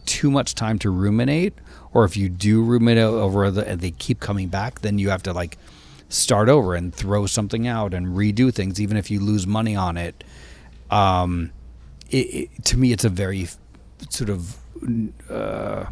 too 0.05 0.31
much 0.31 0.55
time 0.55 0.79
to 0.79 0.89
ruminate 0.89 1.53
or 1.93 2.05
if 2.05 2.17
you 2.17 2.27
do 2.27 2.61
ruminate 2.63 3.03
over 3.03 3.49
the, 3.51 3.67
and 3.67 3.79
they 3.79 3.91
keep 3.91 4.19
coming 4.19 4.49
back 4.49 4.81
then 4.81 4.97
you 4.97 5.09
have 5.09 5.23
to 5.23 5.31
like 5.31 5.57
start 6.11 6.49
over 6.49 6.75
and 6.75 6.93
throw 6.93 7.25
something 7.25 7.67
out 7.67 7.93
and 7.93 8.07
redo 8.07 8.53
things 8.53 8.79
even 8.81 8.97
if 8.97 9.09
you 9.09 9.19
lose 9.19 9.47
money 9.47 9.75
on 9.75 9.97
it 9.97 10.23
um 10.89 11.51
it, 12.09 12.17
it, 12.17 12.65
to 12.65 12.77
me 12.77 12.91
it's 12.91 13.05
a 13.05 13.09
very 13.09 13.47
sort 14.09 14.29
of 14.29 14.57
uh, 15.29 15.85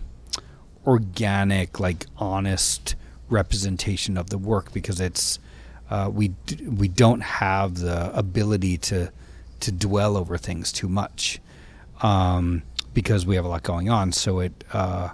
organic 0.85 1.79
like 1.79 2.05
honest 2.17 2.95
representation 3.29 4.17
of 4.17 4.29
the 4.29 4.37
work 4.37 4.73
because 4.73 4.99
it's 4.99 5.39
uh, 5.89 6.09
we 6.11 6.33
we 6.65 6.87
don't 6.87 7.21
have 7.21 7.75
the 7.79 8.15
ability 8.17 8.77
to 8.77 9.11
to 9.59 9.71
dwell 9.71 10.15
over 10.17 10.37
things 10.37 10.71
too 10.71 10.87
much 10.87 11.39
um, 12.01 12.63
because 12.93 13.25
we 13.25 13.35
have 13.35 13.45
a 13.45 13.47
lot 13.47 13.63
going 13.63 13.89
on. 13.89 14.11
So 14.11 14.39
it 14.39 14.63
uh, 14.73 15.09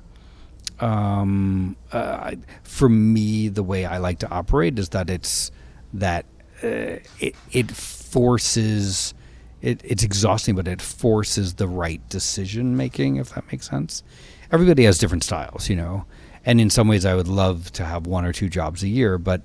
um, 0.79 1.75
uh, 1.91 2.35
for 2.63 2.89
me, 2.89 3.47
the 3.47 3.63
way 3.63 3.85
I 3.85 3.97
like 3.97 4.19
to 4.19 4.29
operate 4.29 4.77
is 4.77 4.89
that 4.89 5.09
it's 5.09 5.51
that 5.93 6.25
uh, 6.63 6.99
it 7.19 7.35
it 7.51 7.71
forces 7.71 9.13
it, 9.61 9.81
it's 9.83 10.03
exhausting, 10.03 10.55
but 10.55 10.67
it 10.67 10.81
forces 10.81 11.55
the 11.55 11.67
right 11.67 12.07
decision 12.09 12.75
making. 12.75 13.17
If 13.17 13.29
that 13.35 13.49
makes 13.51 13.69
sense. 13.69 14.03
Everybody 14.51 14.83
has 14.83 14.97
different 14.97 15.23
styles, 15.23 15.69
you 15.69 15.75
know, 15.75 16.05
and 16.45 16.61
in 16.61 16.69
some 16.69 16.87
ways, 16.87 17.05
I 17.05 17.15
would 17.15 17.27
love 17.27 17.71
to 17.73 17.85
have 17.85 18.05
one 18.05 18.25
or 18.25 18.31
two 18.31 18.47
jobs 18.47 18.83
a 18.83 18.87
year, 18.87 19.17
but 19.17 19.41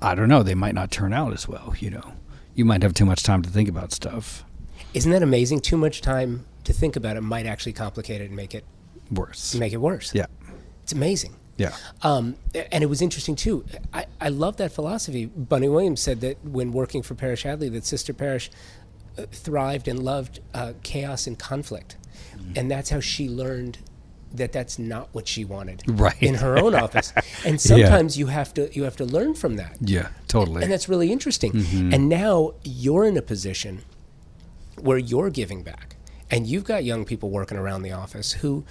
I 0.00 0.16
don't 0.16 0.28
know. 0.28 0.42
They 0.42 0.56
might 0.56 0.74
not 0.74 0.90
turn 0.90 1.12
out 1.12 1.32
as 1.32 1.46
well. 1.46 1.74
You 1.78 1.90
know, 1.90 2.12
you 2.54 2.64
might 2.64 2.82
have 2.82 2.94
too 2.94 3.06
much 3.06 3.22
time 3.22 3.42
to 3.42 3.50
think 3.50 3.68
about 3.68 3.92
stuff. 3.92 4.44
Isn't 4.94 5.12
that 5.12 5.22
amazing? 5.22 5.60
Too 5.60 5.76
much 5.76 6.00
time 6.00 6.44
to 6.64 6.72
think 6.72 6.96
about 6.96 7.16
it 7.16 7.20
might 7.20 7.46
actually 7.46 7.72
complicate 7.72 8.20
it 8.20 8.26
and 8.26 8.36
make 8.36 8.54
it 8.54 8.64
Worse. 9.12 9.54
make 9.54 9.72
it 9.72 9.76
worse. 9.80 10.14
Yeah. 10.14 10.26
It's 10.82 10.92
amazing. 10.92 11.36
Yeah. 11.58 11.74
Um, 12.02 12.36
and 12.72 12.82
it 12.82 12.86
was 12.88 13.02
interesting 13.02 13.36
too. 13.36 13.64
I, 13.92 14.06
I 14.20 14.28
love 14.30 14.56
that 14.56 14.72
philosophy. 14.72 15.26
Bunny 15.26 15.68
Williams 15.68 16.00
said 16.00 16.20
that 16.22 16.42
when 16.44 16.72
working 16.72 17.02
for 17.02 17.14
Parish-Hadley, 17.14 17.68
that 17.70 17.84
Sister 17.84 18.12
Parish 18.12 18.50
uh, 19.18 19.24
thrived 19.30 19.86
and 19.86 20.02
loved 20.02 20.40
uh, 20.54 20.72
chaos 20.82 21.26
and 21.26 21.38
conflict, 21.38 21.96
Mm-hmm. 22.36 22.52
and 22.56 22.70
that's 22.70 22.88
how 22.90 23.00
she 23.00 23.28
learned 23.28 23.78
that 24.32 24.52
that's 24.52 24.78
not 24.78 25.08
what 25.12 25.28
she 25.28 25.44
wanted 25.44 25.82
Right. 25.86 26.20
in 26.22 26.36
her 26.36 26.56
own 26.56 26.74
office. 26.74 27.12
And 27.44 27.60
sometimes 27.60 28.16
you 28.16 28.26
have 28.28 28.54
to 28.54 28.74
you 28.74 28.84
have 28.84 28.96
to 28.96 29.04
learn 29.04 29.34
from 29.34 29.56
that. 29.56 29.76
Yeah. 29.80 30.08
Totally. 30.28 30.62
And 30.62 30.72
that's 30.72 30.88
really 30.88 31.12
interesting. 31.12 31.52
Mm-hmm. 31.52 31.92
And 31.92 32.08
now 32.08 32.54
you're 32.64 33.04
in 33.04 33.16
a 33.18 33.22
position 33.22 33.82
where 34.80 34.96
you're 34.98 35.30
giving 35.30 35.62
back. 35.62 35.96
And 36.30 36.46
you've 36.46 36.64
got 36.64 36.84
young 36.84 37.04
people 37.04 37.28
working 37.30 37.58
around 37.58 37.82
the 37.82 37.92
office 37.92 38.32
who, 38.32 38.64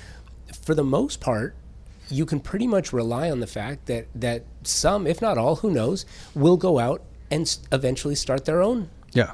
for 0.56 0.76
the 0.76 0.84
most 0.84 1.22
part, 1.22 1.56
you 2.10 2.26
can 2.26 2.40
pretty 2.40 2.68
much 2.68 2.92
rely 2.92 3.32
on 3.32 3.40
the 3.40 3.48
fact 3.48 3.86
that, 3.88 4.08
that 4.14 4.44
some, 4.64 5.08
if 5.08 5.22
not 5.22 5.38
all, 5.38 5.58
who 5.58 5.72
knows, 5.72 6.06
will 6.36 6.58
go 6.58 6.80
out 6.80 7.02
and 7.30 7.58
eventually 7.72 8.16
start 8.16 8.46
their 8.46 8.62
own. 8.62 8.90
Yeah. 9.14 9.32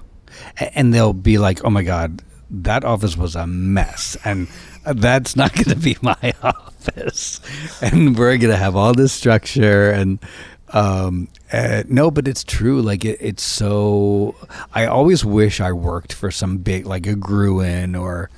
And 0.58 0.94
they'll 0.94 1.14
be 1.14 1.38
like, 1.38 1.64
oh 1.66 1.70
my 1.70 1.84
God, 1.84 2.22
that 2.50 2.84
office 2.84 3.18
was 3.18 3.36
a 3.36 3.48
mess. 3.48 4.18
And 4.24 4.48
that's 4.86 5.36
not 5.36 5.54
going 5.56 5.66
to 5.66 5.76
be 5.76 5.98
my 6.02 6.34
office. 6.44 7.42
And 7.82 8.18
we're 8.18 8.38
going 8.38 8.52
to 8.52 8.58
have 8.58 8.76
all 8.76 8.94
this 8.94 9.12
structure. 9.12 9.92
And 9.92 10.20
um, 10.70 11.30
uh, 11.52 11.84
no, 11.88 12.12
but 12.12 12.28
it's 12.28 12.44
true. 12.44 12.82
Like, 12.82 13.06
it, 13.06 13.18
it's 13.22 13.44
so. 13.44 14.36
I 14.74 14.86
always 14.86 15.24
wish 15.26 15.60
I 15.60 15.72
worked 15.72 16.14
for 16.14 16.30
some 16.30 16.58
big, 16.58 16.86
like 16.86 17.08
a 17.08 17.16
Gruen 17.16 17.96
or, 17.96 18.30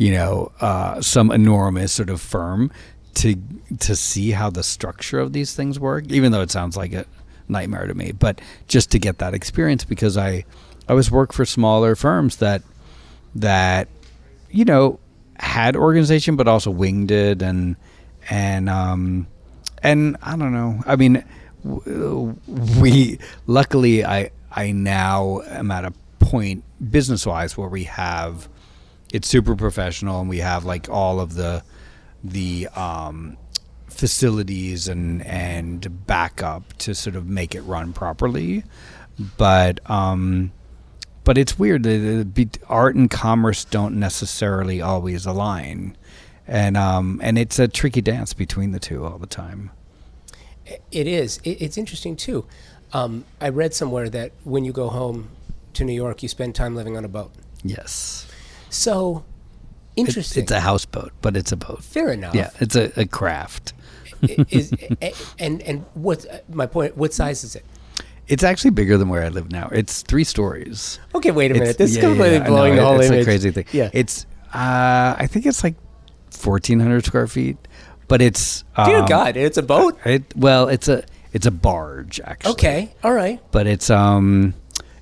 you 0.00 0.12
know, 0.12 0.50
uh, 0.62 0.98
some 1.02 1.30
enormous 1.30 1.92
sort 1.92 2.08
of 2.08 2.22
firm 2.22 2.72
to 3.16 3.36
to 3.80 3.94
see 3.94 4.30
how 4.30 4.48
the 4.48 4.62
structure 4.62 5.18
of 5.20 5.34
these 5.34 5.54
things 5.54 5.78
work, 5.78 6.10
even 6.10 6.32
though 6.32 6.40
it 6.40 6.50
sounds 6.50 6.74
like 6.74 6.94
a 6.94 7.04
nightmare 7.48 7.86
to 7.86 7.92
me. 7.92 8.12
But 8.12 8.40
just 8.66 8.90
to 8.92 8.98
get 8.98 9.18
that 9.18 9.34
experience, 9.34 9.84
because 9.84 10.16
I 10.16 10.30
I 10.30 10.44
always 10.88 11.10
work 11.10 11.34
for 11.34 11.44
smaller 11.44 11.94
firms 11.96 12.36
that 12.36 12.62
that 13.34 13.88
you 14.50 14.64
know 14.64 14.98
had 15.38 15.76
organization, 15.76 16.34
but 16.34 16.48
also 16.48 16.70
winged 16.70 17.10
it 17.10 17.42
and 17.42 17.76
and 18.30 18.70
um 18.70 19.26
and 19.82 20.16
I 20.22 20.34
don't 20.34 20.54
know. 20.54 20.82
I 20.86 20.96
mean, 20.96 21.22
we 21.62 23.18
luckily 23.46 24.02
I 24.02 24.30
I 24.50 24.72
now 24.72 25.42
am 25.44 25.70
at 25.70 25.84
a 25.84 25.92
point 26.20 26.64
business 26.90 27.26
wise 27.26 27.58
where 27.58 27.68
we 27.68 27.84
have 27.84 28.48
it's 29.12 29.28
super 29.28 29.56
professional 29.56 30.20
and 30.20 30.28
we 30.28 30.38
have 30.38 30.64
like 30.64 30.88
all 30.88 31.20
of 31.20 31.34
the 31.34 31.62
the 32.22 32.68
um, 32.74 33.36
facilities 33.88 34.88
and 34.88 35.24
and 35.26 36.06
backup 36.06 36.72
to 36.78 36.94
sort 36.94 37.16
of 37.16 37.26
make 37.26 37.54
it 37.54 37.60
run 37.62 37.92
properly 37.92 38.62
but 39.36 39.78
um 39.90 40.52
but 41.24 41.36
it's 41.36 41.58
weird 41.58 41.82
the, 41.82 41.96
the, 41.98 42.24
be- 42.24 42.48
art 42.68 42.94
and 42.94 43.10
commerce 43.10 43.64
don't 43.64 43.98
necessarily 43.98 44.80
always 44.80 45.26
align 45.26 45.96
and 46.46 46.76
um 46.76 47.20
and 47.22 47.38
it's 47.38 47.58
a 47.58 47.68
tricky 47.68 48.00
dance 48.00 48.32
between 48.32 48.72
the 48.72 48.78
two 48.80 49.04
all 49.04 49.18
the 49.18 49.26
time 49.26 49.70
It 50.92 51.06
is. 51.06 51.40
It's 51.44 51.76
interesting 51.76 52.16
too. 52.16 52.46
Um, 52.92 53.24
I 53.40 53.48
read 53.48 53.74
somewhere 53.74 54.08
that 54.10 54.32
when 54.44 54.64
you 54.64 54.72
go 54.72 54.88
home 54.88 55.30
to 55.74 55.84
New 55.84 55.92
York, 55.92 56.22
you 56.22 56.28
spend 56.28 56.54
time 56.54 56.74
living 56.76 56.96
on 56.96 57.04
a 57.04 57.08
boat. 57.08 57.32
Yes. 57.64 58.26
So 58.70 59.24
It- 59.96 60.00
interesting. 60.02 60.42
it's 60.44 60.52
a 60.52 60.60
houseboat, 60.60 61.12
but 61.20 61.36
it's 61.36 61.52
a 61.52 61.56
boat. 61.56 61.84
Fair 61.84 62.12
enough. 62.12 62.34
Yeah, 62.34 62.50
it's 62.60 62.76
a, 62.76 62.92
a 62.98 63.06
craft. 63.06 63.74
is, 64.50 64.72
and 65.38 65.62
and 65.62 65.84
what 65.94 66.44
my 66.52 66.66
point? 66.66 66.96
What 66.96 67.12
size 67.14 67.42
is 67.44 67.54
it? 67.56 67.64
It's 68.28 68.44
actually 68.44 68.70
bigger 68.70 68.96
than 68.96 69.08
where 69.08 69.24
I 69.24 69.28
live 69.28 69.50
now. 69.50 69.68
It's 69.72 70.02
three 70.02 70.24
stories. 70.24 71.00
Okay, 71.14 71.30
wait 71.32 71.50
a 71.50 71.54
minute. 71.54 71.70
It's- 71.70 71.76
This 71.78 71.90
is 71.90 71.96
yeah, 71.96 72.02
completely 72.02 72.36
yeah, 72.38 72.46
blowing 72.46 72.76
know, 72.76 72.82
the 72.82 72.86
whole 72.86 73.00
it's 73.00 73.08
image. 73.10 73.22
a 73.22 73.24
crazy 73.24 73.50
thing. 73.50 73.64
Yeah. 73.72 73.90
It's 73.92 74.26
uh, 74.54 75.16
I 75.18 75.26
think 75.26 75.46
it's 75.46 75.64
like 75.64 75.74
fourteen 76.30 76.80
hundred 76.80 77.04
square 77.06 77.26
feet, 77.26 77.56
but 78.08 78.20
it's 78.22 78.62
Dear 78.84 78.98
um, 78.98 79.06
God, 79.06 79.36
it's 79.36 79.56
a 79.58 79.62
boat. 79.62 79.98
It 80.04 80.22
well, 80.36 80.68
it's 80.68 80.86
a 80.88 81.02
it's 81.32 81.46
a 81.46 81.50
barge 81.50 82.20
actually. 82.20 82.52
Okay, 82.52 82.94
all 83.02 83.12
right. 83.14 83.40
but 83.52 83.66
it's 83.66 83.88
um, 83.90 84.54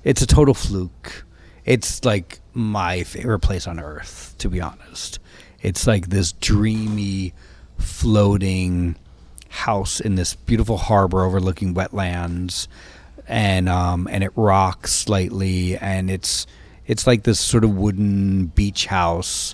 it's 0.03 0.21
a 0.21 0.27
total 0.27 0.53
fluke. 0.53 1.25
It's 1.65 2.03
like 2.05 2.38
my 2.53 3.03
favorite 3.03 3.39
place 3.39 3.67
on 3.67 3.79
earth, 3.79 4.35
to 4.39 4.49
be 4.49 4.61
honest. 4.61 5.19
It's 5.61 5.85
like 5.87 6.09
this 6.09 6.31
dreamy, 6.33 7.33
floating 7.77 8.95
house 9.49 9.99
in 9.99 10.15
this 10.15 10.35
beautiful 10.35 10.77
harbor 10.77 11.23
overlooking 11.23 11.73
wetlands, 11.73 12.67
and 13.27 13.67
um, 13.69 14.07
and 14.11 14.23
it 14.23 14.31
rocks 14.35 14.91
slightly, 14.93 15.77
and 15.77 16.09
it's 16.09 16.47
it's 16.87 17.05
like 17.05 17.23
this 17.23 17.39
sort 17.39 17.63
of 17.63 17.75
wooden 17.75 18.47
beach 18.47 18.85
house, 18.87 19.53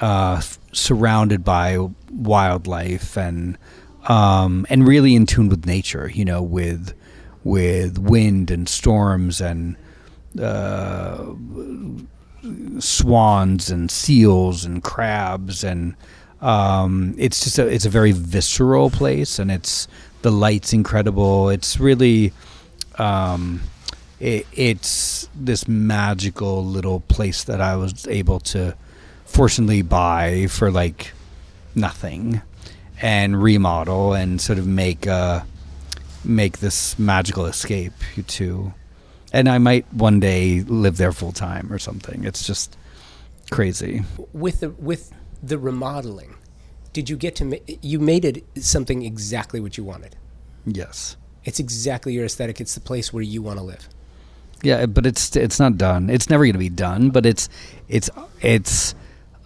uh, 0.00 0.36
f- 0.38 0.58
surrounded 0.72 1.44
by 1.44 1.78
wildlife 2.10 3.16
and 3.16 3.58
um, 4.08 4.66
and 4.70 4.86
really 4.86 5.14
in 5.14 5.26
tune 5.26 5.48
with 5.48 5.66
nature. 5.66 6.10
You 6.12 6.24
know, 6.24 6.42
with 6.42 6.94
with 7.44 7.98
wind 7.98 8.50
and 8.50 8.68
storms 8.68 9.40
and 9.40 9.76
uh, 10.40 11.34
swans 12.78 13.70
and 13.70 13.90
seals 13.90 14.64
and 14.64 14.82
crabs 14.82 15.64
and 15.64 15.96
um, 16.40 17.14
it's 17.16 17.42
just 17.42 17.58
a 17.58 17.66
it's 17.66 17.86
a 17.86 17.90
very 17.90 18.12
visceral 18.12 18.90
place 18.90 19.38
and 19.38 19.50
it's 19.50 19.88
the 20.22 20.30
light's 20.30 20.72
incredible. 20.72 21.48
It's 21.48 21.80
really 21.80 22.32
um, 22.98 23.62
it, 24.20 24.46
it's 24.52 25.28
this 25.34 25.66
magical 25.66 26.64
little 26.64 27.00
place 27.00 27.44
that 27.44 27.60
I 27.60 27.76
was 27.76 28.06
able 28.08 28.40
to 28.40 28.76
fortunately 29.24 29.82
buy 29.82 30.46
for 30.48 30.70
like 30.70 31.12
nothing 31.74 32.42
and 33.00 33.42
remodel 33.42 34.14
and 34.14 34.40
sort 34.40 34.58
of 34.58 34.66
make 34.66 35.06
uh 35.06 35.40
make 36.24 36.58
this 36.58 36.98
magical 36.98 37.46
escape 37.46 37.92
to 38.26 38.72
and 39.34 39.48
I 39.48 39.58
might 39.58 39.92
one 39.92 40.20
day 40.20 40.60
live 40.60 40.96
there 40.96 41.12
full 41.12 41.32
time 41.32 41.72
or 41.72 41.78
something. 41.78 42.24
It's 42.24 42.46
just 42.46 42.76
crazy. 43.50 44.04
With 44.32 44.60
the 44.60 44.70
with 44.70 45.12
the 45.42 45.58
remodeling, 45.58 46.36
did 46.92 47.10
you 47.10 47.16
get 47.16 47.34
to 47.36 47.44
ma- 47.44 47.56
you 47.82 47.98
made 47.98 48.24
it 48.24 48.44
something 48.56 49.02
exactly 49.02 49.60
what 49.60 49.76
you 49.76 49.82
wanted? 49.82 50.16
Yes. 50.64 51.16
It's 51.44 51.58
exactly 51.58 52.14
your 52.14 52.24
aesthetic. 52.24 52.60
It's 52.60 52.74
the 52.74 52.80
place 52.80 53.12
where 53.12 53.24
you 53.24 53.42
want 53.42 53.58
to 53.58 53.64
live. 53.64 53.88
Yeah, 54.62 54.86
but 54.86 55.04
it's 55.04 55.34
it's 55.34 55.58
not 55.58 55.76
done. 55.76 56.10
It's 56.10 56.30
never 56.30 56.44
going 56.44 56.52
to 56.52 56.58
be 56.58 56.68
done, 56.68 57.10
but 57.10 57.26
it's 57.26 57.48
it's 57.88 58.08
it's 58.40 58.94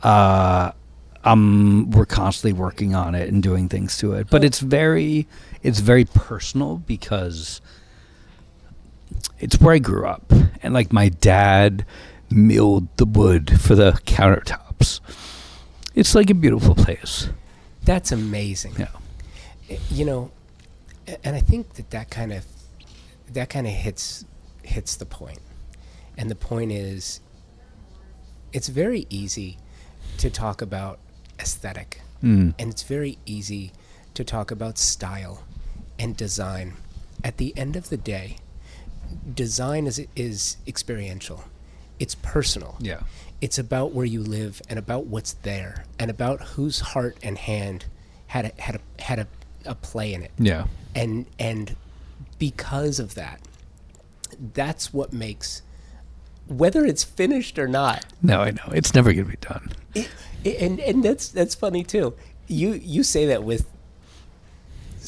uh 0.02 0.70
um 1.24 1.90
we're 1.92 2.04
constantly 2.04 2.52
working 2.52 2.94
on 2.94 3.14
it 3.14 3.32
and 3.32 3.42
doing 3.42 3.70
things 3.70 3.96
to 3.98 4.12
it. 4.12 4.28
But 4.28 4.44
it's 4.44 4.60
very 4.60 5.26
it's 5.62 5.80
very 5.80 6.04
personal 6.04 6.76
because 6.76 7.62
it's 9.40 9.60
where 9.60 9.74
I 9.74 9.78
grew 9.78 10.06
up 10.06 10.32
and 10.62 10.74
like 10.74 10.92
my 10.92 11.08
dad 11.08 11.84
milled 12.30 12.88
the 12.96 13.04
wood 13.06 13.60
for 13.60 13.74
the 13.74 13.92
countertops. 14.04 15.00
It's 15.94 16.14
like 16.14 16.30
a 16.30 16.34
beautiful 16.34 16.74
place. 16.74 17.28
That's 17.84 18.12
amazing. 18.12 18.74
Yeah. 18.78 18.88
you 19.90 20.04
know 20.04 20.30
and 21.24 21.34
i 21.36 21.40
think 21.40 21.74
that 21.74 21.90
that 21.90 22.10
kind 22.10 22.32
of 22.32 22.44
that 23.32 23.48
kind 23.50 23.66
of 23.66 23.72
hits 23.72 24.24
hits 24.62 24.96
the 24.96 25.06
point. 25.06 25.40
and 26.18 26.30
the 26.30 26.34
point 26.34 26.70
is 26.72 27.20
it's 28.52 28.68
very 28.68 29.06
easy 29.10 29.56
to 30.18 30.28
talk 30.30 30.60
about 30.62 30.98
aesthetic 31.40 32.00
Mm. 32.22 32.52
and 32.58 32.70
it's 32.70 32.82
very 32.82 33.16
easy 33.26 33.70
to 34.14 34.24
talk 34.24 34.50
about 34.50 34.76
style 34.76 35.44
and 36.00 36.16
design 36.16 36.74
at 37.22 37.36
the 37.36 37.56
end 37.56 37.76
of 37.76 37.90
the 37.90 37.96
day 37.96 38.38
design 39.34 39.86
is 39.86 40.04
is 40.16 40.56
experiential 40.66 41.44
it's 41.98 42.14
personal 42.16 42.76
Yeah. 42.80 43.00
it's 43.40 43.58
about 43.58 43.92
where 43.92 44.06
you 44.06 44.22
live 44.22 44.60
and 44.68 44.78
about 44.78 45.06
what's 45.06 45.32
there 45.42 45.84
and 45.98 46.10
about 46.10 46.40
whose 46.42 46.80
heart 46.80 47.16
and 47.22 47.36
hand 47.38 47.84
had 48.28 48.44
a, 48.46 48.62
had 48.62 48.76
a, 48.76 49.02
had 49.02 49.18
a, 49.20 49.26
a 49.64 49.74
play 49.74 50.12
in 50.14 50.22
it 50.22 50.30
Yeah. 50.38 50.66
and 50.94 51.26
and 51.38 51.76
because 52.38 52.98
of 52.98 53.14
that 53.14 53.40
that's 54.54 54.92
what 54.92 55.12
makes 55.12 55.62
whether 56.46 56.84
it's 56.86 57.04
finished 57.04 57.58
or 57.58 57.68
not 57.68 58.06
No, 58.22 58.40
I 58.40 58.52
know. 58.52 58.72
It's 58.72 58.94
never 58.94 59.12
going 59.12 59.26
to 59.26 59.30
be 59.30 59.36
done. 59.40 59.72
it, 59.94 60.08
and 60.44 60.80
and 60.80 61.02
that's 61.04 61.28
that's 61.28 61.54
funny 61.54 61.82
too 61.84 62.14
you 62.46 62.72
you 62.74 63.02
say 63.02 63.26
that 63.26 63.42
with 63.44 63.66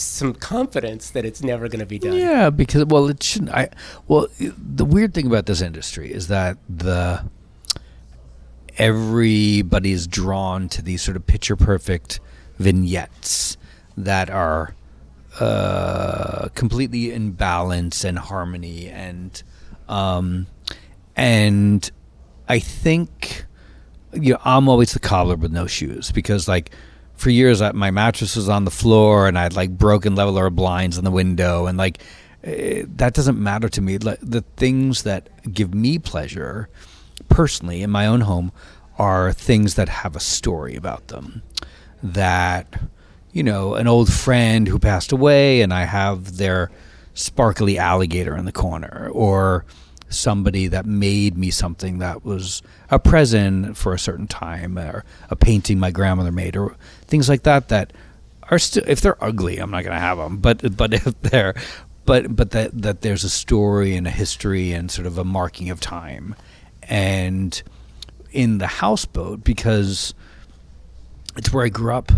some 0.02 0.34
confidence 0.34 1.10
that 1.10 1.24
it's 1.24 1.42
never 1.42 1.68
going 1.68 1.80
to 1.80 1.86
be 1.86 1.98
done 1.98 2.14
Yeah, 2.14 2.50
because 2.50 2.84
well, 2.86 3.08
it 3.08 3.22
shouldn't. 3.22 3.50
I 3.50 3.70
well, 4.08 4.26
the 4.38 4.84
weird 4.84 5.14
thing 5.14 5.26
about 5.26 5.46
this 5.46 5.60
industry 5.60 6.12
is 6.12 6.28
that 6.28 6.58
the 6.68 7.24
everybody 8.78 9.92
is 9.92 10.06
drawn 10.06 10.68
to 10.70 10.82
these 10.82 11.02
sort 11.02 11.16
of 11.16 11.26
picture 11.26 11.56
perfect 11.56 12.20
vignettes 12.58 13.56
that 13.96 14.30
are 14.30 14.74
uh, 15.38 16.48
completely 16.54 17.12
in 17.12 17.32
balance 17.32 18.04
and 18.04 18.18
harmony 18.18 18.88
and 18.88 19.42
um, 19.88 20.46
and 21.16 21.90
I 22.48 22.58
think 22.58 23.44
you 24.12 24.32
know 24.32 24.40
I'm 24.44 24.68
always 24.68 24.92
the 24.92 24.98
cobbler 24.98 25.36
with 25.36 25.52
no 25.52 25.66
shoes 25.66 26.10
because 26.10 26.48
like 26.48 26.70
for 27.20 27.28
years 27.28 27.60
I, 27.60 27.72
my 27.72 27.90
mattress 27.90 28.34
was 28.34 28.48
on 28.48 28.64
the 28.64 28.70
floor 28.70 29.28
and 29.28 29.38
I 29.38 29.42
had 29.42 29.54
like 29.54 29.76
broken 29.76 30.14
Levolor 30.16 30.50
blinds 30.50 30.96
in 30.96 31.04
the 31.04 31.10
window 31.10 31.66
and 31.66 31.76
like 31.76 32.02
eh, 32.42 32.84
that 32.96 33.12
doesn't 33.12 33.38
matter 33.38 33.68
to 33.68 33.82
me. 33.82 33.98
The 33.98 34.42
things 34.56 35.02
that 35.02 35.28
give 35.52 35.74
me 35.74 35.98
pleasure 35.98 36.70
personally 37.28 37.82
in 37.82 37.90
my 37.90 38.06
own 38.06 38.22
home 38.22 38.52
are 38.98 39.34
things 39.34 39.74
that 39.74 39.90
have 39.90 40.16
a 40.16 40.20
story 40.20 40.74
about 40.74 41.08
them 41.08 41.42
that 42.02 42.80
you 43.32 43.42
know 43.42 43.74
an 43.74 43.86
old 43.86 44.10
friend 44.10 44.66
who 44.66 44.78
passed 44.78 45.12
away 45.12 45.60
and 45.60 45.74
I 45.74 45.84
have 45.84 46.38
their 46.38 46.70
sparkly 47.12 47.76
alligator 47.78 48.34
in 48.34 48.46
the 48.46 48.52
corner 48.52 49.10
or 49.12 49.66
somebody 50.10 50.66
that 50.66 50.84
made 50.84 51.38
me 51.38 51.50
something 51.50 51.98
that 51.98 52.24
was 52.24 52.62
a 52.90 52.98
present 52.98 53.76
for 53.76 53.94
a 53.94 53.98
certain 53.98 54.26
time 54.26 54.78
or 54.78 55.04
a 55.30 55.36
painting 55.36 55.78
my 55.78 55.90
grandmother 55.90 56.32
made 56.32 56.56
or 56.56 56.76
things 57.06 57.28
like 57.28 57.44
that 57.44 57.68
that 57.68 57.92
are 58.50 58.58
still 58.58 58.82
if 58.86 59.00
they're 59.00 59.22
ugly 59.22 59.58
I'm 59.58 59.70
not 59.70 59.84
going 59.84 59.94
to 59.94 60.00
have 60.00 60.18
them 60.18 60.38
but 60.38 60.76
but 60.76 60.92
if 60.92 61.20
they're 61.22 61.54
but 62.10 62.34
but 62.34 62.50
that 62.50 62.70
that 62.82 63.02
there's 63.02 63.22
a 63.22 63.30
story 63.30 63.94
and 63.94 64.04
a 64.04 64.10
history 64.10 64.72
and 64.72 64.90
sort 64.90 65.06
of 65.06 65.16
a 65.16 65.24
marking 65.24 65.70
of 65.70 65.80
time. 65.80 66.34
And 66.82 67.62
in 68.32 68.58
the 68.58 68.66
houseboat 68.66 69.44
because 69.44 70.12
it's 71.36 71.52
where 71.52 71.64
I 71.64 71.68
grew 71.68 71.94
up 71.94 72.10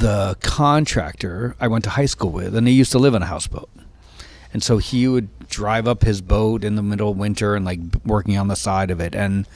the 0.00 0.36
contractor 0.42 1.56
I 1.60 1.66
went 1.68 1.84
to 1.84 1.90
high 1.90 2.06
school 2.06 2.30
with 2.30 2.54
and 2.54 2.66
he 2.68 2.74
used 2.74 2.92
to 2.92 2.98
live 2.98 3.14
in 3.14 3.22
a 3.22 3.26
houseboat 3.26 3.68
and 4.56 4.62
so 4.62 4.78
he 4.78 5.06
would 5.06 5.50
drive 5.50 5.86
up 5.86 6.02
his 6.02 6.22
boat 6.22 6.64
in 6.64 6.76
the 6.76 6.82
middle 6.82 7.10
of 7.10 7.18
winter 7.18 7.54
and 7.54 7.66
like 7.66 7.78
working 8.06 8.38
on 8.38 8.48
the 8.48 8.56
side 8.56 8.90
of 8.90 9.00
it. 9.00 9.14
And 9.14 9.46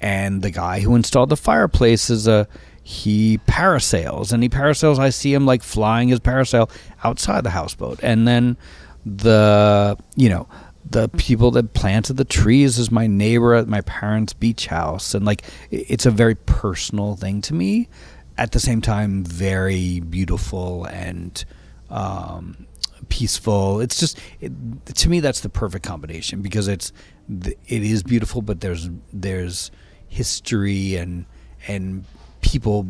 and 0.00 0.40
the 0.40 0.50
guy 0.50 0.80
who 0.80 0.94
installed 0.94 1.28
the 1.28 1.36
fireplace 1.36 2.08
is 2.08 2.26
a 2.26 2.48
he 2.82 3.36
parasails. 3.46 4.32
And 4.32 4.42
he 4.42 4.48
parasails. 4.48 4.98
I 4.98 5.10
see 5.10 5.34
him 5.34 5.44
like 5.44 5.62
flying 5.62 6.08
his 6.08 6.18
parasail 6.18 6.70
outside 7.04 7.44
the 7.44 7.50
houseboat. 7.50 8.00
And 8.02 8.26
then 8.26 8.56
the 9.04 9.98
you 10.16 10.30
know 10.30 10.48
the 10.90 11.10
people 11.10 11.50
that 11.50 11.74
planted 11.74 12.16
the 12.16 12.24
trees 12.24 12.78
is 12.78 12.90
my 12.90 13.06
neighbor 13.06 13.52
at 13.52 13.68
my 13.68 13.82
parents 13.82 14.32
beach 14.32 14.68
house. 14.68 15.14
And 15.14 15.26
like 15.26 15.44
it's 15.70 16.06
a 16.06 16.10
very 16.10 16.36
personal 16.36 17.16
thing 17.16 17.42
to 17.42 17.52
me. 17.52 17.90
At 18.38 18.52
the 18.52 18.60
same 18.60 18.80
time 18.80 19.24
very 19.24 20.00
beautiful 20.00 20.86
and 20.86 21.44
um, 21.90 22.67
peaceful. 23.08 23.80
It's 23.80 23.98
just 23.98 24.18
it, 24.40 24.52
to 24.86 25.08
me 25.08 25.20
that's 25.20 25.40
the 25.40 25.48
perfect 25.48 25.84
combination 25.84 26.42
because 26.42 26.68
it's 26.68 26.92
it 27.28 27.58
is 27.68 28.02
beautiful, 28.02 28.42
but 28.42 28.60
there's 28.60 28.88
there's 29.12 29.70
history 30.08 30.96
and 30.96 31.26
and 31.66 32.04
people 32.40 32.86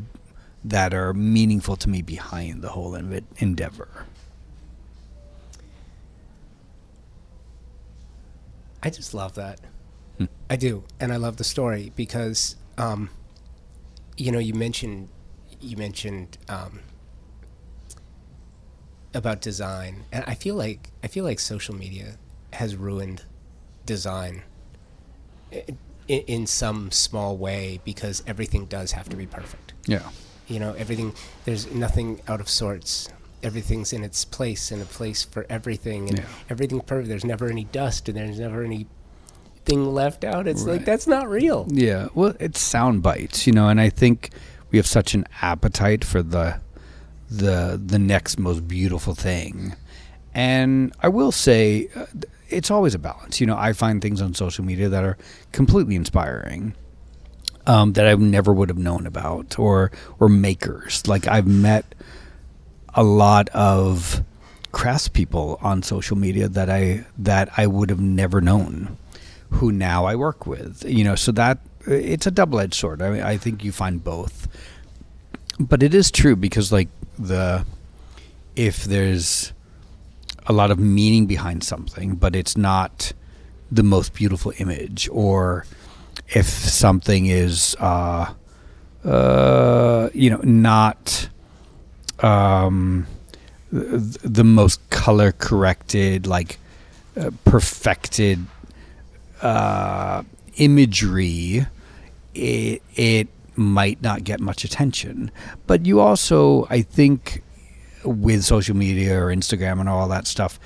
that 0.64 0.92
are 0.92 1.14
meaningful 1.14 1.76
to 1.76 1.88
me 1.88 2.02
behind 2.02 2.62
the 2.62 2.68
whole 2.68 2.94
endeavor. 3.38 4.06
I 8.82 8.90
just 8.90 9.14
love 9.14 9.34
that. 9.34 9.60
Hmm. 10.18 10.26
I 10.48 10.56
do, 10.56 10.84
and 11.00 11.12
I 11.12 11.16
love 11.16 11.36
the 11.36 11.44
story 11.44 11.92
because, 11.96 12.56
um, 12.76 13.10
you 14.16 14.30
know, 14.30 14.38
you 14.38 14.54
mentioned 14.54 15.08
you 15.60 15.76
mentioned 15.76 16.38
um, 16.48 16.80
about 19.18 19.40
design, 19.42 20.04
and 20.12 20.24
I 20.26 20.34
feel 20.34 20.54
like 20.54 20.90
I 21.04 21.08
feel 21.08 21.24
like 21.24 21.38
social 21.40 21.74
media 21.74 22.16
has 22.54 22.76
ruined 22.76 23.22
design 23.84 24.42
in, 25.52 25.76
in 26.08 26.46
some 26.46 26.90
small 26.90 27.36
way 27.36 27.80
because 27.84 28.22
everything 28.26 28.66
does 28.66 28.92
have 28.92 29.08
to 29.10 29.16
be 29.16 29.26
perfect. 29.26 29.74
Yeah. 29.86 30.08
You 30.46 30.60
know, 30.60 30.72
everything. 30.74 31.12
There's 31.44 31.70
nothing 31.72 32.20
out 32.28 32.40
of 32.40 32.48
sorts. 32.48 33.08
Everything's 33.42 33.92
in 33.92 34.02
its 34.02 34.24
place, 34.24 34.72
in 34.72 34.80
a 34.80 34.84
place 34.84 35.22
for 35.24 35.46
everything, 35.48 36.08
and 36.08 36.18
Yeah. 36.18 36.24
everything's 36.50 36.84
perfect. 36.84 37.08
There's 37.08 37.24
never 37.24 37.48
any 37.48 37.64
dust, 37.64 38.08
and 38.08 38.16
there's 38.16 38.38
never 38.40 38.64
any 38.64 38.86
thing 39.64 39.94
left 39.94 40.24
out. 40.24 40.48
It's 40.48 40.64
like 40.64 40.84
that's 40.84 41.06
not 41.06 41.28
real. 41.28 41.66
Yeah, 41.70 42.08
well, 42.14 42.34
it's 42.40 42.60
sound 42.60 43.02
bites, 43.02 43.46
you 43.46 43.52
know, 43.52 43.68
and 43.68 43.80
I 43.80 43.90
think 43.90 44.30
we 44.70 44.78
have 44.78 44.86
such 44.86 45.14
an 45.14 45.26
appetite 45.42 46.04
for 46.04 46.22
the 46.22 46.60
the 47.31 47.81
the 47.85 47.99
next 47.99 48.39
most 48.39 48.66
beautiful 48.66 49.14
thing. 49.14 49.74
And 50.35 50.93
I 51.01 51.09
will 51.09 51.33
say 51.33 51.89
uh, 51.95 52.07
it's 52.49 52.70
always 52.70 52.95
a 52.95 52.99
balance. 52.99 53.41
You 53.41 53.47
know, 53.47 53.57
I 53.57 53.72
find 53.72 54.01
things 54.01 54.20
on 54.22 54.35
social 54.35 54.64
media 54.64 54.89
that 54.89 55.05
are 55.05 55.18
completely 55.53 55.97
inspiring. 55.97 56.74
Um, 57.66 57.93
that 57.93 58.07
I 58.07 58.14
never 58.14 58.55
would 58.55 58.70
have 58.70 58.79
known 58.79 59.07
about, 59.07 59.59
or 59.59 59.93
or 60.18 60.31
makers. 60.31 61.07
Like 61.07 61.26
I've 61.26 61.47
met 61.47 61.95
a 62.95 63.03
lot 63.03 63.51
of 63.51 64.22
craftspeople 64.72 65.62
on 65.62 65.83
social 65.83 66.16
media 66.16 66.49
that 66.49 66.70
I 66.70 67.05
that 67.18 67.51
I 67.59 67.66
would 67.66 67.91
have 67.91 68.01
never 68.01 68.41
known, 68.41 68.97
who 69.51 69.70
now 69.70 70.07
I 70.07 70.16
work 70.16 70.47
with. 70.47 70.83
You 70.89 71.05
know, 71.05 71.14
so 71.14 71.31
that 71.33 71.59
it's 71.87 72.26
a 72.26 72.31
double 72.31 72.59
edged 72.59 72.74
sword. 72.74 73.03
I 73.03 73.11
mean, 73.11 73.22
I 73.22 73.37
think 73.37 73.62
you 73.62 73.70
find 73.70 74.03
both, 74.03 74.49
but 75.59 75.82
it 75.82 75.94
is 75.94 76.11
true 76.11 76.36
because 76.36 76.72
like 76.72 76.88
the 77.18 77.64
if 78.56 78.84
there's 78.84 79.52
a 80.46 80.52
lot 80.52 80.70
of 80.70 80.78
meaning 80.78 81.26
behind 81.26 81.62
something, 81.62 82.16
but 82.16 82.34
it's 82.34 82.56
not 82.56 83.12
the 83.70 83.82
most 83.82 84.14
beautiful 84.14 84.52
image, 84.59 85.09
or 85.12 85.66
if 86.28 86.46
something 86.46 87.26
is, 87.26 87.76
uh, 87.78 88.32
uh, 89.04 90.09
you 90.14 90.30
know, 90.30 90.40
not 90.42 91.28
um, 92.20 93.06
the 93.70 94.44
most 94.44 94.88
color 94.90 95.32
corrected, 95.32 96.26
like 96.26 96.59
uh, 97.16 97.30
perfected 97.44 98.44
uh, 99.42 100.22
imagery, 100.56 101.66
it, 102.34 102.82
it 102.96 103.28
might 103.59 104.00
not 104.00 104.24
get 104.24 104.40
much 104.40 104.64
attention. 104.64 105.30
But 105.66 105.84
you 105.84 106.00
also, 106.00 106.66
I 106.70 106.82
think, 106.82 107.42
with 108.04 108.44
social 108.44 108.76
media 108.76 109.20
or 109.20 109.26
Instagram 109.26 109.80
and 109.80 109.88
all 109.88 110.09
that 110.09 110.26
stuff, 110.26 110.59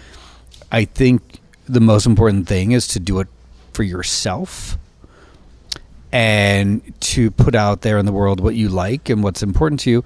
I 0.71 0.85
think 0.85 1.41
the 1.67 1.81
most 1.81 2.07
important 2.07 2.47
thing 2.49 2.73
is 2.73 2.87
to 2.89 3.01
do 3.01 3.21
it 3.21 3.29
for 3.73 3.83
yourself 3.83 4.77
and 6.13 6.83
to 7.01 7.31
put 7.31 7.55
out 7.55 7.81
there 7.81 7.97
in 7.99 8.05
the 8.05 8.13
world 8.13 8.41
what 8.41 8.55
you 8.55 8.69
like 8.69 9.09
and 9.09 9.23
what's 9.23 9.43
important 9.43 9.81
to 9.81 9.91
you. 9.91 10.05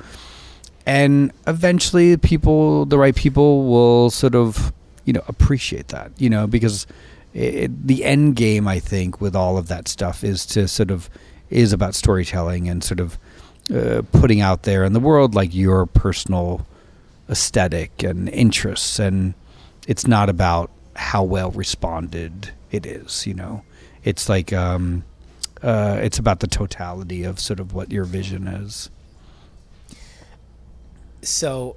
And 0.87 1.32
eventually, 1.49 2.16
people, 2.16 2.87
the 2.87 2.97
right 2.97 3.14
people, 3.14 3.66
will 3.68 4.11
sort 4.11 4.37
of, 4.37 4.72
you 5.05 5.12
know, 5.12 5.22
appreciate 5.26 5.89
that, 5.89 6.12
you 6.16 6.30
know, 6.30 6.47
because 6.47 6.87
it, 7.34 7.89
the 7.89 8.05
end 8.05 8.37
game, 8.37 8.68
I 8.68 8.78
think, 8.78 9.20
with 9.20 9.34
all 9.34 9.59
of 9.59 9.66
that 9.66 9.89
stuff 9.89 10.22
is 10.22 10.47
to 10.47 10.68
sort 10.68 10.93
of 10.93 11.11
is 11.51 11.72
about 11.72 11.94
storytelling 11.94 12.68
and 12.68 12.82
sort 12.82 13.01
of 13.01 13.18
uh, 13.74 14.03
putting 14.12 14.40
out 14.40 14.62
there 14.62 14.84
in 14.84 14.92
the 14.92 15.01
world 15.01 15.34
like 15.34 15.55
your 15.55 15.86
personal 15.86 16.66
aesthetic 17.28 18.03
and 18.03 18.28
interests, 18.28 18.99
and 18.99 19.34
it's 19.86 20.07
not 20.07 20.28
about 20.28 20.70
how 20.94 21.22
well 21.22 21.51
responded 21.51 22.51
it 22.70 22.86
is. 22.86 23.26
You 23.26 23.34
know, 23.34 23.62
it's 24.05 24.28
like 24.28 24.53
um, 24.53 25.05
uh, 25.62 25.99
it's 26.03 26.18
about 26.18 26.40
the 26.40 26.47
totality 26.47 27.24
of 27.24 27.40
sort 27.40 27.61
of 27.61 27.74
what 27.74 27.90
your 27.90 28.05
vision 28.05 28.47
is. 28.47 28.90
So 31.22 31.76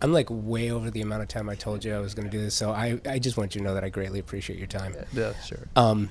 I'm 0.00 0.12
like 0.12 0.28
way 0.30 0.70
over 0.70 0.90
the 0.90 1.00
amount 1.00 1.22
of 1.22 1.28
time 1.28 1.48
I 1.48 1.54
told 1.54 1.84
you 1.84 1.94
I 1.94 1.98
was 1.98 2.14
going 2.14 2.28
to 2.28 2.30
do 2.30 2.40
this. 2.40 2.54
So 2.54 2.70
I, 2.70 3.00
I 3.08 3.18
just 3.18 3.36
want 3.36 3.54
you 3.54 3.60
to 3.60 3.66
know 3.66 3.74
that 3.74 3.82
I 3.82 3.88
greatly 3.88 4.20
appreciate 4.20 4.58
your 4.58 4.68
time. 4.68 4.94
Yeah, 5.12 5.32
sure. 5.40 5.66
Um, 5.74 6.10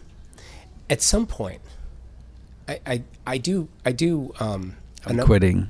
at 0.89 1.01
some 1.01 1.25
point, 1.25 1.61
I, 2.67 2.79
I, 2.85 3.03
I 3.27 3.37
do, 3.37 3.67
I 3.85 3.91
do, 3.91 4.33
um, 4.39 4.75
I'm 5.05 5.17
num- 5.17 5.25
quitting. 5.25 5.69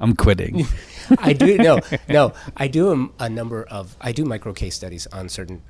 I'm 0.00 0.16
quitting. 0.16 0.66
I 1.18 1.32
do, 1.34 1.58
no, 1.58 1.80
no, 2.08 2.32
I 2.56 2.68
do 2.68 3.10
a, 3.18 3.24
a 3.24 3.28
number 3.28 3.64
of, 3.64 3.96
I 4.00 4.12
do 4.12 4.24
micro 4.24 4.52
case 4.52 4.74
studies 4.74 5.06
on 5.08 5.28
certain 5.28 5.62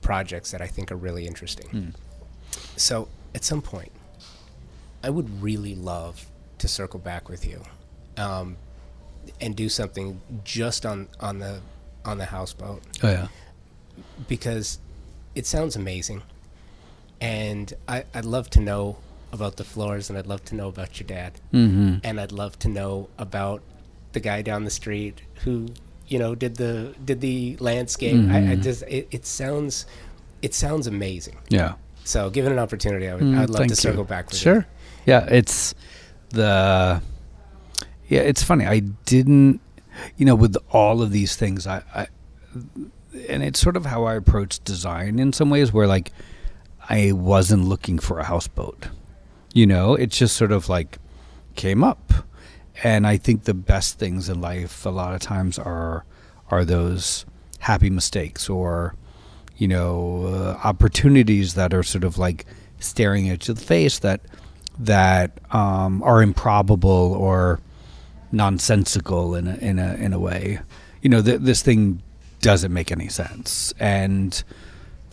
projects 0.00 0.52
that 0.52 0.62
I 0.62 0.66
think 0.68 0.92
are 0.92 0.96
really 0.96 1.26
interesting. 1.26 1.94
So 2.76 3.08
at 3.34 3.44
some 3.44 3.60
point, 3.60 3.92
I 5.02 5.10
would 5.10 5.42
really 5.42 5.74
love 5.74 6.26
to 6.58 6.68
circle 6.68 7.00
back 7.00 7.28
with 7.28 7.44
you, 7.46 7.62
um, 8.16 8.56
and 9.40 9.56
do 9.56 9.68
something 9.68 10.20
just 10.44 10.86
on, 10.86 11.08
on 11.20 11.40
the, 11.40 11.60
on 12.04 12.18
the 12.18 12.24
houseboat. 12.26 12.82
oh 13.02 13.10
yeah. 13.10 13.28
because 14.28 14.78
it 15.34 15.44
sounds 15.46 15.74
amazing, 15.74 16.22
and 17.20 17.72
I, 17.88 18.04
I'd 18.14 18.24
love 18.24 18.48
to 18.50 18.60
know 18.60 18.98
about 19.32 19.56
the 19.56 19.64
floors, 19.64 20.08
and 20.10 20.18
I'd 20.18 20.26
love 20.26 20.44
to 20.46 20.54
know 20.54 20.68
about 20.68 21.00
your 21.00 21.06
dad, 21.06 21.32
Mm-hmm. 21.52 21.96
and 22.04 22.20
I'd 22.20 22.32
love 22.32 22.58
to 22.60 22.68
know 22.68 23.08
about 23.18 23.62
the 24.12 24.20
guy 24.20 24.42
down 24.42 24.64
the 24.64 24.70
street 24.70 25.22
who 25.44 25.68
you 26.06 26.18
know 26.18 26.34
did 26.34 26.56
the 26.56 26.94
did 27.04 27.20
the 27.22 27.56
landscape. 27.58 28.28
I, 28.30 28.38
I 28.38 28.40
Mhm. 28.56 28.62
just 28.62 28.82
it, 28.82 29.08
it 29.10 29.24
sounds 29.26 29.86
it 30.42 30.52
sounds 30.54 30.86
amazing. 30.86 31.38
Yeah. 31.48 31.74
So 32.04 32.28
given 32.30 32.52
an 32.52 32.58
opportunity, 32.58 33.08
I 33.08 33.14
would 33.14 33.22
Mm, 33.22 33.38
I'd 33.38 33.48
love 33.50 33.62
to 33.62 33.68
you. 33.70 33.74
circle 33.76 34.04
back 34.04 34.26
with 34.26 34.34
you. 34.34 34.40
Sure. 34.40 34.66
Yeah, 35.06 35.24
it's 35.30 35.74
the 36.30 37.00
yeah, 38.08 38.20
it's 38.20 38.42
funny. 38.42 38.66
I 38.66 38.80
didn't 38.80 39.60
you 40.16 40.24
know, 40.26 40.34
with 40.34 40.56
all 40.70 41.00
of 41.02 41.10
these 41.12 41.36
things 41.36 41.66
I, 41.66 41.82
I 41.94 42.06
and 43.28 43.42
it's 43.42 43.60
sort 43.60 43.76
of 43.76 43.86
how 43.86 44.04
I 44.04 44.14
approach 44.14 44.62
design 44.64 45.18
in 45.18 45.32
some 45.32 45.48
ways 45.50 45.72
where 45.72 45.86
like 45.86 46.12
I 46.88 47.12
wasn't 47.12 47.64
looking 47.64 47.98
for 47.98 48.18
a 48.18 48.24
houseboat. 48.24 48.88
You 49.54 49.66
know, 49.66 49.94
it 49.94 50.10
just 50.10 50.36
sort 50.36 50.52
of 50.52 50.68
like 50.68 50.98
came 51.54 51.84
up. 51.84 52.12
And 52.82 53.06
I 53.06 53.16
think 53.16 53.44
the 53.44 53.54
best 53.54 53.98
things 53.98 54.28
in 54.28 54.40
life 54.40 54.86
a 54.86 54.90
lot 54.90 55.14
of 55.14 55.20
times 55.20 55.58
are 55.58 56.04
are 56.50 56.64
those 56.64 57.24
happy 57.60 57.90
mistakes 57.90 58.48
or 58.48 58.94
you 59.56 59.68
know 59.68 60.26
uh, 60.26 60.66
opportunities 60.66 61.54
that 61.54 61.72
are 61.72 61.82
sort 61.82 62.04
of 62.04 62.18
like 62.18 62.44
staring 62.80 63.28
at 63.28 63.46
you 63.46 63.54
the 63.54 63.60
face 63.60 63.98
that 64.00 64.20
that 64.78 65.38
um, 65.54 66.02
are 66.02 66.22
improbable 66.22 67.14
or 67.14 67.60
nonsensical 68.32 69.34
in 69.34 69.46
a, 69.46 69.54
in 69.56 69.78
a 69.78 69.94
in 69.94 70.12
a 70.12 70.18
way. 70.18 70.60
You 71.02 71.10
know, 71.10 71.22
th- 71.22 71.40
this 71.40 71.62
thing 71.62 72.02
doesn't 72.40 72.72
make 72.72 72.90
any 72.90 73.08
sense, 73.08 73.72
and 73.78 74.42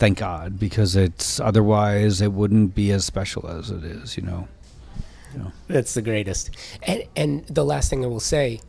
thank 0.00 0.18
God 0.18 0.58
because 0.58 0.96
it's 0.96 1.38
otherwise 1.38 2.20
it 2.20 2.32
wouldn't 2.32 2.74
be 2.74 2.90
as 2.90 3.04
special 3.04 3.46
as 3.46 3.70
it 3.70 3.84
is. 3.84 4.16
You 4.16 4.24
know. 4.24 4.48
That's 5.68 5.94
the 5.94 6.02
greatest. 6.02 6.50
And 6.82 7.04
and 7.14 7.46
the 7.46 7.64
last 7.64 7.90
thing 7.90 8.04
I 8.04 8.08
will 8.08 8.18
say 8.18 8.60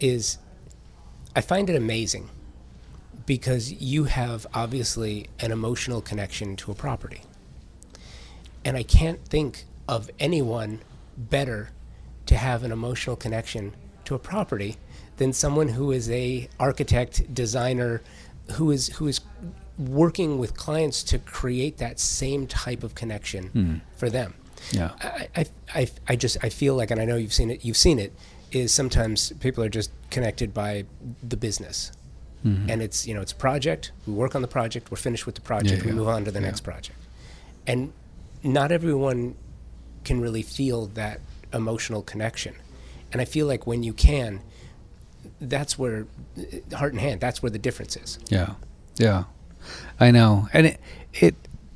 is 0.00 0.36
I 1.34 1.40
find 1.40 1.70
it 1.70 1.76
amazing 1.76 2.28
because 3.24 3.72
you 3.72 4.04
have 4.04 4.46
obviously 4.52 5.28
an 5.40 5.50
emotional 5.50 6.02
connection 6.02 6.56
to 6.56 6.72
a 6.72 6.74
property. 6.74 7.22
And 8.64 8.76
I 8.76 8.82
can't 8.82 9.24
think 9.24 9.64
of 9.88 10.10
anyone 10.18 10.80
better 11.16 11.70
to 12.26 12.36
have 12.36 12.64
an 12.64 12.72
emotional 12.72 13.16
connection 13.16 13.74
to 14.04 14.14
a 14.14 14.18
property 14.18 14.76
than 15.16 15.32
someone 15.32 15.68
who 15.68 15.92
is 15.92 16.10
a 16.10 16.48
architect, 16.58 17.32
designer, 17.32 18.02
who 18.52 18.70
is 18.70 18.88
who 18.88 19.08
is 19.08 19.20
working 19.78 20.38
with 20.38 20.56
clients 20.56 21.02
to 21.04 21.18
create 21.18 21.78
that 21.78 21.98
same 21.98 22.46
type 22.46 22.82
of 22.82 22.94
connection 22.94 23.46
hmm. 23.48 23.74
for 23.96 24.08
them. 24.08 24.34
Yeah. 24.72 24.92
I, 25.00 25.28
I, 25.36 25.46
I, 25.74 25.88
I 26.08 26.16
just 26.16 26.36
I 26.42 26.48
feel 26.48 26.74
like, 26.74 26.90
and 26.90 27.00
I 27.00 27.04
know 27.04 27.16
you've 27.16 27.32
seen 27.32 27.50
it. 27.50 27.64
You've 27.64 27.76
seen 27.76 27.98
it. 27.98 28.12
Is 28.52 28.72
sometimes 28.72 29.32
people 29.40 29.64
are 29.64 29.68
just 29.68 29.90
connected 30.10 30.54
by 30.54 30.84
the 31.28 31.36
business, 31.36 31.90
mm-hmm. 32.46 32.70
and 32.70 32.80
it's 32.82 33.04
you 33.04 33.12
know 33.12 33.20
it's 33.20 33.32
a 33.32 33.36
project. 33.36 33.90
We 34.06 34.12
work 34.12 34.36
on 34.36 34.42
the 34.42 34.48
project. 34.48 34.92
We're 34.92 34.96
finished 34.96 35.26
with 35.26 35.34
the 35.34 35.40
project. 35.40 35.78
Yeah, 35.78 35.86
we 35.86 35.88
yeah. 35.88 35.96
move 35.96 36.08
on 36.08 36.24
to 36.24 36.30
the 36.30 36.38
Yeah. 36.38 36.46
next 36.46 36.60
project, 36.60 36.96
and 37.66 37.92
not 38.44 38.70
everyone 38.70 39.34
can 40.04 40.20
really 40.20 40.42
feel 40.42 40.86
that 40.88 41.20
emotional 41.52 42.02
connection. 42.02 42.54
And 43.10 43.20
I 43.20 43.24
feel 43.24 43.48
like 43.48 43.66
when 43.66 43.82
you 43.82 43.92
can, 43.92 44.40
that's 45.40 45.76
where 45.76 46.06
heart 46.72 46.92
and 46.92 47.00
hand. 47.00 47.20
That's 47.20 47.42
where 47.42 47.50
the 47.50 47.58
difference 47.58 47.96
is. 47.96 48.20
Yeah, 48.28 48.54
yeah. 48.96 49.24
I 50.00 50.10
know, 50.10 50.48
and 50.52 50.66
it, 50.66 50.80
it 51.12 51.34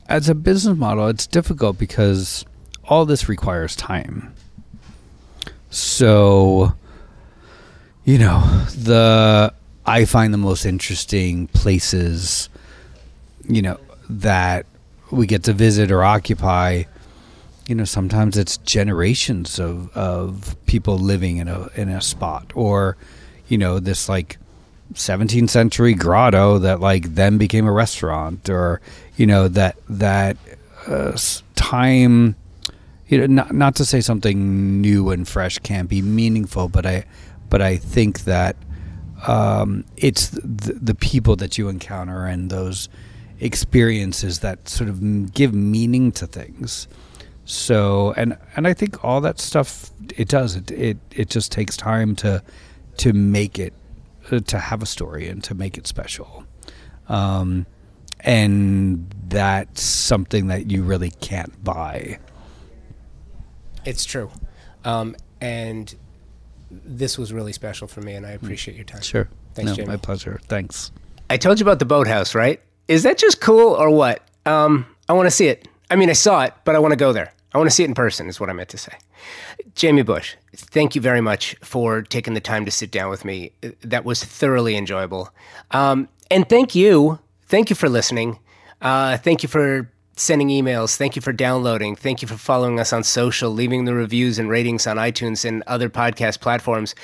as 0.09 0.29
a 0.29 0.35
business 0.35 0.77
model, 0.77 1.09
it's 1.09 1.27
difficult 1.27 1.79
because 1.79 2.45
all 2.85 3.05
this 3.05 3.29
requires 3.29 3.77
time. 3.77 4.35
So, 5.71 6.73
you 8.05 8.19
know, 8.19 8.41
the 8.75 9.53
I 9.85 10.05
find 10.05 10.33
the 10.33 10.39
most 10.39 10.65
interesting 10.65 11.47
places, 11.49 12.49
you 13.47 13.63
know, 13.63 13.79
that 14.09 14.67
we 15.11 15.27
get 15.27 15.45
to 15.45 15.53
visit 15.53 15.91
or 15.91 16.03
occupy. 16.03 16.85
You 17.67 17.75
know, 17.75 17.85
sometimes 17.85 18.39
it's 18.39 18.57
generations 18.59 19.59
of, 19.59 19.95
of 19.95 20.57
people 20.65 20.99
living 20.99 21.37
in 21.37 21.49
a 21.49 21.69
in 21.75 21.91
a 21.91 22.01
spot, 22.01 22.51
or 22.55 22.97
you 23.49 23.59
know, 23.59 23.79
this 23.79 24.09
like 24.09 24.39
17th 24.95 25.51
century 25.51 25.95
grotto 25.95 26.59
that 26.59 26.81
like 26.81 27.15
then 27.15 27.39
became 27.39 27.67
a 27.67 27.73
restaurant, 27.73 28.49
or 28.49 28.81
you 29.17 29.27
know 29.27 29.49
that 29.49 29.77
that 29.89 30.37
uh, 30.87 31.17
time 31.55 32.37
you 33.09 33.19
know, 33.19 33.27
not 33.27 33.55
not 33.55 33.75
to 33.77 33.85
say 33.85 34.01
something 34.01 34.81
new 34.81 35.11
and 35.11 35.27
fresh 35.27 35.59
can't 35.59 35.89
be 35.89 36.03
meaningful, 36.03 36.69
but 36.69 36.87
I 36.87 37.05
but 37.49 37.63
I 37.63 37.77
think 37.77 38.25
that 38.25 38.57
um, 39.27 39.85
it's 39.97 40.29
the, 40.29 40.79
the 40.81 40.95
people 40.95 41.35
that 41.37 41.59
you 41.59 41.69
encounter 41.69 42.27
and 42.27 42.51
those 42.51 42.89
experiences 43.41 44.41
that 44.41 44.69
sort 44.69 44.91
of 44.91 45.33
give 45.33 45.55
meaning 45.55 46.13
to 46.13 46.27
things. 46.27 46.87
So 47.47 48.13
and 48.17 48.37
and 48.57 48.67
I 48.67 48.75
think 48.75 49.03
all 49.03 49.23
that 49.23 49.41
stuff 49.41 49.91
it 50.17 50.29
does 50.29 50.55
it 50.57 50.71
it 50.71 50.99
it 51.11 51.31
just 51.31 51.51
takes 51.51 51.77
time 51.77 52.15
to 52.17 52.43
to 52.99 53.13
make 53.15 53.59
it 53.59 53.73
to 54.29 54.59
have 54.59 54.83
a 54.83 54.87
story 54.87 55.29
and 55.29 55.43
to 55.45 55.55
make 55.55 55.79
it 55.79 55.87
special. 55.87 56.45
Um, 57.09 57.67
and 58.21 59.13
that's 59.29 59.83
something 59.83 60.49
that 60.49 60.71
you 60.71 60.83
really 60.83 61.11
can't 61.11 61.63
buy. 61.63 62.19
It's 63.85 64.05
true. 64.05 64.31
Um, 64.85 65.17
and 65.41 65.95
this 66.71 67.17
was 67.17 67.33
really 67.33 67.53
special 67.53 67.89
for 67.89 68.01
me, 68.01 68.15
and 68.15 68.27
I 68.27 68.31
appreciate 68.31 68.77
your 68.77 68.85
time. 68.85 69.03
Sure. 69.03 69.29
Thanks, 69.55 69.71
no, 69.71 69.77
Jamie. 69.77 69.89
My 69.89 69.97
pleasure. 69.97 70.41
Thanks. 70.45 70.93
I 71.31 71.37
told 71.37 71.61
you 71.61 71.65
about 71.65 71.79
the 71.79 71.85
boathouse, 71.85 72.35
right? 72.35 72.61
Is 72.89 73.03
that 73.03 73.19
just 73.19 73.41
cool 73.41 73.75
or 73.75 73.91
what? 73.91 74.23
Um, 74.47 74.87
I 75.09 75.13
want 75.13 75.27
to 75.27 75.31
see 75.31 75.49
it. 75.49 75.69
I 75.91 75.97
mean, 75.97 76.11
I 76.11 76.15
saw 76.15 76.43
it, 76.45 76.55
but 76.65 76.75
I 76.75 76.79
want 76.79 76.93
to 76.93 76.97
go 76.97 77.13
there. 77.13 77.33
I 77.55 77.59
want 77.59 77.71
to 77.71 77.75
see 77.75 77.83
it 77.83 77.89
in 77.89 77.95
person, 77.95 78.29
is 78.29 78.39
what 78.39 78.51
I 78.51 78.53
meant 78.53 78.69
to 78.71 78.79
say. 78.79 78.93
Jamie 79.75 80.03
Bush, 80.03 80.37
thank 80.55 80.95
you 80.95 81.01
very 81.01 81.21
much 81.21 81.57
for 81.63 82.03
taking 82.03 82.35
the 82.35 82.41
time 82.41 82.65
to 82.65 82.71
sit 82.71 82.91
down 82.91 83.09
with 83.09 83.25
me. 83.25 83.53
That 83.81 84.05
was 84.05 84.23
thoroughly 84.23 84.77
enjoyable. 84.77 85.31
Um, 85.71 86.09
and 86.31 86.49
thank 86.49 86.75
you. 86.75 87.19
Thank 87.47 87.71
you 87.71 87.77
for 87.77 87.89
listening. 87.89 88.39
Uh, 88.83 89.17
thank 89.17 89.43
you 89.43 89.49
for 89.49 89.91
sending 90.15 90.49
emails. 90.49 90.97
Thank 90.97 91.17
you 91.17 91.23
for 91.23 91.33
downloading. 91.33 91.97
Thank 91.97 92.23
you 92.23 92.29
for 92.29 92.37
following 92.37 92.79
us 92.81 92.93
on 92.93 93.03
social, 93.05 93.51
leaving 93.51 93.85
the 93.85 93.95
reviews 93.95 94.39
and 94.39 94.51
ratings 94.51 94.87
on 94.87 94.97
iTunes 94.97 95.45
and 95.45 95.63
other 95.67 95.89
podcast 95.89 96.41
platforms. 96.41 96.95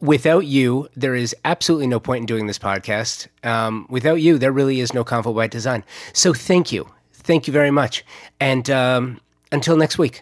Without 0.00 0.46
you, 0.46 0.88
there 0.96 1.14
is 1.14 1.34
absolutely 1.44 1.88
no 1.88 2.00
point 2.00 2.22
in 2.22 2.26
doing 2.26 2.46
this 2.46 2.58
podcast. 2.58 3.26
Um, 3.42 3.86
without 3.90 4.20
you, 4.20 4.38
there 4.38 4.52
really 4.52 4.80
is 4.80 4.94
no 4.94 5.04
Convo 5.04 5.34
by 5.34 5.46
Design. 5.46 5.84
So 6.12 6.32
thank 6.32 6.72
you. 6.72 6.88
Thank 7.12 7.46
you 7.46 7.52
very 7.52 7.70
much. 7.70 8.04
And 8.38 8.68
um, 8.70 9.20
until 9.54 9.76
next 9.76 9.96
week, 9.98 10.20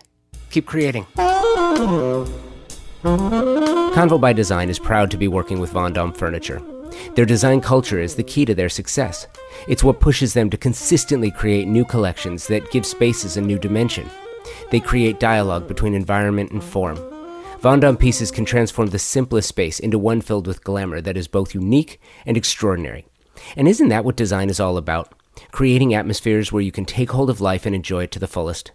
keep 0.50 0.66
creating. 0.66 1.06
Convo 3.02 4.20
by 4.20 4.32
Design 4.32 4.68
is 4.68 4.78
proud 4.78 5.10
to 5.10 5.16
be 5.16 5.26
working 5.26 5.58
with 5.58 5.72
Vondom 5.72 6.14
Furniture. 6.16 6.62
Their 7.14 7.24
design 7.24 7.62
culture 7.62 7.98
is 7.98 8.14
the 8.14 8.22
key 8.22 8.44
to 8.44 8.54
their 8.54 8.68
success. 8.68 9.26
It's 9.66 9.82
what 9.82 10.00
pushes 10.00 10.34
them 10.34 10.50
to 10.50 10.56
consistently 10.56 11.30
create 11.30 11.66
new 11.66 11.84
collections 11.84 12.46
that 12.48 12.70
give 12.70 12.84
spaces 12.84 13.36
a 13.36 13.40
new 13.40 13.58
dimension. 13.58 14.08
They 14.70 14.80
create 14.80 15.18
dialogue 15.18 15.66
between 15.66 15.94
environment 15.94 16.52
and 16.52 16.62
form. 16.62 16.96
Vondom 17.60 17.98
pieces 17.98 18.30
can 18.30 18.44
transform 18.44 18.90
the 18.90 18.98
simplest 18.98 19.48
space 19.48 19.78
into 19.78 19.98
one 19.98 20.20
filled 20.20 20.46
with 20.46 20.64
glamour 20.64 21.00
that 21.00 21.16
is 21.16 21.26
both 21.28 21.54
unique 21.54 22.00
and 22.26 22.36
extraordinary. 22.36 23.06
And 23.56 23.66
isn't 23.66 23.88
that 23.88 24.04
what 24.04 24.16
design 24.16 24.50
is 24.50 24.60
all 24.60 24.76
about? 24.76 25.14
Creating 25.52 25.94
atmospheres 25.94 26.52
where 26.52 26.62
you 26.62 26.72
can 26.72 26.84
take 26.84 27.12
hold 27.12 27.30
of 27.30 27.40
life 27.40 27.64
and 27.64 27.74
enjoy 27.74 28.02
it 28.04 28.10
to 28.12 28.18
the 28.18 28.26
fullest. 28.26 28.72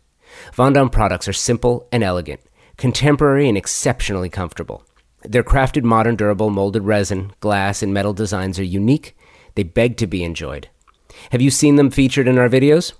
Von 0.54 0.90
products 0.90 1.28
are 1.28 1.34
simple 1.34 1.88
and 1.92 2.04
elegant, 2.04 2.42
contemporary 2.78 3.48
and 3.48 3.58
exceptionally 3.58 4.30
comfortable. 4.30 4.84
Their 5.24 5.44
crafted 5.44 5.84
modern 5.84 6.16
durable 6.16 6.50
molded 6.50 6.84
resin, 6.84 7.32
glass, 7.40 7.82
and 7.84 7.94
metal 7.94 8.14
designs 8.14 8.60
are 8.60 8.64
unique. 8.64 9.18
They 9.56 9.64
beg 9.64 9.98
to 9.98 10.08
be 10.08 10.24
enjoyed. 10.24 10.70
Have 11.32 11.42
you 11.42 11.50
seen 11.50 11.76
them 11.76 11.90
featured 11.90 12.28
in 12.28 12.38
our 12.38 12.50
videos? 12.50 12.94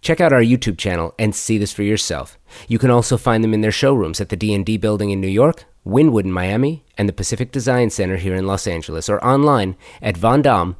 Check 0.00 0.20
out 0.20 0.32
our 0.32 0.42
YouTube 0.42 0.78
channel 0.78 1.14
and 1.18 1.34
see 1.34 1.58
this 1.58 1.72
for 1.72 1.82
yourself. 1.82 2.38
You 2.68 2.78
can 2.78 2.90
also 2.90 3.16
find 3.16 3.42
them 3.42 3.54
in 3.54 3.60
their 3.60 3.72
showrooms 3.72 4.20
at 4.20 4.28
the 4.28 4.36
D&D 4.36 4.76
building 4.78 5.10
in 5.10 5.20
New 5.20 5.28
York, 5.28 5.64
Wynwood 5.86 6.24
in 6.24 6.32
Miami, 6.32 6.84
and 6.98 7.08
the 7.08 7.12
Pacific 7.12 7.52
Design 7.52 7.90
Center 7.90 8.16
here 8.16 8.34
in 8.34 8.46
Los 8.46 8.66
Angeles 8.66 9.08
or 9.08 9.24
online 9.24 9.76
at 10.02 10.16
vondom.com. 10.16 10.76